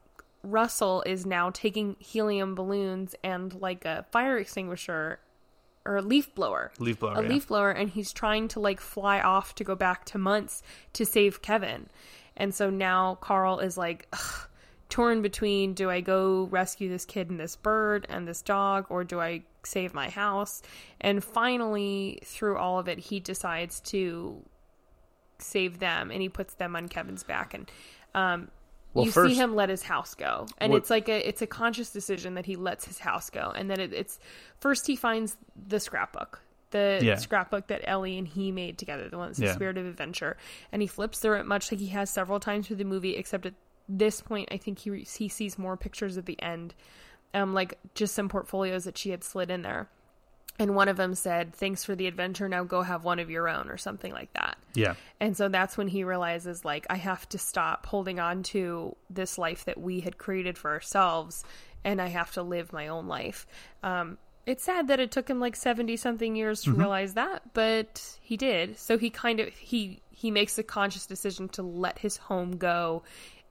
Russell 0.42 1.04
is 1.06 1.26
now 1.28 1.52
taking 1.52 1.96
helium 2.00 2.56
balloons 2.56 3.14
and 3.24 3.54
like 3.62 3.86
a 3.86 4.06
fire 4.12 4.38
extinguisher 4.40 5.20
or 5.88 5.98
a 5.98 6.02
leaf 6.02 6.34
blower. 6.36 6.72
Leaf 6.80 7.00
blower, 7.00 7.16
A 7.16 7.24
yeah. 7.24 7.30
leaf 7.30 7.48
blower, 7.48 7.72
and 7.72 7.90
he's 7.90 8.12
trying 8.12 8.48
to 8.50 8.60
like 8.60 8.80
fly 8.80 9.22
off 9.22 9.56
to 9.56 9.64
go 9.64 9.76
back 9.76 10.06
to 10.06 10.18
Muntz 10.18 10.62
to 10.94 11.06
save 11.06 11.42
Kevin. 11.42 11.90
And 12.36 12.54
so 12.54 12.70
now 12.70 13.16
Carl 13.16 13.60
is 13.60 13.78
like 13.78 14.08
ugh, 14.14 14.48
torn 14.90 15.22
between 15.22 15.74
do 15.74 15.90
I 15.90 16.02
go 16.02 16.48
rescue 16.52 16.90
this 16.90 17.06
kid 17.06 17.30
and 17.30 17.40
this 17.40 17.56
bird 17.56 18.06
and 18.10 18.28
this 18.28 18.42
dog, 18.42 18.86
or 18.90 19.04
do 19.04 19.20
I 19.20 19.44
save 19.64 19.94
my 19.94 20.10
house? 20.10 20.62
And 21.02 21.24
finally, 21.24 22.20
through 22.24 22.58
all 22.58 22.80
of 22.80 22.88
it, 22.88 23.00
he 23.00 23.20
decides 23.20 23.80
to 23.82 24.44
save 25.40 25.80
them 25.80 26.12
and 26.12 26.22
he 26.22 26.30
puts 26.30 26.56
them 26.56 26.76
on 26.76 26.90
Kevin's 26.90 27.24
back 27.24 27.54
and 27.54 27.72
um 28.16 28.50
Well, 28.98 29.06
you 29.06 29.12
first- 29.12 29.34
see 29.34 29.40
him 29.40 29.56
let 29.56 29.70
his 29.70 29.84
house 29.84 30.14
go 30.16 30.46
and 30.58 30.72
What- 30.74 30.78
it's 30.80 30.90
like 30.90 31.08
a 31.10 31.28
it's 31.28 31.42
a 31.42 31.48
conscious 31.48 31.90
decision 31.92 32.34
that 32.36 32.46
he 32.46 32.56
lets 32.56 32.86
his 32.86 33.00
house 33.00 33.30
go 33.30 33.52
and 33.56 33.70
then 33.70 33.80
it, 33.80 33.94
it's 33.94 34.20
first 34.60 34.88
he 34.88 34.96
finds 34.96 35.38
the 35.56 35.80
scrapbook 35.80 36.42
the 36.72 37.00
Yeah. 37.02 37.16
scrapbook 37.16 37.68
that 37.68 37.82
Ellie 37.86 38.18
and 38.18 38.28
he 38.28 38.52
made 38.52 38.78
together 38.78 39.08
the 39.08 39.18
one 39.18 39.28
that's 39.30 39.40
the 39.40 39.46
Yeah. 39.46 39.54
spirit 39.56 39.78
of 39.78 39.86
adventure 39.86 40.36
and 40.72 40.82
he 40.82 40.88
flips 40.88 41.20
through 41.20 41.40
it 41.40 41.46
much 41.46 41.72
like 41.72 41.80
he 41.80 41.88
has 41.88 42.10
several 42.10 42.40
times 42.42 42.68
through 42.68 42.76
the 42.76 42.84
movie 42.84 43.16
except 43.16 43.46
at 43.46 43.54
this 43.88 44.20
point 44.20 44.50
I 44.52 44.58
think 44.58 44.80
he 44.80 45.00
he 45.04 45.30
sees 45.30 45.58
more 45.58 45.78
pictures 45.78 46.18
at 46.18 46.26
the 46.26 46.42
end 46.42 46.74
um 47.34 47.54
like 47.54 47.78
just 47.96 48.14
some 48.16 48.28
portfolios 48.28 48.84
that 48.84 48.98
she 48.98 49.12
had 49.12 49.24
slid 49.24 49.50
in 49.50 49.62
there 49.62 49.88
and 50.60 50.76
one 50.76 50.88
of 50.88 50.98
them 50.98 51.16
said 51.16 51.54
thanks 51.54 51.84
for 51.84 51.96
the 51.96 52.08
adventure 52.08 52.50
now 52.50 52.64
go 52.64 52.82
have 52.82 53.04
one 53.04 53.20
of 53.20 53.30
your 53.30 53.48
own 53.48 53.70
or 53.70 53.78
something 53.78 54.12
like 54.12 54.32
that 54.34 54.58
yeah, 54.78 54.94
and 55.20 55.36
so 55.36 55.50
that's 55.50 55.76
when 55.76 55.88
he 55.88 56.04
realizes, 56.04 56.64
like, 56.64 56.86
I 56.88 56.98
have 56.98 57.28
to 57.30 57.40
stop 57.40 57.88
holding 57.88 58.20
on 58.20 58.44
to 58.44 58.96
this 59.10 59.40
life 59.40 59.66
that 59.66 59.80
we 59.80 60.02
had 60.02 60.20
created 60.20 60.56
for 60.56 60.70
ourselves, 60.70 61.44
and 61.84 62.00
I 62.00 62.08
have 62.08 62.32
to 62.34 62.44
live 62.44 62.72
my 62.72 62.90
own 62.90 63.08
life. 63.08 63.48
Um, 63.82 64.20
it's 64.46 64.64
sad 64.64 64.90
that 64.90 65.00
it 65.00 65.10
took 65.10 65.28
him 65.28 65.40
like 65.40 65.56
seventy 65.56 65.98
something 65.98 66.36
years 66.36 66.62
to 66.62 66.74
realize 66.74 67.16
that, 67.16 67.56
but 67.56 68.18
he 68.22 68.38
did. 68.38 68.78
So 68.78 69.00
he 69.00 69.10
kind 69.10 69.40
of 69.40 69.50
he 69.50 70.00
he 70.12 70.30
makes 70.30 70.60
a 70.60 70.64
conscious 70.64 71.08
decision 71.08 71.50
to 71.50 71.64
let 71.64 71.98
his 71.98 72.18
home 72.18 72.58
go 72.58 73.02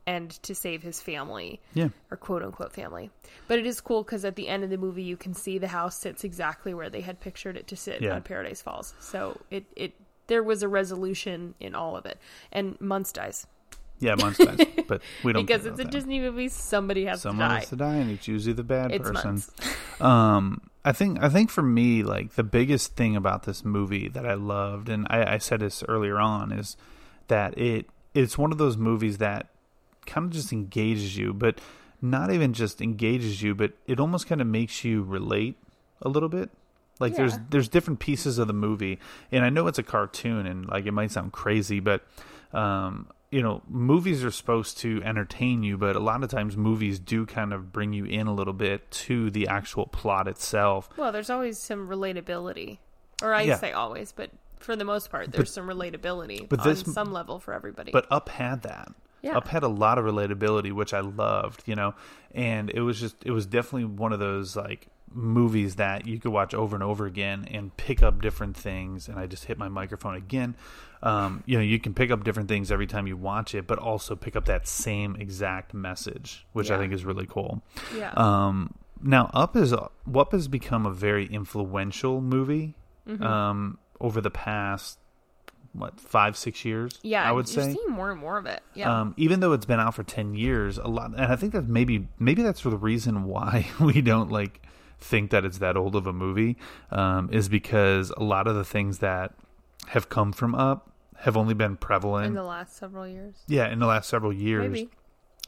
and 0.07 0.31
to 0.43 0.55
save 0.55 0.83
his 0.83 1.01
family 1.01 1.61
yeah. 1.75 1.89
or 2.11 2.17
quote 2.17 2.43
unquote 2.43 2.73
family. 2.73 3.11
But 3.49 3.59
it 3.59 3.67
is 3.67 3.81
cool 3.81 4.03
because 4.05 4.25
at 4.25 4.37
the 4.37 4.49
end 4.49 4.63
of 4.65 4.71
the 4.71 4.79
movie, 4.79 5.03
you 5.03 5.17
can 5.17 5.35
see 5.35 5.59
the 5.59 5.69
house 5.69 5.99
sits 5.99 6.25
exactly 6.25 6.75
where 6.75 6.89
they 6.91 7.01
had 7.01 7.21
pictured 7.21 7.57
it 7.57 7.67
to 7.69 7.77
sit 7.77 8.01
Yeah. 8.01 8.15
on 8.15 8.23
Paradise 8.23 8.63
Falls. 8.63 8.95
So 9.01 9.41
it 9.51 9.65
it 9.75 9.95
there 10.29 10.43
was 10.43 10.63
a 10.63 10.69
resolution 10.69 11.55
in 11.61 11.75
all 11.75 11.97
of 11.97 12.07
it. 12.07 12.19
And 12.53 12.81
Muntz 12.81 13.13
dies 13.13 13.47
Yeah, 13.99 14.15
Muntz 14.17 14.39
dies, 14.39 14.59
but 14.89 15.03
we 15.25 15.33
don't 15.33 15.47
because 15.47 15.67
it's 15.67 15.81
a 15.81 15.85
that. 15.85 15.93
Disney 15.93 16.21
movie. 16.21 16.49
Somebody 16.49 17.05
has 17.07 17.23
Someone 17.23 17.49
to 17.49 17.55
die. 17.55 17.61
Someone 17.61 17.61
has 17.61 17.69
to 17.71 17.77
die, 17.77 17.95
and 17.97 18.11
it's 18.11 18.29
usually 18.29 18.53
the 18.55 18.65
bad 18.65 18.93
It's 18.93 19.09
person. 19.11 19.43
Um, 19.99 20.61
I 20.85 20.93
think 20.93 21.23
I 21.23 21.31
think 21.31 21.49
for 21.51 21.63
me, 21.63 22.03
like 22.03 22.35
the 22.35 22.43
biggest 22.45 22.97
thing 22.97 23.17
about 23.17 23.45
this 23.45 23.65
movie 23.65 24.09
that 24.09 24.27
I 24.27 24.35
loved, 24.35 24.91
and 24.91 25.07
I, 25.09 25.35
I 25.35 25.39
said 25.39 25.61
this 25.61 25.83
earlier 25.89 26.19
on, 26.19 26.53
is 26.53 26.77
that 27.29 27.57
it 27.59 27.87
it's 28.15 28.37
one 28.37 28.53
of 28.53 28.59
those 28.59 28.77
movies 28.77 29.17
that 29.19 29.49
kind 30.07 30.27
of 30.27 30.33
just 30.33 30.53
engages 30.53 31.17
you, 31.17 31.33
but 31.35 31.61
not 32.03 32.31
even 32.33 32.53
just 32.53 32.81
engages 32.81 33.43
you, 33.43 33.55
but 33.55 33.73
it 33.87 33.99
almost 34.01 34.27
kind 34.27 34.41
of 34.41 34.47
makes 34.47 34.85
you 34.85 35.03
relate 35.03 35.57
a 36.03 36.09
little 36.09 36.29
bit. 36.29 36.51
Like 36.99 37.15
there's 37.17 37.33
Yeah. 37.35 37.41
there's 37.51 37.69
different 37.69 38.01
pieces 38.01 38.39
of 38.39 38.47
the 38.47 38.55
movie, 38.55 38.99
and 39.33 39.45
I 39.45 39.51
know 39.51 39.67
it's 39.67 39.79
a 39.79 39.83
cartoon, 39.83 40.47
and 40.47 40.67
like 40.67 40.87
it 40.87 40.93
might 40.93 41.11
sound 41.11 41.33
crazy, 41.33 41.81
but 41.81 42.03
um, 42.53 43.09
you 43.31 43.43
know, 43.43 43.61
movies 43.69 44.25
are 44.25 44.31
supposed 44.31 44.79
to 44.79 45.03
entertain 45.03 45.63
you, 45.63 45.77
but 45.77 45.97
a 45.97 46.01
lot 46.01 46.23
of 46.23 46.31
times 46.31 46.57
movies 46.57 46.99
do 46.99 47.27
kind 47.27 47.53
of 47.53 47.73
bring 47.73 47.93
you 47.93 48.05
in 48.05 48.29
a 48.29 48.33
little 48.35 48.53
bit 48.55 48.89
to 48.91 49.31
the 49.31 49.49
actual 49.49 49.87
plot 49.87 50.29
itself. 50.29 50.89
Well, 50.97 51.13
there's 51.13 51.29
always 51.29 51.59
some 51.59 51.89
relatability, 51.89 52.79
or 53.23 53.35
I 53.35 53.43
Yeah. 53.43 53.57
say 53.59 53.73
always, 53.73 54.13
but 54.13 54.31
for 54.59 54.75
the 54.77 54.85
most 54.85 55.11
part, 55.11 55.33
there's 55.33 55.53
some 55.53 55.67
relatability 55.67 56.49
but 56.49 56.61
on 56.61 56.69
this- 56.69 56.81
some 56.83 57.13
level 57.13 57.39
for 57.41 57.53
everybody. 57.53 57.91
But 57.93 58.07
Up 58.11 58.29
had 58.29 58.63
that. 58.63 58.93
Yeah. 59.27 59.37
Up 59.37 59.49
had 59.49 59.63
a 59.63 59.69
lot 59.69 59.99
of 59.99 60.05
relatability, 60.05 60.73
which 60.73 60.95
I 60.95 61.01
loved, 61.01 61.63
you 61.67 61.75
know, 61.75 61.95
and 62.35 62.71
it 62.71 62.81
was 62.81 62.99
just 63.01 63.17
it 63.25 63.31
was 63.33 63.47
definitely 63.47 63.85
one 63.87 64.13
of 64.13 64.19
those 64.19 64.57
like 64.57 64.87
movies 65.13 65.77
that 65.77 66.07
you 66.07 66.19
could 66.19 66.33
watch 66.33 66.53
over 66.55 66.75
and 66.77 66.83
over 66.83 67.07
again 67.07 67.47
and 67.51 67.75
pick 67.77 68.03
up 68.03 68.21
different 68.21 68.57
things. 68.57 69.09
And 69.09 69.19
I 69.19 69.27
just 69.27 69.45
hit 69.45 69.57
my 69.59 69.69
microphone 69.69 70.15
again. 70.17 70.55
Um, 71.03 71.43
you 71.47 71.57
know, 71.57 71.63
you 71.63 71.79
can 71.79 71.95
pick 71.95 72.11
up 72.11 72.25
different 72.25 72.49
things 72.49 72.73
every 72.73 72.87
time 72.87 73.07
you 73.07 73.17
watch 73.17 73.55
it, 73.55 73.67
but 73.67 73.79
also 73.79 74.17
pick 74.17 74.35
up 74.37 74.47
that 74.47 74.67
same 74.67 75.17
exact 75.17 75.73
message, 75.75 76.45
which 76.53 76.71
I 76.71 76.79
think 76.79 76.93
is 76.93 77.05
really 77.05 77.27
cool. 77.27 77.63
yeah, 77.97 78.13
Um, 78.17 78.75
now, 79.03 79.31
Up 79.35 79.57
is 79.57 79.73
Up 79.73 80.33
has 80.33 80.49
become 80.49 80.87
a 80.87 80.91
very 80.93 81.27
influential 81.27 82.21
movie 82.21 82.75
Mm-hmm. 83.09 83.23
um, 83.23 83.79
over 84.01 84.21
the 84.21 84.31
past 84.33 84.99
what 85.79 86.01
five 86.01 86.37
six 86.37 86.65
years. 86.65 86.99
yeah, 87.03 87.29
I 87.29 87.33
would 87.33 87.47
you're 87.55 87.65
say. 87.65 87.73
seeing 87.75 87.91
more 87.91 88.11
and 88.11 88.21
more 88.21 88.39
of 88.39 88.47
it. 88.47 88.63
Yeah, 88.75 89.01
Um, 89.01 89.15
even 89.17 89.41
though 89.41 89.53
it's 89.53 89.67
been 89.67 89.81
out 89.81 89.95
for 89.95 90.03
ten 90.03 90.35
years, 90.35 90.79
a 90.79 90.89
lot, 90.89 91.11
and 91.11 91.21
I 91.21 91.37
think 91.37 91.53
that 91.53 91.69
maybe 91.69 92.09
maybe 92.19 92.43
that's 92.43 92.63
the 92.63 92.77
reason 92.77 93.25
why 93.25 93.67
we 93.81 94.01
don't 94.03 94.31
like 94.31 94.63
think 94.99 95.31
that 95.31 95.45
it's 95.45 95.59
that 95.59 95.77
old 95.77 95.95
of 95.95 96.07
a 96.07 96.13
movie, 96.13 96.57
um, 96.91 97.29
is 97.33 97.49
because 97.49 98.11
a 98.17 98.23
lot 98.25 98.47
of 98.47 98.55
the 98.55 98.65
things 98.65 98.99
that 98.99 99.35
have 99.89 100.09
come 100.09 100.33
from 100.33 100.55
Up 100.55 100.91
have 101.21 101.37
only 101.37 101.55
been 101.55 101.77
prevalent. 101.77 102.27
in 102.27 102.35
the 102.35 102.43
last 102.43 102.77
several 102.77 103.07
years, 103.07 103.35
yeah, 103.47 103.69
in 103.69 103.79
the 103.79 103.87
last 103.87 104.09
several 104.09 104.33
years 104.33 104.71
maybe. 104.73 104.91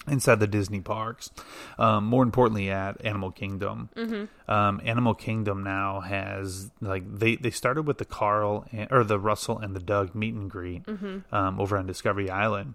Inside 0.08 0.40
the 0.40 0.46
Disney 0.46 0.80
parks. 0.80 1.30
Um, 1.78 2.04
more 2.04 2.22
importantly, 2.22 2.70
at 2.70 3.04
Animal 3.04 3.30
Kingdom. 3.30 3.90
Mm-hmm. 3.94 4.50
Um, 4.50 4.80
Animal 4.84 5.14
Kingdom 5.14 5.62
now 5.62 6.00
has 6.00 6.70
like 6.80 7.04
they 7.18 7.36
they 7.36 7.50
started 7.50 7.82
with 7.82 7.98
the 7.98 8.04
Carl 8.04 8.66
and, 8.72 8.90
or 8.90 9.04
the 9.04 9.18
Russell 9.18 9.58
and 9.58 9.74
the 9.74 9.80
Doug 9.80 10.14
meet 10.14 10.34
and 10.34 10.50
greet 10.50 10.86
um, 11.32 11.60
over 11.60 11.76
on 11.76 11.86
Discovery 11.86 12.30
Island. 12.30 12.74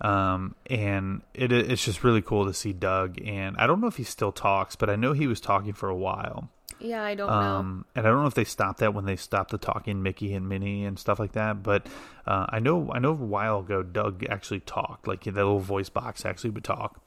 Um, 0.00 0.54
and 0.66 1.22
it 1.34 1.52
it's 1.52 1.84
just 1.84 2.04
really 2.04 2.22
cool 2.22 2.46
to 2.46 2.54
see 2.54 2.72
Doug. 2.72 3.20
And 3.24 3.56
I 3.56 3.66
don't 3.66 3.80
know 3.80 3.86
if 3.86 3.96
he 3.96 4.04
still 4.04 4.32
talks, 4.32 4.76
but 4.76 4.90
I 4.90 4.96
know 4.96 5.12
he 5.12 5.26
was 5.26 5.40
talking 5.40 5.72
for 5.72 5.88
a 5.88 5.96
while. 5.96 6.50
Yeah, 6.80 7.02
I 7.02 7.14
don't 7.14 7.28
know. 7.28 7.32
Um, 7.34 7.84
and 7.94 8.06
I 8.06 8.10
don't 8.10 8.20
know 8.22 8.26
if 8.26 8.34
they 8.34 8.44
stopped 8.44 8.80
that 8.80 8.92
when 8.94 9.04
they 9.06 9.16
stopped 9.16 9.50
the 9.50 9.58
talking 9.58 10.02
Mickey 10.02 10.34
and 10.34 10.48
Minnie 10.48 10.84
and 10.84 10.98
stuff 10.98 11.18
like 11.18 11.32
that. 11.32 11.62
But 11.62 11.86
uh, 12.26 12.46
I 12.48 12.58
know 12.58 12.90
I 12.92 12.98
know 12.98 13.10
a 13.10 13.14
while 13.14 13.60
ago 13.60 13.82
Doug 13.82 14.24
actually 14.28 14.60
talked, 14.60 15.06
like 15.08 15.24
that 15.24 15.34
little 15.34 15.60
voice 15.60 15.88
box 15.88 16.24
actually 16.26 16.50
would 16.50 16.64
talk. 16.64 17.00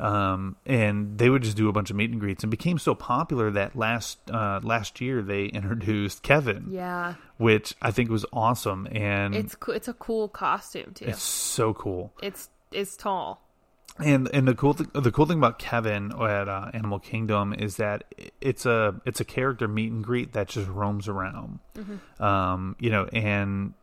Um, 0.00 0.54
and 0.64 1.18
they 1.18 1.28
would 1.28 1.42
just 1.42 1.56
do 1.56 1.68
a 1.68 1.72
bunch 1.72 1.90
of 1.90 1.96
meet 1.96 2.10
and 2.12 2.20
greets 2.20 2.44
and 2.44 2.50
became 2.52 2.78
so 2.78 2.94
popular 2.94 3.50
that 3.50 3.74
last 3.74 4.18
uh, 4.30 4.60
last 4.62 5.00
year 5.00 5.22
they 5.22 5.46
introduced 5.52 6.22
Kevin, 6.22 6.68
Yeah, 6.70 7.14
which 7.36 7.74
I 7.82 7.90
think 7.90 8.08
was 8.08 8.24
awesome 8.32 8.86
and 8.92 9.34
it's 9.34 9.56
co- 9.56 9.72
it's 9.72 9.88
a 9.88 9.94
cool 9.94 10.28
costume 10.28 10.92
too. 10.94 11.06
it's 11.06 11.22
so 11.22 11.74
cool. 11.74 12.12
It's 12.22 12.48
it's 12.70 12.96
tall. 12.96 13.42
And 14.00 14.28
and 14.32 14.46
the 14.46 14.54
cool 14.54 14.74
th- 14.74 14.90
the 14.94 15.10
cool 15.10 15.26
thing 15.26 15.38
about 15.38 15.58
Kevin 15.58 16.12
at 16.12 16.48
uh, 16.48 16.70
Animal 16.72 16.98
Kingdom 16.98 17.52
is 17.52 17.76
that 17.76 18.04
it's 18.40 18.64
a 18.66 19.00
it's 19.04 19.20
a 19.20 19.24
character 19.24 19.66
meet 19.66 19.90
and 19.90 20.04
greet 20.04 20.32
that 20.34 20.48
just 20.48 20.68
roams 20.68 21.08
around. 21.08 21.58
Um, 22.20 22.76
you 22.78 22.90
know, 22.90 23.04
and 23.12 23.74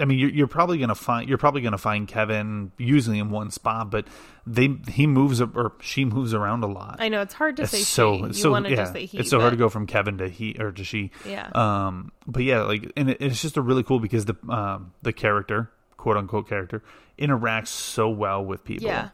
I 0.00 0.04
mean, 0.04 0.18
you're, 0.18 0.30
you're 0.30 0.46
probably 0.46 0.78
gonna 0.78 0.94
find 0.94 1.28
you're 1.28 1.38
probably 1.38 1.60
gonna 1.60 1.78
find 1.78 2.06
Kevin 2.06 2.72
usually 2.78 3.18
in 3.18 3.30
one 3.30 3.50
spot, 3.50 3.90
but 3.90 4.06
they 4.46 4.68
he 4.88 5.06
moves 5.06 5.40
or 5.40 5.72
she 5.80 6.04
moves 6.04 6.34
around 6.34 6.64
a 6.64 6.66
lot. 6.66 6.96
I 6.98 7.08
know 7.08 7.20
it's 7.20 7.34
hard 7.34 7.56
to 7.56 7.62
It's 7.62 7.72
say 7.72 7.78
so 7.82 8.16
she. 8.16 8.22
You 8.22 8.32
so 8.32 8.56
yeah. 8.58 8.76
just 8.76 8.92
say 8.92 9.06
he. 9.06 9.18
it's 9.18 9.30
so 9.30 9.40
hard 9.40 9.52
to 9.52 9.56
go 9.56 9.68
from 9.68 9.86
Kevin 9.86 10.18
to 10.18 10.28
he 10.28 10.56
or 10.58 10.72
to 10.72 10.84
she. 10.84 11.10
Yeah. 11.26 11.48
Um, 11.54 12.12
but 12.26 12.42
yeah, 12.44 12.62
like, 12.62 12.92
and 12.96 13.10
it, 13.10 13.18
it's 13.20 13.42
just 13.42 13.56
a 13.56 13.62
really 13.62 13.82
cool 13.82 14.00
because 14.00 14.24
the 14.24 14.34
um 14.48 14.92
the 15.02 15.12
character, 15.12 15.70
quote 15.98 16.16
unquote 16.16 16.48
character, 16.48 16.82
interacts 17.18 17.68
so 17.68 18.08
well 18.08 18.42
with 18.42 18.64
people. 18.64 18.86
Yeah. 18.86 19.10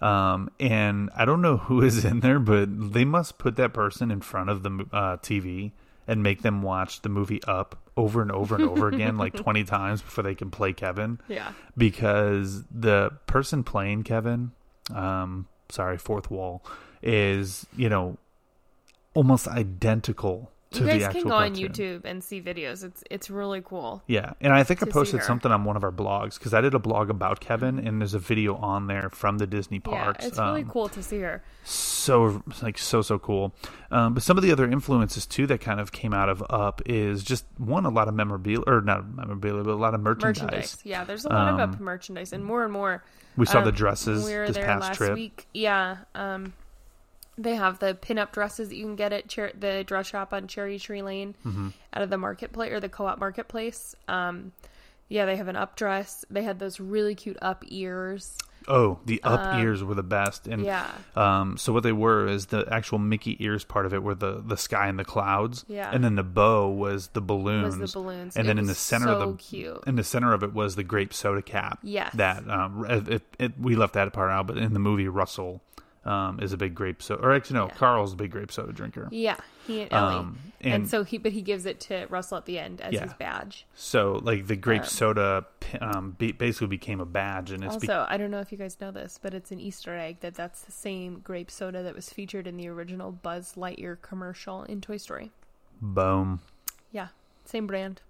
Um, 0.00 0.50
and 0.60 1.10
I 1.16 1.24
don't 1.24 1.42
know 1.42 1.56
who 1.56 1.82
is 1.82 2.04
in 2.04 2.20
there, 2.20 2.38
but 2.38 2.92
they 2.92 3.04
must 3.04 3.38
put 3.38 3.56
that 3.56 3.72
person 3.72 4.10
in 4.12 4.20
front 4.20 4.50
of 4.50 4.62
the 4.62 4.86
uh, 4.92 5.16
TV 5.16 5.72
and 6.06 6.22
make 6.22 6.42
them 6.42 6.62
watch 6.62 7.02
the 7.02 7.08
movie 7.08 7.42
Up 7.48 7.78
over 7.96 8.22
and 8.22 8.30
over 8.30 8.54
and 8.54 8.64
over 8.64 8.88
again, 8.92 9.16
like 9.16 9.34
20 9.34 9.64
times 9.64 10.02
before 10.02 10.22
they 10.22 10.34
can 10.34 10.50
play 10.50 10.72
Kevin. 10.72 11.18
Yeah. 11.28 11.52
Because 11.76 12.62
the 12.70 13.10
person 13.26 13.64
playing 13.64 14.04
Kevin, 14.04 14.52
um, 14.94 15.48
sorry, 15.70 15.98
fourth 15.98 16.30
wall, 16.30 16.62
is, 17.02 17.66
you 17.76 17.88
know, 17.88 18.18
almost 19.14 19.48
identical 19.48 20.52
to 20.76 20.80
You 20.80 20.86
the 20.86 20.92
guys 20.92 21.02
actual 21.04 21.20
can 21.22 21.30
go 21.30 21.36
on. 21.36 21.54
YouTube 21.54 22.04
and 22.04 22.22
see 22.22 22.40
videos. 22.40 22.84
It's 22.84 23.02
it's 23.10 23.28
really 23.30 23.60
cool. 23.64 24.02
Yeah, 24.06 24.32
and 24.40 24.52
I 24.52 24.62
think 24.62 24.82
I 24.82 24.86
posted 24.86 25.22
something 25.22 25.50
on 25.52 25.64
one 25.64 25.76
of 25.76 25.84
our 25.84 25.92
blogs 25.92 26.38
because 26.38 26.54
I 26.54 26.60
did 26.60 26.74
a 26.74 26.78
blog 26.78 27.10
about 27.10 27.40
Kevin, 27.40 27.78
and 27.78 28.00
there's 28.00 28.14
a 28.14 28.18
video 28.18 28.56
on 28.56 28.86
there 28.86 29.10
from 29.10 29.38
the 29.38 29.46
Disney 29.46 29.80
parks. 29.80 30.24
Yeah, 30.24 30.28
it's 30.28 30.38
really 30.38 30.62
um, 30.62 30.70
cool 30.70 30.88
to 30.90 31.02
see 31.02 31.18
her. 31.20 31.42
So 31.64 32.42
like 32.62 32.78
so 32.78 33.02
so 33.02 33.18
cool. 33.18 33.54
Um, 33.90 34.14
but 34.14 34.22
some 34.22 34.36
of 34.36 34.42
the 34.42 34.52
other 34.52 34.64
influences 34.70 35.26
too 35.26 35.46
that 35.48 35.60
kind 35.60 35.80
of 35.80 35.92
came 35.92 36.14
out 36.14 36.28
of 36.28 36.42
Up 36.48 36.80
is 36.86 37.22
just 37.24 37.44
one 37.58 37.84
a 37.84 37.90
lot 37.90 38.08
of 38.08 38.14
memorabilia 38.14 38.62
or 38.66 38.80
not 38.80 39.08
memorabilia, 39.14 39.62
but 39.64 39.72
a 39.72 39.74
lot 39.74 39.94
of 39.94 40.00
merchandise. 40.00 40.42
Merchandise. 40.42 40.78
Yeah, 40.84 41.04
there's 41.04 41.24
a 41.24 41.28
lot 41.28 41.48
of 41.48 41.60
Um, 41.60 41.70
up 41.74 41.80
merchandise 41.80 42.32
and 42.32 42.44
more 42.44 42.64
and 42.64 42.72
more. 42.72 43.02
We 43.36 43.44
saw 43.46 43.60
the 43.60 43.68
Um, 43.68 43.74
dresses 43.74 44.24
we 44.24 44.34
were 44.34 44.46
this 44.46 44.56
there 44.56 44.64
past 44.64 44.80
last 44.82 44.96
trip. 44.96 45.14
week. 45.14 45.46
Yeah. 45.52 45.96
Um, 46.14 46.52
they 47.38 47.54
have 47.54 47.78
the 47.78 47.94
pinup 47.94 48.32
dresses 48.32 48.68
that 48.70 48.76
you 48.76 48.84
can 48.84 48.96
get 48.96 49.12
at 49.12 49.30
Cher- 49.30 49.52
the 49.58 49.84
dress 49.84 50.06
shop 50.08 50.32
on 50.32 50.46
Cherry 50.46 50.78
Tree 50.78 51.02
Lane 51.02 51.34
Mm-hmm. 51.44 51.68
out 51.92 52.02
of 52.02 52.10
the 52.10 52.18
marketplace 52.18 52.72
or 52.72 52.80
the 52.80 52.88
co-op 52.88 53.18
marketplace. 53.18 53.94
Um, 54.08 54.52
yeah, 55.08 55.24
they 55.26 55.36
have 55.36 55.48
an 55.48 55.54
up 55.56 55.76
dress. 55.76 56.24
They 56.30 56.42
had 56.42 56.58
those 56.58 56.80
really 56.80 57.14
cute 57.14 57.36
up 57.40 57.62
ears. 57.68 58.36
Oh, 58.68 58.98
the 59.04 59.22
up 59.22 59.60
ears 59.60 59.84
were 59.84 59.94
the 59.94 60.02
best. 60.02 60.48
And 60.48 60.62
Um, 60.62 60.64
yeah. 60.64 60.90
um, 61.14 61.56
so 61.56 61.72
what 61.72 61.84
they 61.84 61.92
were 61.92 62.26
is 62.26 62.46
the 62.46 62.66
actual 62.72 62.98
Mickey 62.98 63.36
ears 63.38 63.62
part 63.62 63.86
of 63.86 63.94
it 63.94 64.02
were 64.02 64.16
the 64.16 64.42
the 64.44 64.56
sky 64.56 64.88
and 64.88 64.98
the 64.98 65.04
clouds. 65.04 65.64
Yeah. 65.68 65.88
And 65.92 66.02
then 66.02 66.16
the 66.16 66.24
bow 66.24 66.68
was 66.70 67.06
the 67.08 67.20
balloons. 67.20 67.78
The 67.78 68.00
balloons. 68.00 68.34
And 68.36 68.46
It 68.46 68.48
then 68.48 68.58
in 68.58 68.66
the 68.66 68.74
center 68.74 69.06
so 69.06 69.20
of 69.20 69.36
the 69.36 69.42
cute. 69.44 69.84
in 69.86 69.94
the 69.94 70.02
center 70.02 70.32
of 70.32 70.42
it 70.42 70.52
was 70.52 70.74
the 70.74 70.82
grape 70.82 71.14
soda 71.14 71.42
cap. 71.42 71.78
Yes. 71.84 72.12
That 72.14 72.48
um, 72.50 72.84
it, 72.88 73.22
it, 73.38 73.52
we 73.60 73.76
left 73.76 73.92
that 73.94 74.12
part 74.12 74.32
out, 74.32 74.48
but 74.48 74.58
in 74.58 74.72
the 74.72 74.80
movie 74.80 75.06
Russell 75.06 75.62
um, 76.06 76.40
is 76.40 76.52
a 76.52 76.56
big 76.56 76.74
grape 76.74 77.02
soda, 77.02 77.22
or 77.22 77.32
actually 77.32 77.54
no, 77.58 77.66
Yeah. 77.66 77.74
Carl's 77.74 78.12
a 78.12 78.16
big 78.16 78.30
grape 78.30 78.50
soda 78.52 78.72
drinker. 78.72 79.08
Yeah, 79.10 79.36
he 79.66 79.82
and 79.82 79.92
Ellie. 79.92 80.14
Um, 80.16 80.38
and, 80.60 80.74
and- 80.74 80.88
so 80.88 81.04
he, 81.04 81.18
but 81.18 81.32
he 81.32 81.42
gives 81.42 81.66
it 81.66 81.80
to 81.80 82.06
Russell 82.08 82.38
at 82.38 82.46
the 82.46 82.58
end 82.58 82.80
as 82.80 82.94
Yeah. 82.94 83.02
his 83.04 83.12
badge. 83.14 83.66
So 83.74 84.20
like 84.22 84.46
the 84.46 84.56
grape 84.56 84.82
Um, 84.82 84.86
soda 84.88 85.46
um, 85.80 86.12
be, 86.18 86.32
basically 86.32 86.68
became 86.68 87.00
a 87.00 87.04
badge, 87.04 87.50
and 87.50 87.62
it's 87.64 87.76
be- 87.76 87.88
Also, 87.90 88.06
I 88.08 88.16
don't 88.16 88.30
know 88.30 88.40
if 88.40 88.50
you 88.52 88.58
guys 88.58 88.80
know 88.80 88.90
this, 88.90 89.18
but 89.20 89.34
it's 89.34 89.50
an 89.50 89.60
Easter 89.60 89.96
egg 89.96 90.20
that 90.20 90.34
that's 90.34 90.62
the 90.62 90.72
same 90.72 91.18
grape 91.20 91.50
soda 91.50 91.82
that 91.82 91.94
was 91.94 92.08
featured 92.10 92.46
in 92.46 92.56
the 92.56 92.68
original 92.68 93.10
Buzz 93.12 93.54
Lightyear 93.56 94.00
commercial 94.00 94.62
in 94.62 94.80
Toy 94.80 94.96
Story. 94.96 95.30
boom. 95.82 96.40
Yeah, 96.92 97.08
same 97.44 97.66
brand. 97.66 98.00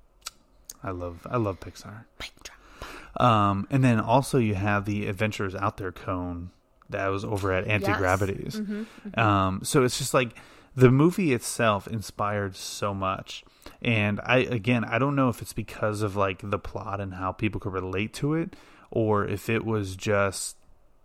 I 0.83 0.91
love 0.91 1.27
I 1.29 1.39
love 1.39 1.59
Pixar. 1.61 2.05
Mic 2.21 2.31
drop. 2.45 3.21
Um, 3.21 3.67
and 3.71 3.83
then 3.83 3.99
also 3.99 4.39
you 4.39 4.55
have 4.55 4.85
the 4.85 5.07
Adventures 5.09 5.55
Out 5.55 5.79
There 5.79 5.91
cone 5.91 6.51
that 6.91 7.09
was 7.09 7.25
over 7.25 7.53
at 7.53 7.67
Anti 7.67 7.93
Gravities. 7.99 8.61
Mm-hmm, 8.61 9.21
Um, 9.21 9.61
so 9.63 9.85
it's 9.85 9.99
just 9.99 10.15
like 10.15 10.31
the 10.75 10.91
movie 10.91 11.33
itself 11.33 11.87
inspired 11.89 12.55
so 12.57 12.93
much. 12.95 13.45
And 13.83 14.21
I 14.25 14.39
again, 14.39 14.85
I 14.85 14.99
don't 14.99 15.17
know 15.17 15.29
if 15.29 15.43
it's 15.43 15.53
because 15.53 16.03
of 16.03 16.17
like 16.17 16.49
the 16.49 16.59
plot 16.59 17.01
and 17.01 17.15
how 17.15 17.33
people 17.33 17.61
could 17.61 17.73
relate 17.73 18.13
to 18.15 18.35
it, 18.35 18.55
or 18.91 19.27
if 19.27 19.49
it 19.49 19.65
was 19.65 19.97
just 19.97 20.57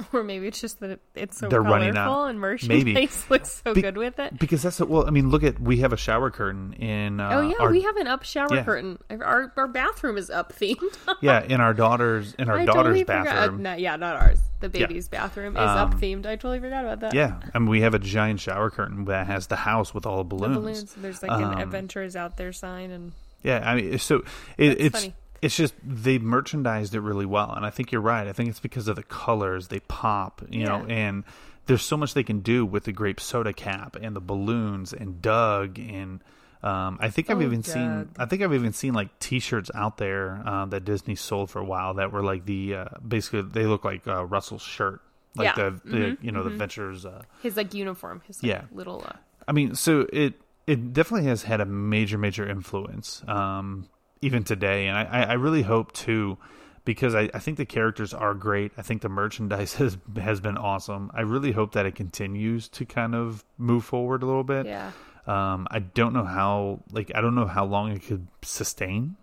Or 0.14 0.24
maybe 0.24 0.48
it's 0.48 0.60
just 0.62 0.80
that 0.80 1.00
it's 1.16 1.38
so 1.38 1.48
They're 1.50 1.62
running 1.62 1.96
out. 1.98 2.26
and 2.28 2.40
merchandise 2.40 2.84
Maybe. 2.86 3.10
looks 3.30 3.62
so 3.66 3.74
Be- 3.74 3.82
good 3.82 3.98
with 3.98 4.20
it. 4.20 4.38
because 4.40 4.64
that's 4.64 4.80
a, 4.80 4.86
well. 4.86 5.06
I 5.08 5.12
mean, 5.12 5.30
look 5.30 5.44
at 5.44 5.60
we 5.60 5.78
have 5.78 5.94
a 5.94 5.98
shower 5.98 6.30
curtain 6.32 6.74
in. 6.74 7.20
Uh, 7.20 7.30
oh 7.34 7.42
yeah, 7.42 7.56
our, 7.60 7.72
we 7.72 7.82
have 7.82 7.96
an 7.98 8.08
up 8.08 8.24
shower 8.24 8.48
Yeah. 8.54 8.64
curtain. 8.64 8.98
Our 9.10 9.52
our 9.58 9.68
bathroom 9.68 10.18
is 10.18 10.30
up 10.30 10.54
themed. 10.54 10.98
yeah 11.22 11.42
in 11.44 11.62
our 11.62 11.74
daughter's 11.74 12.34
in 12.36 12.50
our 12.50 12.60
I 12.60 12.66
daughter's 12.66 12.98
totally. 13.00 13.02
Uh, 13.04 13.24
bathroom. 13.24 13.62
no, 13.64 13.74
yeah, 13.76 13.96
not 13.96 14.16
ours. 14.16 14.40
The 14.60 14.70
baby's 14.70 15.08
bathroom 15.08 15.56
is 15.56 15.62
up 15.62 15.94
Um, 15.96 16.00
themed. 16.00 16.26
I 16.26 16.36
totally 16.36 16.60
forgot 16.60 16.84
about 16.86 17.00
that. 17.00 17.14
Yeah, 17.16 17.40
I 17.54 17.60
mean 17.60 17.70
we 17.70 17.82
have 17.82 17.94
a 17.94 18.00
giant 18.00 18.40
shower 18.40 18.70
curtain 18.70 19.06
that 19.06 19.26
has 19.28 19.48
the 19.48 19.56
house 19.56 19.94
with 19.94 20.06
all 20.06 20.24
the 20.24 20.30
The 20.30 20.36
balloons. 20.36 20.56
balloons. 20.58 20.94
There's 20.98 21.22
like 21.24 21.32
Um, 21.32 21.44
an 21.54 21.60
adventures 21.60 22.16
out 22.16 22.38
there 22.38 22.54
sign 22.54 22.92
and 22.92 23.12
Yeah, 23.44 23.62
I 23.68 23.76
mean, 23.76 23.98
so 23.98 24.18
it, 24.58 24.80
it's 24.80 25.00
funny. 25.00 25.16
It's 25.42 25.56
just 25.56 25.74
they 25.84 26.20
merchandised 26.20 26.94
it 26.96 27.02
really 27.02 27.26
well, 27.26 27.52
and 27.54 27.66
I 27.66 27.70
think 27.70 27.92
you're 27.92 28.02
right. 28.02 28.28
I 28.28 28.34
think 28.34 28.50
it's 28.50 28.60
because 28.60 28.88
of 28.88 28.96
the 28.96 29.04
colors 29.04 29.68
they 29.70 29.80
pop, 29.82 30.42
you 30.50 30.66
know, 30.66 30.86
and 30.88 31.24
there's 31.66 31.84
so 31.84 31.98
much 31.98 32.14
they 32.14 32.24
can 32.24 32.40
do 32.42 32.66
with 32.66 32.84
the 32.86 32.92
grape 32.92 33.20
soda 33.20 33.54
cap 33.54 33.96
and 34.02 34.16
the 34.16 34.22
balloons 34.22 34.94
and 34.94 35.22
Doug 35.22 35.80
and. 35.80 36.22
Um, 36.64 37.00
I 37.02 37.10
think 37.10 37.32
I've 37.32 37.40
Oh, 37.40 37.42
even 37.42 37.64
seen. 37.64 38.10
I 38.20 38.28
think 38.28 38.44
I've 38.44 38.54
even 38.54 38.72
seen 38.72 38.94
like 38.94 39.18
T-shirts 39.18 39.72
out 39.74 39.98
there 39.98 40.44
uh, 40.46 40.66
that 40.66 40.86
Disney 40.86 41.16
sold 41.16 41.50
for 41.50 41.58
a 41.58 41.66
while 41.66 41.96
that 41.96 42.12
were 42.12 42.22
like 42.22 42.46
the 42.46 42.76
uh, 42.76 42.86
basically 43.08 43.42
they 43.42 43.66
look 43.66 43.84
like 43.84 44.06
uh, 44.08 44.24
Russell's 44.28 44.62
shirt, 44.62 45.02
like 45.36 45.58
Yeah. 45.58 45.70
the, 45.72 45.82
the 45.90 46.18
you 46.22 46.32
know 46.32 46.44
the 46.44 46.52
Ventures. 46.52 47.04
Uh, 47.04 47.24
his 47.42 47.58
like 47.58 47.74
uniform. 47.74 48.22
His 48.28 48.44
like, 48.44 48.52
Yeah. 48.52 48.62
little. 48.72 49.04
Uh, 49.04 49.14
I 49.48 49.54
mean, 49.54 49.74
so 49.74 50.06
it 50.14 50.36
it 50.68 50.94
definitely 50.94 51.28
has 51.30 51.42
had 51.42 51.62
a 51.62 51.66
major 51.66 52.20
major 52.20 52.48
influence, 52.48 53.24
um, 53.28 53.88
even 54.22 54.44
today, 54.44 54.88
and 54.88 54.98
I, 54.98 55.24
I 55.24 55.34
really 55.34 55.64
hope 55.64 55.92
too, 55.94 56.38
because 56.86 57.16
I, 57.16 57.30
I 57.34 57.40
think 57.40 57.58
the 57.58 57.66
characters 57.66 58.14
are 58.14 58.34
great. 58.34 58.72
I 58.78 58.82
think 58.82 59.02
the 59.02 59.10
merchandise 59.10 59.74
has 59.82 59.98
has 60.20 60.40
been 60.40 60.58
awesome. 60.58 61.12
I 61.14 61.22
really 61.22 61.52
hope 61.52 61.74
that 61.74 61.86
it 61.86 61.96
continues 61.96 62.68
to 62.70 62.86
kind 62.86 63.16
of 63.16 63.44
move 63.58 63.84
forward 63.86 64.24
a 64.24 64.26
little 64.26 64.44
bit. 64.44 64.66
yeah. 64.66 64.92
Um, 65.28 65.68
I 65.70 65.80
don't 65.80 66.14
know 66.14 66.24
how 66.26 66.80
like 66.92 67.12
I 67.14 67.22
don't 67.22 67.36
know 67.36 67.46
how 67.46 67.66
long 67.66 67.92
it 67.92 68.04
could 68.04 68.28
sustain 68.42 69.16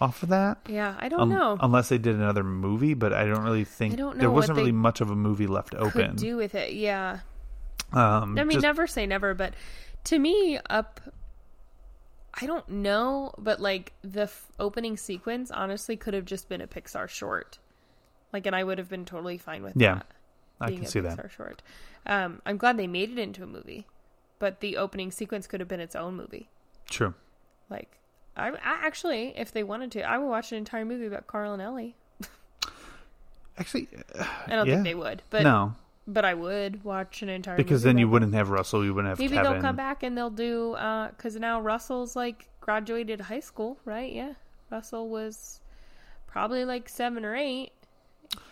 off 0.00 0.24
of 0.24 0.30
that. 0.30 0.58
Yeah, 0.68 0.96
I 0.98 1.08
don't 1.08 1.20
Um, 1.20 1.28
know. 1.28 1.56
Unless 1.60 1.90
they 1.90 1.98
did 1.98 2.16
another 2.16 2.42
movie, 2.42 2.94
but 2.94 3.12
I 3.12 3.24
don't 3.26 3.44
really 3.44 3.62
think 3.64 3.92
I 3.94 3.96
don't 3.96 4.18
there 4.18 4.30
wasn't 4.32 4.56
really 4.58 4.72
much 4.72 5.00
of 5.00 5.10
a 5.10 5.14
movie 5.14 5.46
left 5.46 5.74
open. 5.76 6.16
do 6.16 6.36
with 6.36 6.56
it. 6.56 6.72
Yeah. 6.72 7.20
um, 7.92 8.36
I 8.36 8.42
mean, 8.42 8.52
just- 8.52 8.62
never 8.62 8.88
say 8.88 9.06
never, 9.06 9.34
but 9.34 9.54
to 10.04 10.18
me, 10.18 10.58
up. 10.68 11.00
I 12.40 12.46
don't 12.46 12.68
know, 12.68 13.32
but 13.38 13.60
like 13.60 13.92
the 14.02 14.22
f- 14.22 14.46
opening 14.58 14.96
sequence 14.96 15.50
honestly 15.50 15.96
could 15.96 16.14
have 16.14 16.24
just 16.24 16.48
been 16.48 16.60
a 16.60 16.66
Pixar 16.66 17.08
short. 17.08 17.58
Like, 18.32 18.46
and 18.46 18.56
I 18.56 18.64
would 18.64 18.78
have 18.78 18.88
been 18.88 19.04
totally 19.04 19.38
fine 19.38 19.62
with 19.62 19.74
Yeah, 19.76 19.94
that. 19.94 20.06
I 20.60 20.72
can 20.72 20.82
a 20.84 20.86
see 20.86 21.00
Pixar 21.00 21.16
that. 21.22 21.30
short. 21.30 21.62
Um, 22.06 22.42
I'm 22.44 22.56
glad 22.56 22.76
they 22.76 22.88
made 22.88 23.10
it 23.10 23.18
into 23.18 23.42
a 23.44 23.46
movie, 23.46 23.86
but 24.40 24.60
the 24.60 24.76
opening 24.76 25.10
sequence 25.12 25.46
could 25.46 25.60
have 25.60 25.68
been 25.68 25.80
its 25.80 25.94
own 25.94 26.16
movie. 26.16 26.48
True. 26.90 27.14
Like, 27.70 27.98
I, 28.36 28.48
I 28.50 28.56
actually, 28.62 29.32
if 29.38 29.52
they 29.52 29.62
wanted 29.62 29.92
to, 29.92 30.02
I 30.02 30.18
would 30.18 30.28
watch 30.28 30.50
an 30.50 30.58
entire 30.58 30.84
movie 30.84 31.06
about 31.06 31.28
Carl 31.28 31.52
and 31.52 31.62
Ellie. 31.62 31.94
Actually, 33.56 33.86
I 34.48 34.56
don't 34.56 34.66
Yeah. 34.66 34.74
think 34.74 34.84
they 34.84 34.94
would, 34.96 35.22
but 35.30 35.42
no, 35.44 35.74
but 36.06 36.24
I 36.24 36.34
would 36.34 36.84
watch 36.84 37.22
an 37.22 37.28
entire 37.28 37.56
because 37.56 37.82
then 37.82 37.96
you 37.98 38.08
wouldn't 38.08 38.34
have 38.34 38.50
Russell, 38.50 38.84
you 38.84 38.92
wouldn't 38.94 39.10
have 39.10 39.18
Maybe 39.18 39.36
Kevin. 39.36 39.52
they'll 39.52 39.60
come 39.62 39.76
back 39.76 40.02
and 40.02 40.16
they'll 40.16 40.30
do 40.30 40.72
because 41.16 41.36
now 41.36 41.60
Russell's 41.60 42.14
like 42.16 42.48
graduated 42.60 43.20
high 43.22 43.40
school, 43.40 43.78
right? 43.84 44.12
Yeah, 44.12 44.34
Russell 44.70 45.08
was 45.08 45.60
probably 46.26 46.64
like 46.64 46.88
seven 46.88 47.24
or 47.24 47.34
eight, 47.36 47.72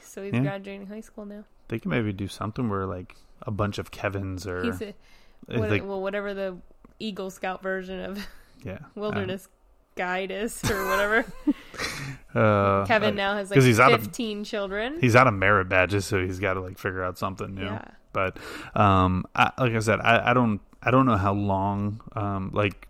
so 0.01 0.23
he's 0.23 0.33
Yeah. 0.33 0.41
graduating 0.41 0.87
high 0.87 1.01
school 1.01 1.27
now. 1.27 1.45
They 1.69 1.79
can 1.79 1.91
maybe 1.91 2.13
do 2.13 2.29
something 2.29 2.69
where 2.69 2.87
like 2.87 3.17
a 3.43 3.51
bunch 3.51 3.79
of 3.79 3.91
Kevins 3.91 4.47
or 4.47 4.63
He's 4.63 4.81
a, 4.83 4.89
uh, 4.91 5.59
what, 5.59 5.71
like- 5.71 5.83
well, 5.85 6.01
whatever 6.01 6.33
the 6.35 6.57
Eagle 6.99 7.31
Scout 7.31 7.63
version 7.63 8.01
of 8.01 8.27
yeah 8.63 8.79
Wilderness 8.95 9.49
Guide 9.97 10.31
is 10.31 10.63
or 10.71 10.87
whatever. 10.89 11.25
Uh, 12.35 12.87
Kevin 12.87 13.15
now 13.15 13.35
has 13.35 13.51
like 13.51 13.61
he's 13.61 13.79
out 13.79 13.93
of 13.93 14.01
fifteen 14.01 14.43
children. 14.43 14.97
he's 15.03 15.15
out 15.15 15.27
of 15.27 15.35
merit 15.35 15.69
badges, 15.69 16.07
so 16.07 16.25
he's 16.25 16.39
got 16.39 16.55
to 16.55 16.61
like 16.61 16.79
figure 16.79 17.05
out 17.05 17.19
something 17.19 17.55
new. 17.55 17.65
Yeah. 17.67 17.85
But 18.15 18.39
um, 18.75 19.27
I, 19.37 19.51
like 19.59 19.75
I 19.75 19.79
said, 19.81 20.01
I, 20.01 20.31
I 20.31 20.33
don't 20.33 20.63
I 20.83 20.91
don't 20.91 21.05
know 21.05 21.19
how 21.19 21.35
long 21.35 22.01
um 22.15 22.51
like 22.55 22.89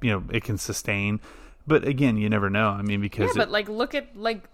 you 0.00 0.10
know 0.12 0.24
it 0.32 0.42
can 0.42 0.56
sustain. 0.56 1.20
But 1.66 1.86
again, 1.86 2.16
you 2.16 2.30
never 2.30 2.48
know. 2.48 2.68
I 2.70 2.80
mean, 2.80 3.02
because 3.02 3.26
yeah, 3.26 3.32
but 3.36 3.48
it- 3.48 3.50
like 3.50 3.68
look 3.68 3.94
at 3.94 4.16
like 4.16 4.44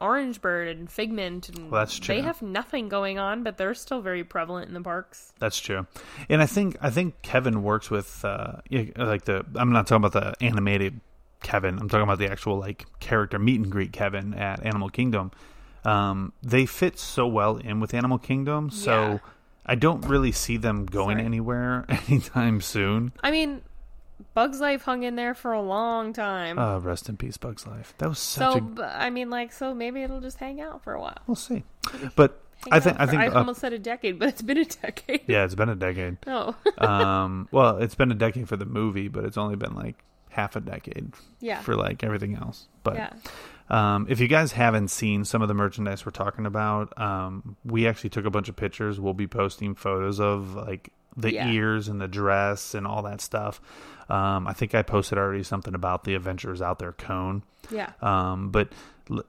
Orange 0.00 0.40
Bird 0.40 0.76
and 0.76 0.90
Figment 0.90 1.48
and 1.48 1.70
Well, 1.70 1.80
that's 1.80 1.96
true. 1.96 2.16
they 2.16 2.20
have 2.22 2.42
nothing 2.42 2.88
going 2.88 3.20
on, 3.20 3.44
but 3.44 3.56
they're 3.56 3.74
still 3.74 4.00
very 4.00 4.22
prevalent 4.24 4.66
in 4.68 4.74
the 4.74 4.80
parks. 4.80 5.32
That's 5.38 5.58
true, 5.60 5.86
and 6.28 6.42
I 6.42 6.46
think 6.46 6.76
I 6.80 6.90
think 6.90 7.22
Kevin 7.22 7.62
works 7.62 7.88
with 7.90 8.24
uh, 8.24 8.56
like 8.96 9.26
the. 9.26 9.44
I'm 9.54 9.70
not 9.72 9.86
talking 9.86 10.04
about 10.04 10.12
the 10.38 10.44
animated 10.44 11.00
Kevin. 11.42 11.78
I'm 11.78 11.88
talking 11.88 12.02
about 12.04 12.18
the 12.18 12.30
actual 12.30 12.58
like 12.58 12.86
character 13.00 13.38
meet 13.38 13.60
and 13.60 13.70
greet 13.70 13.92
Kevin 13.92 14.34
at 14.34 14.64
Animal 14.64 14.88
Kingdom. 14.90 15.30
Um, 15.84 16.32
they 16.42 16.66
fit 16.66 16.98
so 16.98 17.26
well 17.26 17.56
in 17.56 17.80
with 17.80 17.94
Animal 17.94 18.18
Kingdom, 18.18 18.70
so 18.70 18.92
Yeah. 19.12 19.18
I 19.64 19.74
don't 19.74 20.04
really 20.06 20.32
see 20.32 20.56
them 20.56 20.86
going 20.86 21.16
Sorry. 21.18 21.24
anywhere 21.26 21.86
anytime 22.08 22.60
soon. 22.60 23.12
I 23.22 23.30
mean, 23.30 23.62
Bugs 24.34 24.60
Life 24.60 24.82
hung 24.82 25.04
in 25.04 25.14
there 25.14 25.34
for 25.34 25.52
a 25.52 25.62
long 25.62 26.12
time. 26.12 26.58
Uh, 26.58 26.78
rest 26.80 27.08
in 27.08 27.16
peace, 27.16 27.36
Bugs 27.36 27.66
Life. 27.66 27.94
That 27.98 28.08
was 28.08 28.18
such 28.18 28.52
so, 28.52 28.58
a. 28.58 28.60
b- 28.60 28.82
I 28.82 29.10
mean, 29.10 29.30
like, 29.30 29.52
so 29.52 29.72
maybe 29.74 30.02
it'll 30.02 30.20
just 30.20 30.38
hang 30.38 30.60
out 30.60 30.82
for 30.82 30.92
a 30.94 31.00
while. 31.00 31.18
We'll 31.26 31.36
see, 31.36 31.62
but 32.16 32.40
hang 32.64 32.72
I 32.72 32.80
think- 32.80 32.96
out 32.96 33.02
I 33.02 33.06
think 33.06 33.20
for- 33.22 33.24
I 33.26 33.28
up- 33.28 33.36
almost 33.36 33.60
said 33.60 33.72
a 33.72 33.78
decade, 33.78 34.18
but 34.18 34.28
it's 34.28 34.42
been 34.42 34.58
a 34.58 34.64
decade. 34.64 35.22
Yeah, 35.28 35.44
it's 35.44 35.54
been 35.54 35.68
a 35.68 35.76
decade. 35.76 36.16
Oh, 36.26 36.56
um, 36.78 37.48
well, 37.52 37.76
it's 37.78 37.94
been 37.94 38.10
a 38.10 38.16
decade 38.16 38.48
for 38.48 38.56
the 38.56 38.66
movie, 38.66 39.06
but 39.08 39.24
it's 39.24 39.38
only 39.38 39.54
been 39.56 39.74
like 39.74 40.02
half 40.38 40.56
a 40.56 40.60
decade 40.60 41.12
Yeah. 41.40 41.60
for 41.60 41.74
like 41.74 42.04
everything 42.04 42.36
else. 42.36 42.68
But 42.84 42.94
yeah. 42.96 43.10
um, 43.70 44.06
if 44.08 44.20
you 44.20 44.28
guys 44.28 44.52
haven't 44.52 44.88
seen 44.88 45.24
some 45.24 45.42
of 45.42 45.48
the 45.48 45.54
merchandise 45.54 46.06
we're 46.06 46.12
talking 46.12 46.46
about, 46.46 46.96
um, 46.98 47.56
we 47.64 47.88
actually 47.88 48.10
took 48.10 48.24
a 48.24 48.30
bunch 48.30 48.48
of 48.48 48.56
pictures. 48.56 49.00
We'll 49.00 49.14
be 49.14 49.26
posting 49.26 49.74
photos 49.74 50.20
of 50.20 50.54
like 50.54 50.90
the 51.16 51.32
Yeah. 51.34 51.50
ears 51.50 51.88
and 51.88 52.00
the 52.00 52.06
dress 52.08 52.74
and 52.74 52.86
all 52.86 53.02
that 53.02 53.20
stuff. 53.20 53.60
Um, 54.08 54.46
I 54.46 54.52
think 54.52 54.74
I 54.74 54.82
posted 54.82 55.18
already 55.18 55.42
something 55.42 55.74
about 55.74 56.04
the 56.04 56.14
Adventures 56.14 56.62
Out 56.62 56.78
There 56.78 56.92
cone. 56.92 57.42
Yeah. 57.70 57.92
Um, 58.00 58.50
but 58.50 58.68
l- 59.10 59.24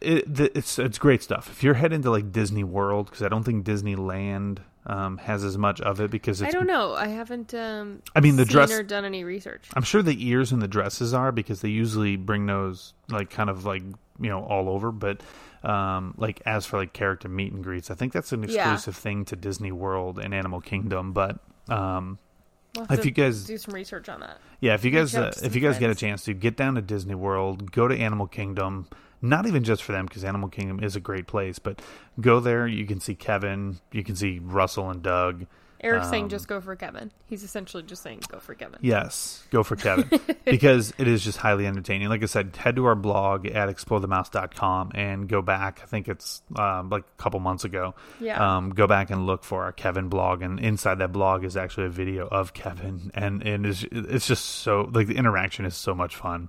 it, 0.00 0.24
it's 0.56 0.78
it's 0.78 0.98
great 0.98 1.22
stuff. 1.22 1.48
If 1.50 1.62
you're 1.62 1.74
heading 1.74 2.00
to 2.02 2.10
like 2.10 2.32
Disney 2.32 2.64
World, 2.64 3.06
because 3.06 3.22
I 3.22 3.28
don't 3.28 3.44
think 3.44 3.66
Disneyland 3.66 4.58
um, 4.86 5.18
has 5.18 5.44
as 5.44 5.58
much 5.58 5.80
of 5.80 6.00
it 6.00 6.10
because 6.10 6.40
it's 6.40 6.54
I 6.54 6.58
don't 6.58 6.66
know. 6.66 6.94
I 6.94 7.08
haven't. 7.08 7.52
Um, 7.54 8.02
I 8.14 8.20
mean, 8.20 8.36
the 8.36 8.44
dress- 8.44 8.70
or 8.70 8.82
done 8.82 9.04
any 9.04 9.24
research. 9.24 9.68
I'm 9.74 9.82
sure 9.82 10.02
the 10.02 10.16
ears 10.28 10.52
and 10.52 10.62
the 10.62 10.68
dresses 10.68 11.12
are 11.14 11.32
because 11.32 11.60
they 11.60 11.68
usually 11.68 12.16
bring 12.16 12.46
those 12.46 12.94
like 13.10 13.30
kind 13.30 13.50
of 13.50 13.64
like 13.64 13.82
you 14.20 14.28
know 14.28 14.42
all 14.44 14.68
over. 14.68 14.90
But 14.92 15.20
um, 15.62 16.14
like 16.16 16.40
as 16.46 16.64
for 16.66 16.78
like 16.78 16.92
character 16.92 17.28
meet 17.28 17.52
and 17.52 17.62
greets, 17.62 17.90
I 17.90 17.94
think 17.94 18.12
that's 18.12 18.32
an 18.32 18.44
Yeah. 18.44 18.72
exclusive 18.72 18.96
thing 18.96 19.24
to 19.26 19.36
Disney 19.36 19.72
World 19.72 20.18
and 20.18 20.32
Animal 20.32 20.60
Kingdom. 20.60 21.12
But 21.12 21.38
um, 21.68 22.18
We'll 22.76 22.86
if 22.92 23.04
you 23.04 23.10
guys 23.10 23.44
do 23.44 23.58
some 23.58 23.74
research 23.74 24.08
on 24.08 24.20
that. 24.20 24.38
yeah, 24.60 24.74
if 24.74 24.84
you 24.84 24.90
guys 24.90 25.14
uh, 25.14 25.32
if 25.42 25.54
you 25.54 25.60
guys 25.60 25.78
get 25.78 25.90
a 25.90 25.94
chance 25.94 26.24
to 26.24 26.34
get 26.34 26.56
down 26.56 26.76
to 26.76 26.82
Disney 26.82 27.14
World, 27.14 27.72
go 27.72 27.88
to 27.88 27.96
Animal 27.96 28.26
Kingdom. 28.26 28.86
Not 29.20 29.46
even 29.46 29.64
just 29.64 29.82
for 29.82 29.92
them 29.92 30.06
because 30.06 30.24
Animal 30.24 30.48
Kingdom 30.48 30.82
is 30.82 30.96
a 30.96 31.00
great 31.00 31.26
place, 31.26 31.58
but 31.58 31.82
go 32.20 32.40
there. 32.40 32.66
You 32.66 32.86
can 32.86 33.00
see 33.00 33.14
Kevin, 33.14 33.78
you 33.92 34.04
can 34.04 34.14
see 34.16 34.38
Russell 34.38 34.90
and 34.90 35.02
Doug. 35.02 35.46
Eric's 35.80 36.10
saying 36.10 36.24
Um, 36.24 36.28
just 36.28 36.48
go 36.48 36.60
for 36.60 36.74
Kevin. 36.74 37.12
He's 37.26 37.44
essentially 37.44 37.84
just 37.84 38.02
saying 38.02 38.22
go 38.28 38.40
for 38.40 38.52
Kevin. 38.54 38.80
Yes, 38.82 39.44
go 39.50 39.62
for 39.62 39.76
Kevin 39.76 40.10
because 40.44 40.92
it 40.98 41.06
is 41.06 41.22
just 41.22 41.38
highly 41.38 41.68
entertaining. 41.68 42.08
Like 42.08 42.24
I 42.24 42.26
said, 42.26 42.56
head 42.56 42.74
to 42.76 42.86
our 42.86 42.96
blog 42.96 43.46
at 43.46 43.68
explorethemouse.com 43.68 44.92
and 44.96 45.28
go 45.28 45.40
back. 45.40 45.80
I 45.82 45.86
think 45.86 46.08
it's 46.08 46.42
um, 46.56 46.90
like 46.90 47.04
a 47.04 47.22
couple 47.22 47.38
months 47.38 47.64
ago. 47.64 47.94
Yeah. 48.20 48.56
Um, 48.56 48.70
go 48.70 48.88
back 48.88 49.10
and 49.10 49.24
look 49.26 49.44
for 49.44 49.62
our 49.62 49.72
Kevin 49.72 50.08
blog, 50.08 50.42
and 50.42 50.58
inside 50.58 50.98
that 50.98 51.12
blog 51.12 51.44
is 51.44 51.56
actually 51.56 51.86
a 51.86 51.90
video 51.90 52.26
of 52.26 52.54
Kevin, 52.54 53.12
and 53.14 53.42
and 53.46 53.64
it's, 53.64 53.84
it's 53.92 54.26
just 54.26 54.44
so 54.44 54.90
like 54.92 55.06
the 55.06 55.16
interaction 55.16 55.64
is 55.64 55.76
so 55.76 55.94
much 55.94 56.16
fun. 56.16 56.48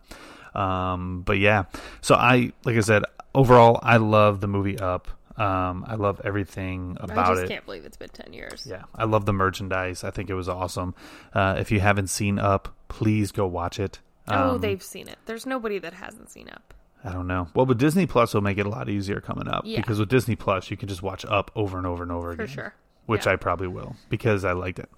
Um, 0.55 1.21
but 1.21 1.37
yeah, 1.37 1.65
so 2.01 2.15
I 2.15 2.51
like 2.65 2.75
I 2.77 2.81
said, 2.81 3.03
overall, 3.35 3.79
I 3.83 3.97
love 3.97 4.41
the 4.41 4.47
movie 4.47 4.79
Up. 4.79 5.07
Um, 5.37 5.85
I 5.87 5.95
love 5.95 6.19
everything 6.25 6.97
about 6.99 7.37
it. 7.37 7.45
I 7.45 7.47
can't 7.47 7.65
believe 7.65 7.85
it's 7.85 7.95
been 7.97 8.09
ten 8.09 8.33
years. 8.33 8.67
Yeah, 8.69 8.83
I 8.95 9.05
love 9.05 9.25
the 9.25 9.31
merchandise. 9.33 10.03
I 10.03 10.11
think 10.11 10.29
it 10.29 10.33
was 10.33 10.49
awesome. 10.49 10.93
Uh, 11.33 11.55
if 11.57 11.71
you 11.71 11.79
haven't 11.79 12.07
seen 12.07 12.39
Up, 12.39 12.75
please 12.89 13.31
go 13.31 13.47
watch 13.47 13.79
it. 13.79 13.99
Oh, 14.27 14.55
Um, 14.55 14.61
they've 14.61 14.83
seen 14.83 15.07
it. 15.07 15.17
There's 15.27 15.45
nobody 15.45 15.79
that 15.79 15.93
hasn't 15.93 16.29
seen 16.29 16.49
Up. 16.49 16.73
I 17.05 17.13
don't 17.13 17.27
know. 17.27 17.47
Well, 17.55 17.65
but 17.65 17.77
Disney 17.77 18.05
Plus 18.05 18.33
will 18.33 18.41
make 18.41 18.57
it 18.57 18.65
a 18.65 18.69
lot 18.69 18.89
easier 18.89 19.21
coming 19.21 19.47
up 19.47 19.63
Yeah. 19.65 19.79
because 19.79 19.97
with 19.99 20.09
Disney 20.09 20.35
Plus, 20.35 20.69
you 20.69 20.75
can 20.75 20.89
just 20.89 21.01
watch 21.01 21.23
Up 21.25 21.49
over 21.55 21.77
and 21.77 21.87
over 21.87 22.03
and 22.03 22.11
over 22.11 22.31
again. 22.31 22.37
For 22.37 22.43
again. 22.43 22.55
sure. 22.55 22.73
Which 23.05 23.25
Yeah. 23.25 23.31
I 23.31 23.35
probably 23.37 23.67
will 23.67 23.95
because 24.09 24.43
I 24.43 24.51
liked 24.51 24.79
it. 24.79 24.89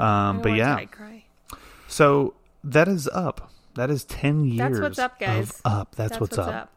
Um, 0.00 0.40
but 0.40 0.52
yeah, 0.54 0.74
I 0.76 0.86
cry. 0.86 1.24
so 1.88 2.32
that 2.64 2.88
is 2.88 3.06
Up. 3.08 3.50
That 3.74 3.90
is 3.90 4.04
ten 4.04 4.44
years. 4.44 4.58
That's 4.58 4.80
what's 4.80 4.98
up, 4.98 5.18
guys. 5.18 5.60
Up. 5.64 5.94
That's, 5.94 6.18
what's, 6.18 6.38
up. 6.38 6.48
up. 6.48 6.74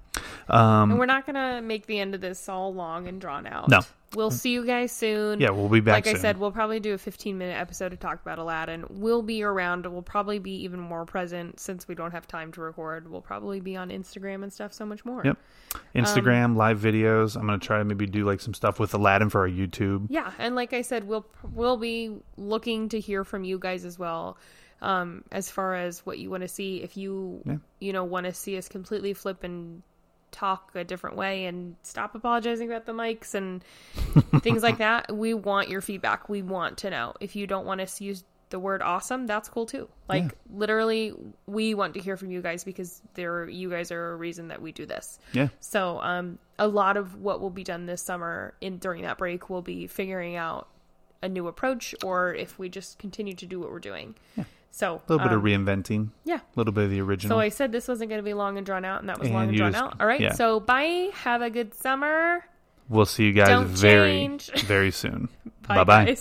Um, 0.48 0.92
and 0.92 1.00
we're 1.00 1.06
not 1.06 1.26
gonna 1.26 1.62
make 1.62 1.86
the 1.86 2.00
end 2.00 2.16
of 2.16 2.22
this 2.22 2.48
all 2.50 2.74
long 2.74 3.08
and 3.08 3.20
drawn 3.20 3.48
out. 3.48 3.70
No. 3.70 3.82
We'll 4.16 4.32
see 4.32 4.52
you 4.52 4.64
guys 4.66 4.92
soon. 4.92 5.40
Yeah, 5.40 5.50
we'll 5.50 5.70
be 5.70 5.80
back 5.80 6.06
Like 6.06 6.16
I 6.16 6.20
said, 6.20 6.38
we'll 6.38 6.52
probably 6.52 6.80
do 6.80 6.94
a 6.94 7.00
15 7.00 7.36
minute 7.36 7.60
episode 7.60 7.90
to 7.90 7.98
talk 7.98 8.22
about 8.22 8.38
Aladdin. 8.38 8.86
We'll 8.90 9.24
be 9.24 9.42
around. 9.42 9.88
We'll 9.92 10.04
probably 10.04 10.38
be 10.38 10.64
even 10.64 10.80
more 10.80 11.06
present 11.06 11.60
since 11.60 11.88
we 11.88 11.96
don't 11.96 12.12
have 12.12 12.28
time 12.28 12.52
to 12.52 12.62
record. 12.62 13.10
We'll 13.10 13.22
probably 13.22 13.60
be 13.60 13.76
on 13.76 13.90
Instagram 13.90 14.44
and 14.44 14.54
stuff 14.54 14.72
so 14.72 14.86
much 14.86 15.04
more. 15.04 15.24
Yep. 15.26 15.38
Um, 15.76 15.82
Instagram 15.96 16.56
live 16.56 16.80
videos. 16.80 17.36
I'm 17.36 17.48
gonna 17.48 17.58
try 17.58 17.80
to 17.80 17.86
maybe 17.86 18.06
do 18.06 18.26
like 18.26 18.40
some 18.40 18.54
stuff 18.54 18.80
with 18.80 18.94
Aladdin 18.94 19.30
for 19.30 19.42
our 19.42 19.50
YouTube. 19.50 20.08
Yeah, 20.10 20.32
and 20.38 20.56
like 20.56 20.74
I 20.74 20.84
said, 20.84 21.06
we'll 21.06 21.26
we'll 21.52 21.78
be 21.78 22.16
looking 22.38 22.90
to 22.90 23.00
hear 23.00 23.24
from 23.24 23.44
you 23.44 23.58
guys 23.58 23.84
as 23.84 23.98
well, 23.98 24.38
um, 24.84 25.24
as 25.32 25.50
far 25.50 25.76
as 25.76 26.06
what 26.06 26.20
you 26.20 26.30
want 26.30 26.42
to 26.42 26.48
see. 26.48 26.84
If 26.84 26.96
you 26.98 27.42
Yeah. 27.46 27.58
you 27.80 27.94
know 27.94 28.04
want 28.04 28.26
to 28.26 28.34
see 28.34 28.58
us 28.58 28.68
completely 28.70 29.14
flip 29.14 29.44
and 29.44 29.82
talk 30.32 30.72
a 30.76 30.84
different 30.84 31.16
way 31.16 31.46
and 31.46 31.76
stop 31.84 32.16
apologizing 32.16 32.68
about 32.72 32.86
the 32.86 32.92
mics 32.92 33.34
and 33.36 33.64
things 34.44 34.64
like 34.64 34.80
that, 34.80 35.16
we 35.16 35.34
want 35.34 35.70
your 35.70 35.82
feedback. 35.82 36.28
We 36.30 36.42
want 36.42 36.78
to 36.80 36.90
know. 36.90 37.14
If 37.20 37.36
you 37.36 37.48
don't 37.48 37.66
want 37.66 37.82
us 37.82 37.98
to 38.00 38.04
use 38.04 38.24
the 38.50 38.60
word 38.60 38.82
awesome, 38.84 39.26
that's 39.26 39.50
cool 39.50 39.66
too. 39.66 39.88
Like 40.08 40.24
Yeah. 40.24 40.30
literally, 40.52 41.14
we 41.48 41.74
want 41.74 41.94
to 41.96 42.00
hear 42.00 42.18
from 42.18 42.30
you 42.32 42.42
guys 42.42 42.64
because 42.64 43.02
there 43.16 43.48
you 43.50 43.70
guys 43.70 43.92
are 43.92 44.12
a 44.12 44.16
reason 44.16 44.50
that 44.50 44.62
we 44.62 44.72
do 44.72 44.86
this. 44.86 45.18
Yeah. 45.34 45.48
So, 45.60 46.00
um, 46.02 46.38
a 46.60 46.68
lot 46.68 46.98
of 46.98 47.16
what 47.20 47.40
will 47.42 47.50
be 47.50 47.64
done 47.64 47.86
this 47.88 48.02
summer 48.04 48.54
in 48.62 48.78
during 48.78 49.04
that 49.04 49.18
break 49.18 49.50
will 49.50 49.64
be 49.64 49.88
figuring 49.88 50.36
out 50.36 50.68
a 51.24 51.30
new 51.30 51.48
approach, 51.48 51.96
or 52.04 52.34
if 52.36 52.60
we 52.60 52.70
just 52.70 53.00
continue 53.00 53.34
to 53.34 53.46
do 53.46 53.60
what 53.60 53.72
we're 53.72 53.80
doing. 53.80 54.14
So, 54.76 54.96
A 55.08 55.12
little 55.12 55.20
bit 55.24 55.32
um, 55.34 55.38
of 55.38 55.44
reinventing. 55.44 56.10
yeah. 56.26 56.38
A 56.38 56.42
little 56.56 56.74
bit 56.74 56.86
of 56.86 56.90
the 56.90 57.00
original. 57.00 57.36
So 57.36 57.40
I 57.40 57.50
said 57.50 57.72
this 57.72 57.88
wasn't 57.88 58.10
going 58.10 58.18
to 58.18 58.24
be 58.26 58.34
long 58.34 58.58
and 58.58 58.66
drawn 58.66 58.84
out, 58.84 59.02
and 59.02 59.10
that 59.10 59.20
was 59.20 59.28
And 59.28 59.36
long 59.36 59.48
and 59.50 59.56
drawn 59.58 59.72
just- 59.72 59.84
out. 59.84 60.02
All 60.02 60.08
right. 60.08 60.20
yeah. 60.20 60.34
So 60.34 60.60
bye. 60.60 61.12
Have 61.14 61.44
a 61.44 61.52
good 61.52 61.76
summer. 61.76 62.44
We'll 62.90 63.06
see 63.06 63.26
you 63.26 63.34
guys 63.34 63.50
Don't 63.50 63.68
very, 63.68 64.10
change. 64.12 64.52
very 64.66 64.90
soon. 64.92 65.30
Bye, 65.68 65.84
Bye 65.84 66.06
bye. 66.06 66.18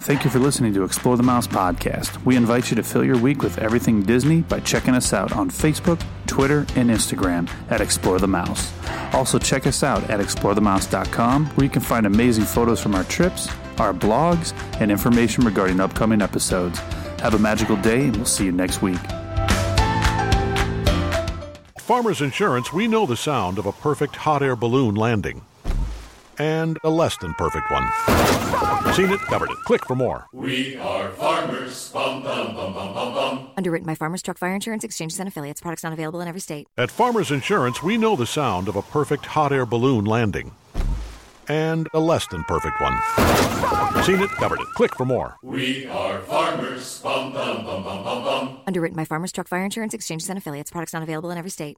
Thank 0.00 0.24
you 0.24 0.30
for 0.30 0.38
listening 0.38 0.74
to 0.74 0.84
Explore 0.84 1.16
the 1.16 1.22
Mouse 1.22 1.46
podcast. 1.46 2.22
We 2.24 2.36
invite 2.36 2.68
you 2.70 2.76
to 2.76 2.82
fill 2.82 3.04
your 3.04 3.16
week 3.18 3.42
with 3.42 3.58
everything 3.58 4.02
Disney 4.02 4.42
by 4.42 4.60
checking 4.60 4.94
us 4.94 5.12
out 5.14 5.32
on 5.32 5.50
Facebook, 5.50 6.02
Twitter, 6.26 6.60
and 6.76 6.90
Instagram 6.90 7.48
at 7.70 7.80
Explore 7.80 8.18
the 8.18 8.26
Mouse. 8.28 8.72
Also, 9.14 9.38
check 9.38 9.66
us 9.66 9.82
out 9.82 10.02
at 10.10 10.20
explorethemouse.com 10.20 11.46
where 11.46 11.64
you 11.64 11.70
can 11.70 11.82
find 11.82 12.06
amazing 12.06 12.44
photos 12.44 12.80
from 12.80 12.94
our 12.94 13.04
trips, 13.04 13.48
our 13.78 13.92
blogs, 13.94 14.52
and 14.80 14.90
information 14.90 15.44
regarding 15.44 15.80
upcoming 15.80 16.20
episodes. 16.22 16.78
Have 17.24 17.32
a 17.32 17.38
magical 17.38 17.76
day, 17.76 18.02
and 18.02 18.16
we'll 18.16 18.26
see 18.26 18.44
you 18.44 18.52
next 18.52 18.82
week. 18.82 19.00
Farmers 21.78 22.20
Insurance, 22.20 22.70
we 22.70 22.86
know 22.86 23.06
the 23.06 23.16
sound 23.16 23.58
of 23.58 23.64
a 23.64 23.72
perfect 23.72 24.14
hot 24.14 24.42
air 24.42 24.54
balloon 24.54 24.94
landing. 24.94 25.40
And 26.36 26.78
a 26.84 26.90
less 26.90 27.16
than 27.16 27.32
perfect 27.32 27.70
one. 27.70 27.84
Seen 28.92 29.08
it, 29.08 29.20
covered 29.20 29.50
it. 29.50 29.56
Click 29.64 29.86
for 29.86 29.96
more. 29.96 30.26
We 30.34 30.76
are 30.76 31.08
farmers. 31.12 31.90
Bum, 31.92 32.22
bum, 32.22 32.54
bum, 32.54 32.74
bum, 32.74 32.92
bum, 32.92 33.14
bum. 33.14 33.48
Underwritten 33.56 33.86
by 33.86 33.94
Farmers 33.94 34.20
Truck 34.20 34.36
Fire 34.36 34.54
Insurance 34.54 34.84
Exchanges 34.84 35.18
and 35.18 35.26
Affiliates. 35.26 35.62
Products 35.62 35.82
not 35.82 35.94
available 35.94 36.20
in 36.20 36.28
every 36.28 36.42
state. 36.42 36.68
At 36.76 36.90
Farmers 36.90 37.30
Insurance, 37.30 37.82
we 37.82 37.96
know 37.96 38.16
the 38.16 38.26
sound 38.26 38.68
of 38.68 38.76
a 38.76 38.82
perfect 38.82 39.24
hot 39.24 39.50
air 39.50 39.64
balloon 39.64 40.04
landing. 40.04 40.52
And 41.48 41.88
a 41.94 42.00
less 42.00 42.26
than 42.26 42.44
perfect 42.44 42.82
one. 42.82 42.98
Seen 44.02 44.20
it, 44.20 44.28
covered 44.30 44.60
it. 44.60 44.66
Click 44.74 44.94
for 44.96 45.06
more. 45.06 45.36
We 45.42 45.86
are 45.86 46.20
farmers. 46.20 47.00
Bum, 47.00 47.32
bum, 47.32 47.64
bum, 47.64 47.82
bum, 47.82 48.04
bum, 48.04 48.24
bum. 48.24 48.58
Underwritten 48.66 48.96
by 48.96 49.06
Farmers 49.06 49.32
Truck 49.32 49.48
Fire 49.48 49.64
Insurance 49.64 49.94
Exchanges 49.94 50.28
and 50.28 50.36
Affiliates. 50.36 50.70
Products 50.70 50.92
not 50.92 51.02
available 51.02 51.30
in 51.30 51.38
every 51.38 51.50
state. 51.50 51.72